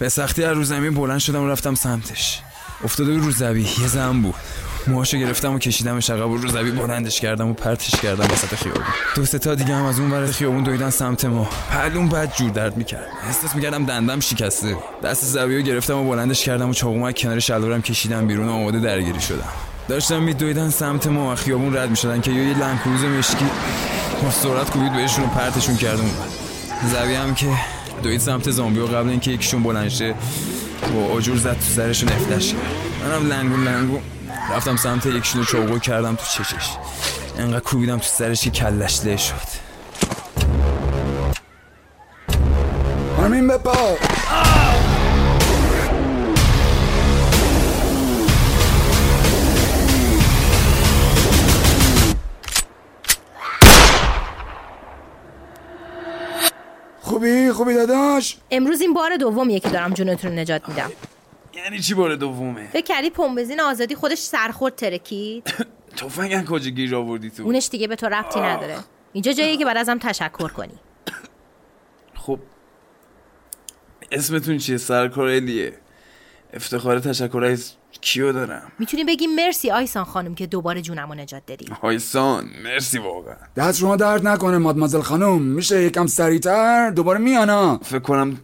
به 0.00 0.08
سختی 0.08 0.44
از 0.44 0.56
رو 0.56 0.64
زمین 0.64 0.94
بلند 0.94 1.18
شدم 1.18 1.42
و 1.42 1.48
رفتم 1.48 1.74
سمتش. 1.74 2.40
افتاده 2.84 3.16
رو 3.16 3.30
زبی. 3.30 3.68
یه 3.80 3.86
زن 3.86 4.22
بود. 4.22 4.34
موهاشو 4.86 5.18
گرفتم 5.18 5.54
و 5.54 5.58
کشیدمش 5.58 6.10
عقب 6.10 6.30
و 6.30 6.36
رو 6.36 6.48
زبی 6.48 6.70
بلندش 6.70 7.20
کردم 7.20 7.48
و 7.48 7.52
پرتش 7.52 7.90
کردم 7.90 8.24
وسط 8.24 8.54
خیابون. 8.54 8.84
دو 9.14 9.24
سه 9.24 9.38
تا 9.38 9.54
دیگه 9.54 9.74
هم 9.74 9.84
از 9.84 10.00
اون 10.00 10.10
ور 10.10 10.26
خیابون 10.26 10.64
دویدن 10.64 10.90
سمت 10.90 11.24
ما. 11.24 11.48
پهلون 11.70 12.08
بد 12.08 12.32
جور 12.36 12.50
درد 12.50 12.76
می‌کرد. 12.76 13.06
احساس 13.26 13.54
می‌کردم 13.54 13.86
دندم 13.86 14.20
شکسته. 14.20 14.76
دست 15.02 15.24
زبی 15.24 15.56
رو 15.56 15.62
گرفتم 15.62 15.96
و 15.96 16.10
بلندش 16.10 16.44
کردم 16.44 16.70
و 16.70 16.72
چاقومو 16.72 17.04
از 17.04 17.14
کنار 17.14 17.38
شلوارم 17.38 17.82
کشیدم 17.82 18.26
بیرون 18.26 18.48
و 18.48 18.52
آماده 18.52 18.80
درگیری 18.80 19.20
شدم. 19.20 19.48
داشتم 19.88 20.22
میدویدن 20.22 20.70
سمت 20.70 21.06
ما 21.06 21.32
و 21.32 21.34
خیابون 21.34 21.76
رد 21.76 21.90
می‌شدن 21.90 22.20
که 22.20 22.30
یه 22.30 22.58
لنکروز 22.58 23.04
مشکی 23.04 23.46
با 24.22 24.30
سرعت 24.30 24.70
کوبید 24.70 24.92
بهشون 24.92 25.24
و 25.24 25.28
پرتشون 25.28 25.76
کردم. 25.76 26.10
زبی 26.92 27.14
هم 27.14 27.34
که 27.34 27.46
دوید 28.02 28.20
سمت 28.20 28.50
زامبی 28.50 28.80
و 28.80 28.86
قبل 28.86 29.08
اینکه 29.08 29.30
یکیشون 29.30 29.62
بلند 29.62 29.88
شه. 29.88 30.14
با 30.94 31.04
آجور 31.04 31.36
زد 31.36 31.54
تو 31.54 31.60
سرش 31.60 32.02
و 32.02 32.06
نفلش 32.06 32.54
منم 33.04 33.28
لنگون 33.28 33.64
لنگون 33.64 34.02
رفتم 34.50 34.76
سمت 34.76 35.06
یکیشون 35.06 35.46
رو 35.52 35.78
کردم 35.78 36.14
تو 36.14 36.24
چشش. 36.24 36.70
انقدر 37.38 37.60
کوبیدم 37.60 37.98
تو 37.98 38.04
سرش 38.04 38.44
که 38.44 38.50
کلش 38.50 39.04
له 39.04 39.16
شد. 39.16 39.60
آرمین 43.18 43.48
بپا 43.48 43.96
خوبی؟ 57.20 57.52
خوبی 57.52 57.74
داداش؟ 57.74 58.36
امروز 58.50 58.80
این 58.80 58.92
بار 58.92 59.16
دومیه 59.16 59.60
که 59.60 59.68
دارم 59.68 59.94
جونتون 59.94 60.30
رو 60.30 60.38
نجات 60.38 60.68
میدم. 60.68 60.92
یعنی 61.54 61.78
چی 61.78 61.94
بار 61.94 62.16
دومه؟ 62.16 62.68
فکر 62.72 62.84
کردی 62.84 63.10
پمبزین 63.10 63.60
آزادی 63.60 63.94
خودش 63.94 64.18
سرخورد 64.18 64.74
ترکید 64.74 65.54
تفنگن 65.96 66.44
کجا 66.44 66.70
گیر 66.70 66.96
آوردی 66.96 67.30
تو؟ 67.30 67.42
اونش 67.42 67.68
دیگه 67.68 67.86
به 67.88 67.96
تو 67.96 68.06
ربطی 68.06 68.40
نداره. 68.40 68.76
اینجا 69.12 69.32
جاییه 69.32 69.56
که 69.56 69.64
بعد 69.64 69.76
ازم 69.76 69.98
تشکر 69.98 70.48
کنی. 70.48 70.74
خب. 72.26 72.38
اسمتون 74.12 74.58
چیه؟ 74.58 74.76
سرکار 74.76 75.26
الیه 75.28 75.72
افتخار 76.54 77.00
تشکر 77.00 77.44
از 77.44 77.72
کیو 78.00 78.32
دارم؟ 78.32 78.72
می‌تونی 78.78 79.04
بگی 79.04 79.26
مرسی 79.26 79.70
آیسان 79.70 80.04
خانم 80.04 80.34
که 80.34 80.46
دوباره 80.46 80.82
جونم 80.82 81.08
رو 81.08 81.14
نجات 81.14 81.46
دادی. 81.46 81.66
هایسان 81.82 82.50
مرسی 82.64 82.98
واقعا. 82.98 83.34
دست 83.56 83.78
شما 83.78 83.96
درد 83.96 84.26
نکنه 84.28 84.58
مادمازل 84.58 85.00
خانم. 85.00 85.42
میشه 85.42 85.82
یکم 85.82 86.06
سریعتر؟ 86.06 86.90
دوباره 86.90 87.18
میانا. 87.18 87.78
فکر 87.78 87.98
کنم 87.98 88.38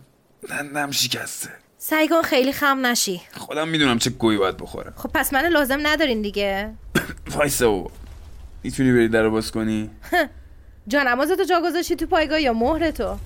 دندم 0.49 0.91
شکسته. 0.91 1.49
سعی 1.79 2.09
کن 2.09 2.23
خیلی 2.23 2.53
خم 2.53 2.87
نشی. 2.87 3.21
خودم 3.37 3.69
می‌دونم 3.69 3.99
چه 3.99 4.11
گویی 4.11 4.39
باید 4.39 4.57
بخورم. 4.57 4.93
خب 4.97 5.11
پس 5.15 5.33
من 5.33 5.47
لازم 5.47 5.79
ندارین 5.83 6.23
دیگه. 6.23 6.75
وایسا 7.37 7.71
بابا. 7.71 7.91
می‌تونی 8.63 8.93
بری 8.93 9.09
در 9.09 9.23
رو 9.23 9.31
باز 9.31 9.53
کنی؟ 9.53 9.91
جانمازتو 10.89 11.45
جا 11.45 11.61
گذاشتی 11.65 11.97
تو 11.97 12.07
پایگاه 12.07 12.41
یا 12.41 12.53
مهر 12.53 12.91
تو 12.91 13.17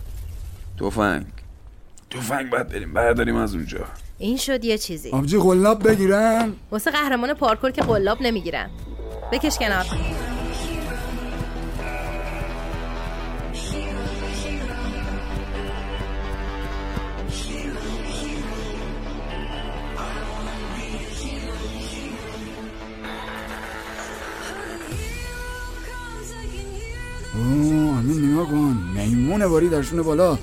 تفنگ. 0.80 1.26
تفنگ 2.10 2.50
باید 2.50 2.68
بریم. 2.68 2.92
برداریم 2.94 3.36
از 3.36 3.54
اونجا. 3.54 3.84
این 4.20 4.36
شد 4.36 4.64
یه 4.64 4.78
چیزی. 4.78 5.10
آبجی 5.10 5.38
غلاب 5.38 5.88
بگیرم 5.88 6.56
واسه 6.70 6.90
قهرمان 6.90 7.34
پارکور 7.34 7.70
که 7.70 7.82
قلاب 7.82 8.22
نمی‌گیرن. 8.22 8.70
بکش 9.32 9.58
کنار. 9.58 9.84
اوه 27.34 27.96
آرمین 27.96 28.32
نگاه 28.32 28.46
کن. 28.46 28.76
میمونه 28.94 29.48
باری 29.48 29.68
درشونه 29.68 30.02
بالا. 30.02 30.38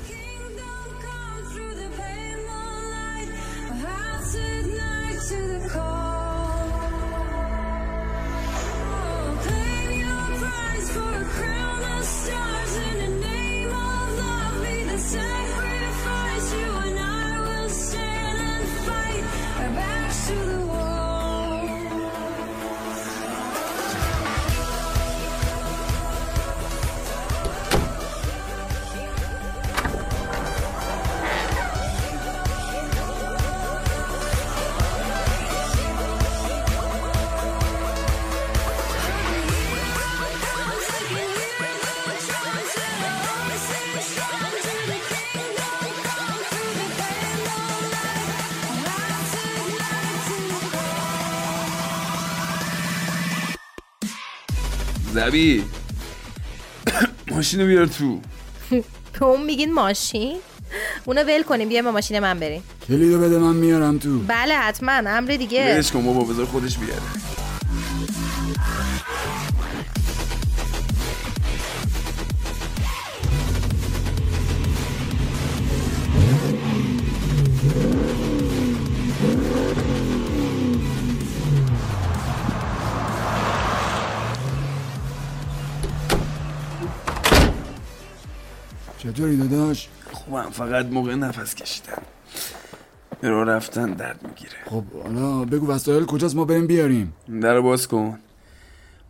زبی 55.17 55.63
ماشینو 57.31 57.65
بیار 57.65 57.85
تو. 57.85 58.19
به 59.19 59.23
اون 59.25 59.43
میگین 59.45 59.73
ماشین؟ 59.73 60.37
اونو 61.05 61.21
ول 61.23 61.43
کنیم 61.43 61.69
بیا 61.69 61.81
با 61.81 61.91
ماشین 61.91 62.19
من 62.19 62.39
بریم. 62.39 62.63
کلیدو 62.87 63.19
بده 63.19 63.37
من 63.37 63.55
میارم 63.55 63.97
تو. 63.97 64.19
بله 64.19 64.53
حتما 64.53 64.91
امر 64.91 65.35
دیگه. 65.35 65.75
ولش 65.75 65.91
کن 65.91 66.05
بابا 66.05 66.23
بذار 66.23 66.45
خودش 66.45 66.77
بیاره. 66.77 67.01
داداش؟ 89.37 89.87
خوبم 90.11 90.49
فقط 90.49 90.85
موقع 90.85 91.15
نفس 91.15 91.55
کشیدم. 91.55 92.01
راه 93.21 93.45
رفتن 93.45 93.93
درد 93.93 94.27
می‌گیره. 94.27 94.57
خب 94.65 94.83
حالا 95.03 95.45
بگو 95.45 95.67
وسایل 95.67 96.05
کجاست 96.05 96.35
ما 96.35 96.45
بریم 96.45 96.67
بیاریم. 96.67 97.13
در 97.41 97.55
رو 97.55 97.61
باز 97.61 97.87
کن. 97.87 98.19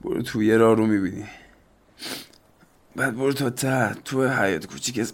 برو 0.01 0.21
توی 0.21 0.55
راه 0.55 0.75
رو 0.75 0.85
می‌بینی. 0.85 1.25
بعد 2.95 3.15
برو 3.15 3.33
تا 3.33 3.49
ته 3.49 3.93
تو 4.05 4.27
حیات 4.27 4.65
کوچیک 4.65 5.07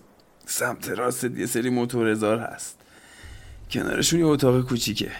سمت 0.45 0.89
راست 0.89 1.23
یه 1.23 1.45
سری 1.45 1.69
موتور 1.69 2.07
هزار 2.07 2.39
هست. 2.39 2.79
کنارشون 3.71 4.19
یه 4.19 4.25
اتاق 4.25 4.67
کوچیکه. 4.67 5.11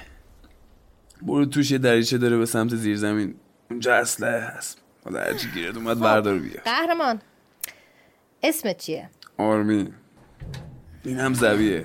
برو 1.22 1.46
توش 1.46 1.72
یه 1.72 1.78
دریچه 1.78 2.18
داره 2.18 2.38
به 2.38 2.46
سمت 2.46 2.76
زیر 2.76 2.98
زمین 2.98 3.36
اونجا 3.72 3.96
اسلحه 3.96 4.40
هست. 4.40 4.78
حالا 5.06 5.20
هرچی 5.20 5.52
گیرت 5.52 5.76
اومد 5.76 6.00
بردار 6.00 6.40
بیا. 6.40 6.62
قهرمان. 6.66 7.22
اسمت 8.44 8.78
چیه؟ 8.78 9.10
آرمین 9.38 9.94
این 11.06 11.20
هم 11.20 11.34
زبیه 11.34 11.84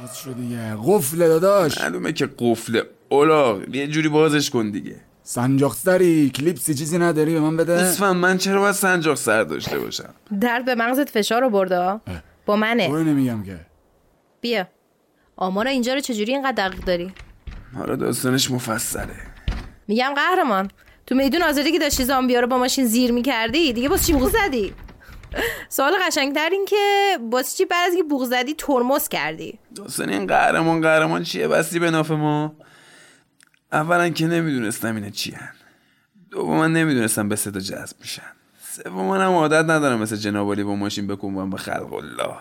باز 0.00 0.16
شد 0.16 0.36
دیگه. 0.36 0.76
قفله 0.84 1.28
داداش. 1.28 1.80
معلومه 1.80 2.12
که 2.12 2.28
قفله 2.38 2.82
اولاغ. 3.08 3.74
یه 3.74 3.86
جوری 3.86 4.08
بازش 4.08 4.50
کن 4.50 4.70
دیگه. 4.70 4.96
سنجاق 5.22 5.74
سری. 5.74 6.30
کلیپسی 6.30 6.74
چیزی 6.74 6.98
نداری 6.98 7.34
به 7.34 7.40
من 7.40 7.56
بده؟ 7.56 7.72
اسفن 7.72 8.10
من 8.10 8.38
چرا 8.38 8.60
باید 8.60 8.74
سنجاق 8.74 9.16
سر 9.16 9.42
داشته 9.42 9.78
باشم؟ 9.78 10.14
درد 10.40 10.64
به 10.64 10.74
مغزت 10.74 11.10
فشار 11.10 11.40
رو 11.40 11.50
برده 11.50 12.00
با 12.46 12.56
منه. 12.56 12.86
تو 12.86 12.96
نمیگم 13.04 13.42
که. 13.42 13.60
بیا. 14.40 14.66
آمار 15.36 15.66
اینجا 15.66 15.94
رو 15.94 16.00
چجوری 16.00 16.32
اینقدر 16.32 16.68
دقیق 16.68 16.84
داری؟ 16.84 17.12
حالا 17.74 17.96
داستانش 17.96 18.50
مفصله. 18.50 19.14
میگم 19.88 20.12
قهرمان. 20.16 20.70
تو 21.06 21.14
میدون 21.14 21.42
آزادی 21.42 21.72
که 21.72 21.78
داشتی 21.78 22.04
زامبیا 22.04 22.40
رو 22.40 22.46
با 22.46 22.58
ماشین 22.58 22.86
زیر 22.86 23.12
می‌کردی؟ 23.12 23.72
دیگه 23.72 23.88
باز 23.88 24.06
چی 24.06 24.14
زدی؟ 24.32 24.72
سوال 25.68 25.92
قشنگتر 26.06 26.48
این 26.50 26.64
که 26.64 27.18
باز 27.30 27.56
چی 27.56 27.64
بعد 27.64 27.88
از 27.88 27.94
اینکه 27.94 28.08
بوق 28.08 28.24
زدی 28.24 28.54
ترمز 28.54 29.08
کردی؟ 29.08 29.58
داستان 29.74 30.08
این 30.08 30.26
قهرمان 30.26 30.80
قهرمان 30.80 31.22
چیه؟ 31.22 31.48
بستی 31.48 31.78
به 31.78 31.90
ناف 31.90 32.10
ما. 32.10 32.56
اولا 33.72 34.08
که 34.08 34.26
نمی‌دونستم 34.26 34.94
اینه 34.94 35.10
چی 35.10 35.30
هن 35.32 35.52
دوما 36.30 36.66
نمی‌دونستم 36.66 37.28
به 37.28 37.36
صدا 37.36 37.60
جذب 37.60 37.96
میشن. 38.00 38.22
سوما 38.72 39.16
هم 39.16 39.32
عادت 39.32 39.70
ندارم 39.70 39.98
مثل 39.98 40.16
جنابالی 40.16 40.64
با 40.64 40.74
ماشین 40.74 41.06
بکنم 41.06 41.50
به 41.50 41.56
خلق 41.56 41.92
الله. 41.92 42.36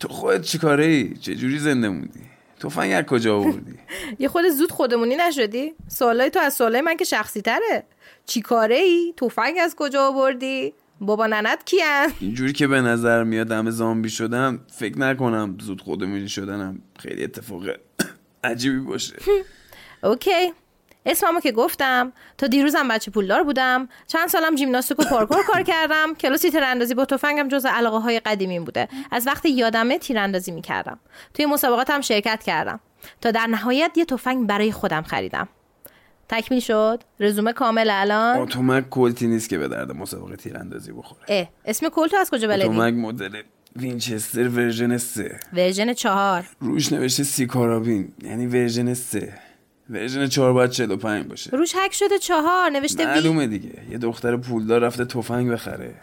تو 0.00 0.08
خودت 0.08 0.42
چی 0.42 0.58
کاره 0.58 0.84
ای؟ 0.84 1.16
چجوری 1.16 1.58
زنده 1.58 1.88
موندی؟ 1.88 2.20
تفنگ 2.60 2.92
از 2.92 3.04
کجا 3.04 3.36
آوردی؟ 3.36 3.78
یه 4.18 4.28
خورده 4.28 4.48
زود 4.48 4.70
خودمونی 4.70 5.16
نشدی؟ 5.16 5.74
سوالای 5.88 6.30
تو 6.30 6.40
از 6.40 6.54
سوالای 6.54 6.80
من 6.80 6.96
که 6.96 7.04
شخصی 7.04 7.42
تره 7.42 7.84
چی 8.26 8.40
کاره 8.40 8.76
ای 8.76 9.14
تفنگ 9.16 9.56
از 9.62 9.74
کجا 9.76 10.06
آوردی؟ 10.06 10.74
بابا 11.00 11.26
ننت 11.26 11.64
کیان؟ 11.64 12.12
اینجوری 12.20 12.52
که 12.52 12.66
به 12.66 12.80
نظر 12.80 13.24
میاد 13.24 13.52
همه 13.52 13.70
زامبی 13.70 14.10
شدن 14.10 14.60
فکر 14.68 14.98
نکنم 14.98 15.56
زود 15.60 15.80
خودمونی 15.80 16.28
شدنم. 16.28 16.78
خیلی 16.98 17.24
اتفاق 17.24 17.62
عجیبی 18.44 18.78
باشه. 18.78 19.16
OK. 20.04 20.52
اسممو 21.06 21.40
که 21.40 21.52
گفتم 21.52 22.12
تا 22.38 22.46
دیروزم 22.46 22.88
بچه 22.88 23.10
پولدار 23.10 23.42
بودم. 23.42 23.88
چند 24.06 24.28
سالم 24.28 24.56
ژیمناستیک 24.56 24.98
و 24.98 25.04
پارکور 25.04 25.42
کار 25.42 25.62
کردم. 25.62 26.14
کلاس 26.14 26.50
تیراندازی 26.50 26.94
با 26.94 27.04
تفنگم 27.04 27.48
جز 27.48 27.66
علاقه 27.66 27.98
های 27.98 28.20
قدیمیم 28.20 28.64
بوده. 28.64 28.88
از 29.10 29.26
وقتی 29.26 29.50
یادمه 29.50 29.98
تیراندازی 29.98 30.52
می‌کردم. 30.52 30.98
توی 31.34 31.46
مسابقاتم 31.46 32.00
شرکت 32.00 32.42
کردم. 32.42 32.80
تا 33.20 33.30
در 33.30 33.46
نهایت 33.46 33.92
یه 33.96 34.04
تفنگ 34.04 34.46
برای 34.46 34.72
خودم 34.72 35.02
خریدم. 35.02 35.48
تکمیل 36.30 36.60
شد؟ 36.60 37.02
رزومه 37.20 37.52
کامل 37.52 37.88
الان؟ 37.90 38.38
AutoMag 38.38 38.90
کلتی 38.90 39.26
نیست 39.26 39.48
که 39.48 39.58
به 39.58 39.68
درد 39.68 39.92
مسابقه 39.92 40.36
تیراندازی 40.36 40.92
بخوره. 40.92 41.22
اه 41.28 41.48
اسم 41.64 41.88
کلتو 41.88 42.16
از 42.16 42.30
کجا 42.30 42.48
بلدی؟ 42.48 42.62
اتومک 42.62 42.94
مدل 42.94 43.42
وینچستر 43.76 44.48
version 44.48 44.98
3 44.98 45.40
version 45.52 45.92
چهار. 45.92 46.44
روش 46.60 46.92
نوشته 46.92 47.24
سی 47.24 47.46
کارابین 47.46 48.12
یعنی 48.22 48.46
version 48.46 48.94
3 48.94 49.32
version 49.90 50.26
4 50.26 50.52
باید 50.52 50.70
45 50.70 51.26
باشه. 51.26 51.50
روش 51.50 51.72
حک 51.76 51.92
شده 51.92 52.18
چهار 52.18 52.70
نوشته 52.70 53.06
V 53.06 53.10
معلومه 53.10 53.46
دیگه. 53.46 53.82
یه 53.90 53.98
دختر 53.98 54.36
پولدار 54.36 54.80
رفته 54.80 55.04
تفنگ 55.04 55.50
بخره. 55.50 55.94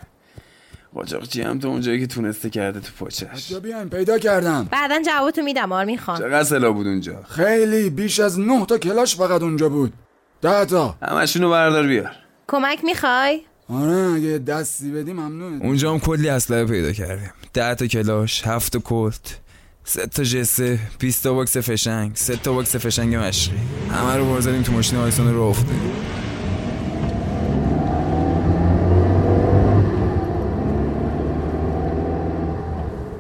قاچاقچی 0.94 1.42
هم 1.42 1.60
تا 1.60 1.68
اونجایی 1.68 2.00
که 2.00 2.08
تونسته 2.08 2.50
کرده 2.50 2.80
تو 2.80 2.92
پاچش 3.00 3.24
بچه 3.24 3.60
بیاین 3.60 3.90
پیدا 3.90 4.18
کردم. 4.20 4.68
بعدا 4.72 5.02
جوابتو 5.02 5.42
میدم 5.42 5.72
آرمین 5.72 5.98
خان. 5.98 6.20
چقدر 6.20 6.44
سلاح 6.44 6.72
بود 6.72 6.88
اونجا؟ 6.88 7.24
خیلی 7.24 7.90
بیش 7.90 8.20
از 8.20 8.40
نه 8.40 8.66
تا 8.66 8.78
کلاش 8.78 9.16
فقط 9.16 9.42
اونجا 9.42 9.70
بود. 9.70 9.94
ده 10.42 10.66
تا. 10.66 10.96
همشونو 11.02 11.50
بردار 11.50 11.88
بیار. 11.88 12.12
کمک 12.48 12.84
می‌خوای؟ 12.84 13.42
آره 13.70 14.14
اگه 14.16 14.24
یه 14.24 14.40
دستی 14.40 14.92
بدی 14.92 15.14
ممنونم 15.14 15.66
اونجا 15.66 15.92
هم 15.94 16.00
کلی 16.00 16.30
اسلحه 16.30 16.66
پیدا 16.66 16.92
کردیم. 16.92 17.32
ده 17.54 17.76
تا 17.76 17.88
کلاش 17.88 18.48
هفت 18.48 18.74
تا 18.74 18.80
کلت 18.80 19.40
سه 19.84 20.08
تا 20.08 20.24
ژسه 20.24 20.80
20 21.00 21.24
تا 21.24 21.34
box 21.34 21.58
فشنگ 21.58 22.12
سه 22.16 22.36
تا 22.36 22.54
box 22.54 22.76
فشنگ 22.76 23.16
مشقی. 23.16 23.58
همه 23.92 24.18
رو 24.18 24.26
بار 24.26 24.38
زدیم 24.38 24.62
تو 24.62 24.72
ماشین 24.72 25.00
آیسون 25.00 25.34
رو 25.34 25.42
افتادیم 25.42 25.92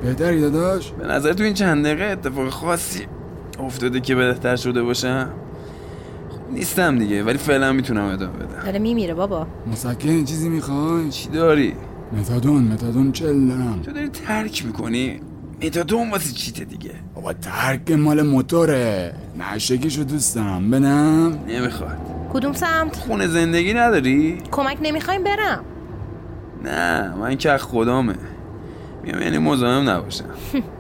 بهتری 0.04 0.42
داداش؟ 0.42 0.92
به 0.92 1.08
نظر 1.08 1.34
تو 1.34 1.44
این 1.44 1.54
چند 1.54 1.86
دقیقه 1.86 2.04
اتفاق 2.04 2.50
خاصی 2.50 3.08
افتاده 3.60 4.00
که 4.00 4.16
بهتر 4.16 4.56
شده 4.56 4.84
باشم 4.84 5.34
خب 5.34 5.47
نیستم 6.52 7.00
دیگه 7.00 7.24
ولی 7.24 7.38
فعلا 7.38 7.74
می‌تونم 7.74 8.04
ادامه 8.06 8.34
بدم. 8.34 8.64
داره 8.66 8.80
میمیره 8.80 9.14
بابا. 9.14 9.48
مسکن 9.72 10.24
چیزی 10.26 10.50
می‌خوای؟ 10.50 11.10
چی 11.10 11.30
داری؟ 11.30 11.74
متادون 12.20 12.64
متادون 12.64 13.12
چل 13.12 13.48
دارم 13.48 13.82
تو 13.86 13.92
داری 13.92 14.08
ترک 14.08 14.66
می‌کنی؟ 14.66 15.20
متادون 15.64 16.12
واسه 16.12 16.34
چیته 16.34 16.66
دیگه؟ 16.66 16.92
بابا 17.16 17.34
ترک 17.34 17.92
مال 17.92 18.22
موتوره. 18.22 19.14
نشگیشو 19.40 20.04
دوست 20.04 20.36
دارم 20.36 20.72
بدم 20.72 21.40
نمی‌خواد. 21.48 21.98
کدوم 22.34 22.54
سمت؟ 22.54 22.96
خونه 22.96 23.28
زندگی 23.28 23.74
نداری؟ 23.74 24.38
کمک 24.52 24.78
نمی‌خوایم 24.82 25.24
برم. 25.24 25.64
نه 26.64 27.16
من 27.16 27.38
که 27.38 27.52
از 27.52 27.64
خدامه. 27.64 28.16
میام 29.04 29.22
یعنی 29.22 29.38
مزاحم 29.38 29.90
نباشم. 29.90 30.26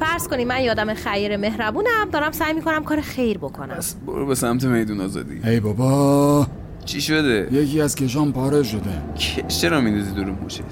فرض 0.00 0.28
کنی 0.28 0.44
من 0.44 0.60
یادم 0.60 0.94
خیر 0.94 1.36
مهربونم 1.36 2.08
دارم 2.12 2.32
سعی 2.32 2.52
می‌کنم 2.52 2.84
کار 2.84 3.00
خیر 3.00 3.38
بکنم. 3.38 3.76
بس 3.76 3.94
برو 4.06 4.26
به 4.26 4.34
سمت 4.34 4.64
میدون 4.64 5.00
آزادی. 5.00 5.40
ای 5.44 5.60
بابا. 5.60 6.46
چی 6.84 7.00
شده؟ 7.00 7.48
یکی 7.52 7.80
از 7.80 7.94
کشام 7.94 8.32
پاره 8.32 8.62
شده. 8.62 8.80
کش 9.18 9.60
چرا 9.60 9.80
میندازی 9.80 10.10
دور 10.10 10.24
موشت 10.42 10.62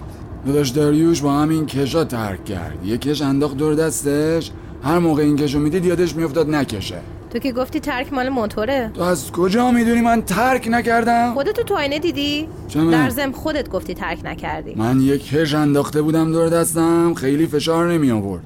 داداش 0.46 0.68
داریوش 0.68 1.20
با 1.20 1.32
همین 1.32 1.66
کشا 1.66 2.04
ترک 2.04 2.44
کرد. 2.44 2.78
یه 2.84 2.98
کش 2.98 3.22
انداخت 3.22 3.56
دور 3.56 3.74
دستش. 3.74 4.50
هر 4.82 4.98
موقع 4.98 5.22
این 5.22 5.36
کشو 5.36 5.58
می‌دید 5.58 5.84
یادش 5.84 6.16
میافتاد 6.16 6.50
نکشه. 6.50 6.98
تو 7.30 7.38
که 7.38 7.52
گفتی 7.52 7.80
ترک 7.80 8.12
مال 8.12 8.28
موتوره. 8.28 8.90
تو 8.94 9.02
از 9.02 9.32
کجا 9.32 9.70
می‌دونی 9.70 10.00
من 10.00 10.22
ترک 10.22 10.68
نکردم؟ 10.70 11.34
خودتو 11.34 11.62
تو 11.62 11.74
آینه 11.74 11.98
دیدی؟ 11.98 12.48
چمه؟ 12.68 12.92
در 12.92 13.10
ضمن 13.10 13.32
خودت 13.32 13.68
گفتی 13.68 13.94
ترک 13.94 14.18
نکردی. 14.24 14.74
من 14.74 15.00
یه 15.00 15.18
کش 15.18 15.54
انداخته 15.54 16.02
بودم 16.02 16.32
دور 16.32 16.48
دستم. 16.48 17.14
خیلی 17.14 17.46
فشار 17.46 17.92
نمی 17.92 18.10
آورد 18.10 18.42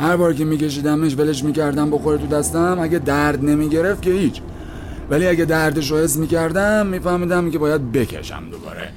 هر 0.00 0.16
بار 0.16 0.34
که 0.34 0.44
میکشیدمش 0.44 1.14
ولش 1.18 1.44
می‌کردم 1.44 1.90
بخوره 1.90 2.18
تو 2.18 2.26
دستم 2.26 2.78
اگه 2.80 2.98
درد 2.98 3.44
نمی‌گرفت 3.44 4.02
که 4.02 4.10
هیچ. 4.10 4.40
ولی 5.10 5.26
اگه 5.26 5.44
دردش 5.44 5.90
رو 5.90 5.98
حس 5.98 6.16
می‌کردم 6.16 6.86
میفهمیدم 6.86 7.50
که 7.50 7.58
باید 7.58 7.92
بکشم 7.92 8.42
دوباره. 8.50 8.88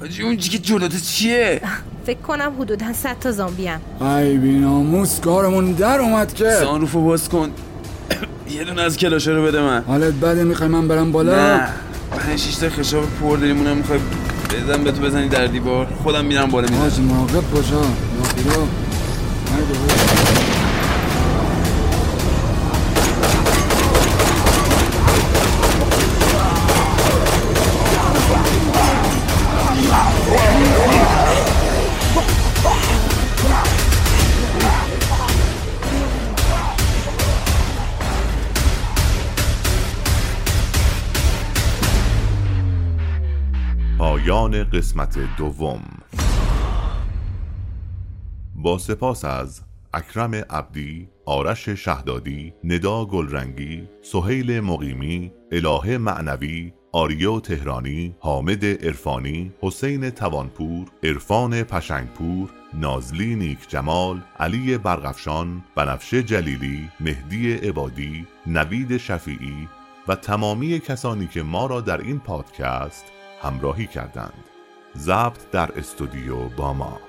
حاجی 0.00 0.22
اون 0.22 0.36
که 0.36 0.58
جلوت 0.58 1.02
چیه؟ 1.02 1.60
فکر 2.06 2.18
کنم 2.18 2.52
حدودا 2.60 2.92
100 2.92 3.18
تا 3.20 3.32
زامبی 3.32 3.66
هم. 3.66 4.06
ای 4.06 4.36
بیناموس 4.36 5.20
کارمون 5.20 5.72
در 5.72 6.00
اومد 6.00 6.34
که. 6.34 6.50
سانروفو 6.50 7.04
باز 7.04 7.28
کن. 7.28 7.50
یه 8.56 8.64
دونه 8.64 8.82
از 8.82 8.96
کلاشه 8.96 9.30
رو 9.30 9.42
بده 9.42 9.60
من. 9.60 9.82
حالت 9.86 10.14
بده 10.14 10.44
می‌خوای 10.44 10.68
من 10.68 10.88
برم 10.88 11.12
بالا؟ 11.12 11.56
نه. 11.56 11.68
پنج 12.10 12.38
شیش 12.38 12.56
تا 12.56 12.68
خشاب 12.68 13.04
پر 13.20 13.36
داریم 13.36 13.58
اونم 13.58 13.76
می‌خوای 13.76 13.98
بزن 14.50 14.84
به 14.84 14.92
تو 14.92 15.02
بزنی 15.02 15.28
در 15.28 15.46
دیوار؟ 15.46 15.86
خودم 16.02 16.24
میرم 16.24 16.50
بالا 16.50 16.68
می‌زنم. 16.68 16.82
حاج 16.82 17.00
مراقب 17.00 17.50
باشا 17.50 17.82
پایان 44.28 44.64
قسمت 44.64 45.18
دوم. 45.36 45.80
با 48.60 48.78
سپاس 48.78 49.24
از 49.24 49.60
اکرم 49.94 50.34
عبدی، 50.34 51.08
آرش 51.26 51.68
شهدادی، 51.68 52.54
ندا 52.64 53.04
گلرنگی، 53.04 53.88
سهیل 54.02 54.60
مقیمی، 54.60 55.32
الهه 55.52 55.98
معنوی، 55.98 56.72
آریو 56.92 57.40
تهرانی، 57.40 58.14
حامد 58.20 58.64
ارفانی، 58.64 59.52
حسین 59.60 60.10
توانپور، 60.10 60.86
عرفان 61.02 61.62
پشنگپور، 61.62 62.50
نازلی 62.74 63.36
نیک 63.36 63.68
جمال، 63.68 64.20
علی 64.38 64.78
برغفشان، 64.78 65.64
بنفشه 65.76 66.22
جلیلی، 66.22 66.88
مهدی 67.00 67.52
عبادی، 67.52 68.26
نوید 68.46 68.96
شفیعی 68.96 69.68
و 70.08 70.14
تمامی 70.14 70.80
کسانی 70.80 71.26
که 71.26 71.42
ما 71.42 71.66
را 71.66 71.80
در 71.80 72.00
این 72.00 72.18
پادکست 72.18 73.04
همراهی 73.42 73.86
کردند. 73.86 74.44
ضبط 74.96 75.50
در 75.50 75.78
استودیو 75.78 76.48
با 76.48 76.72
ما 76.72 77.07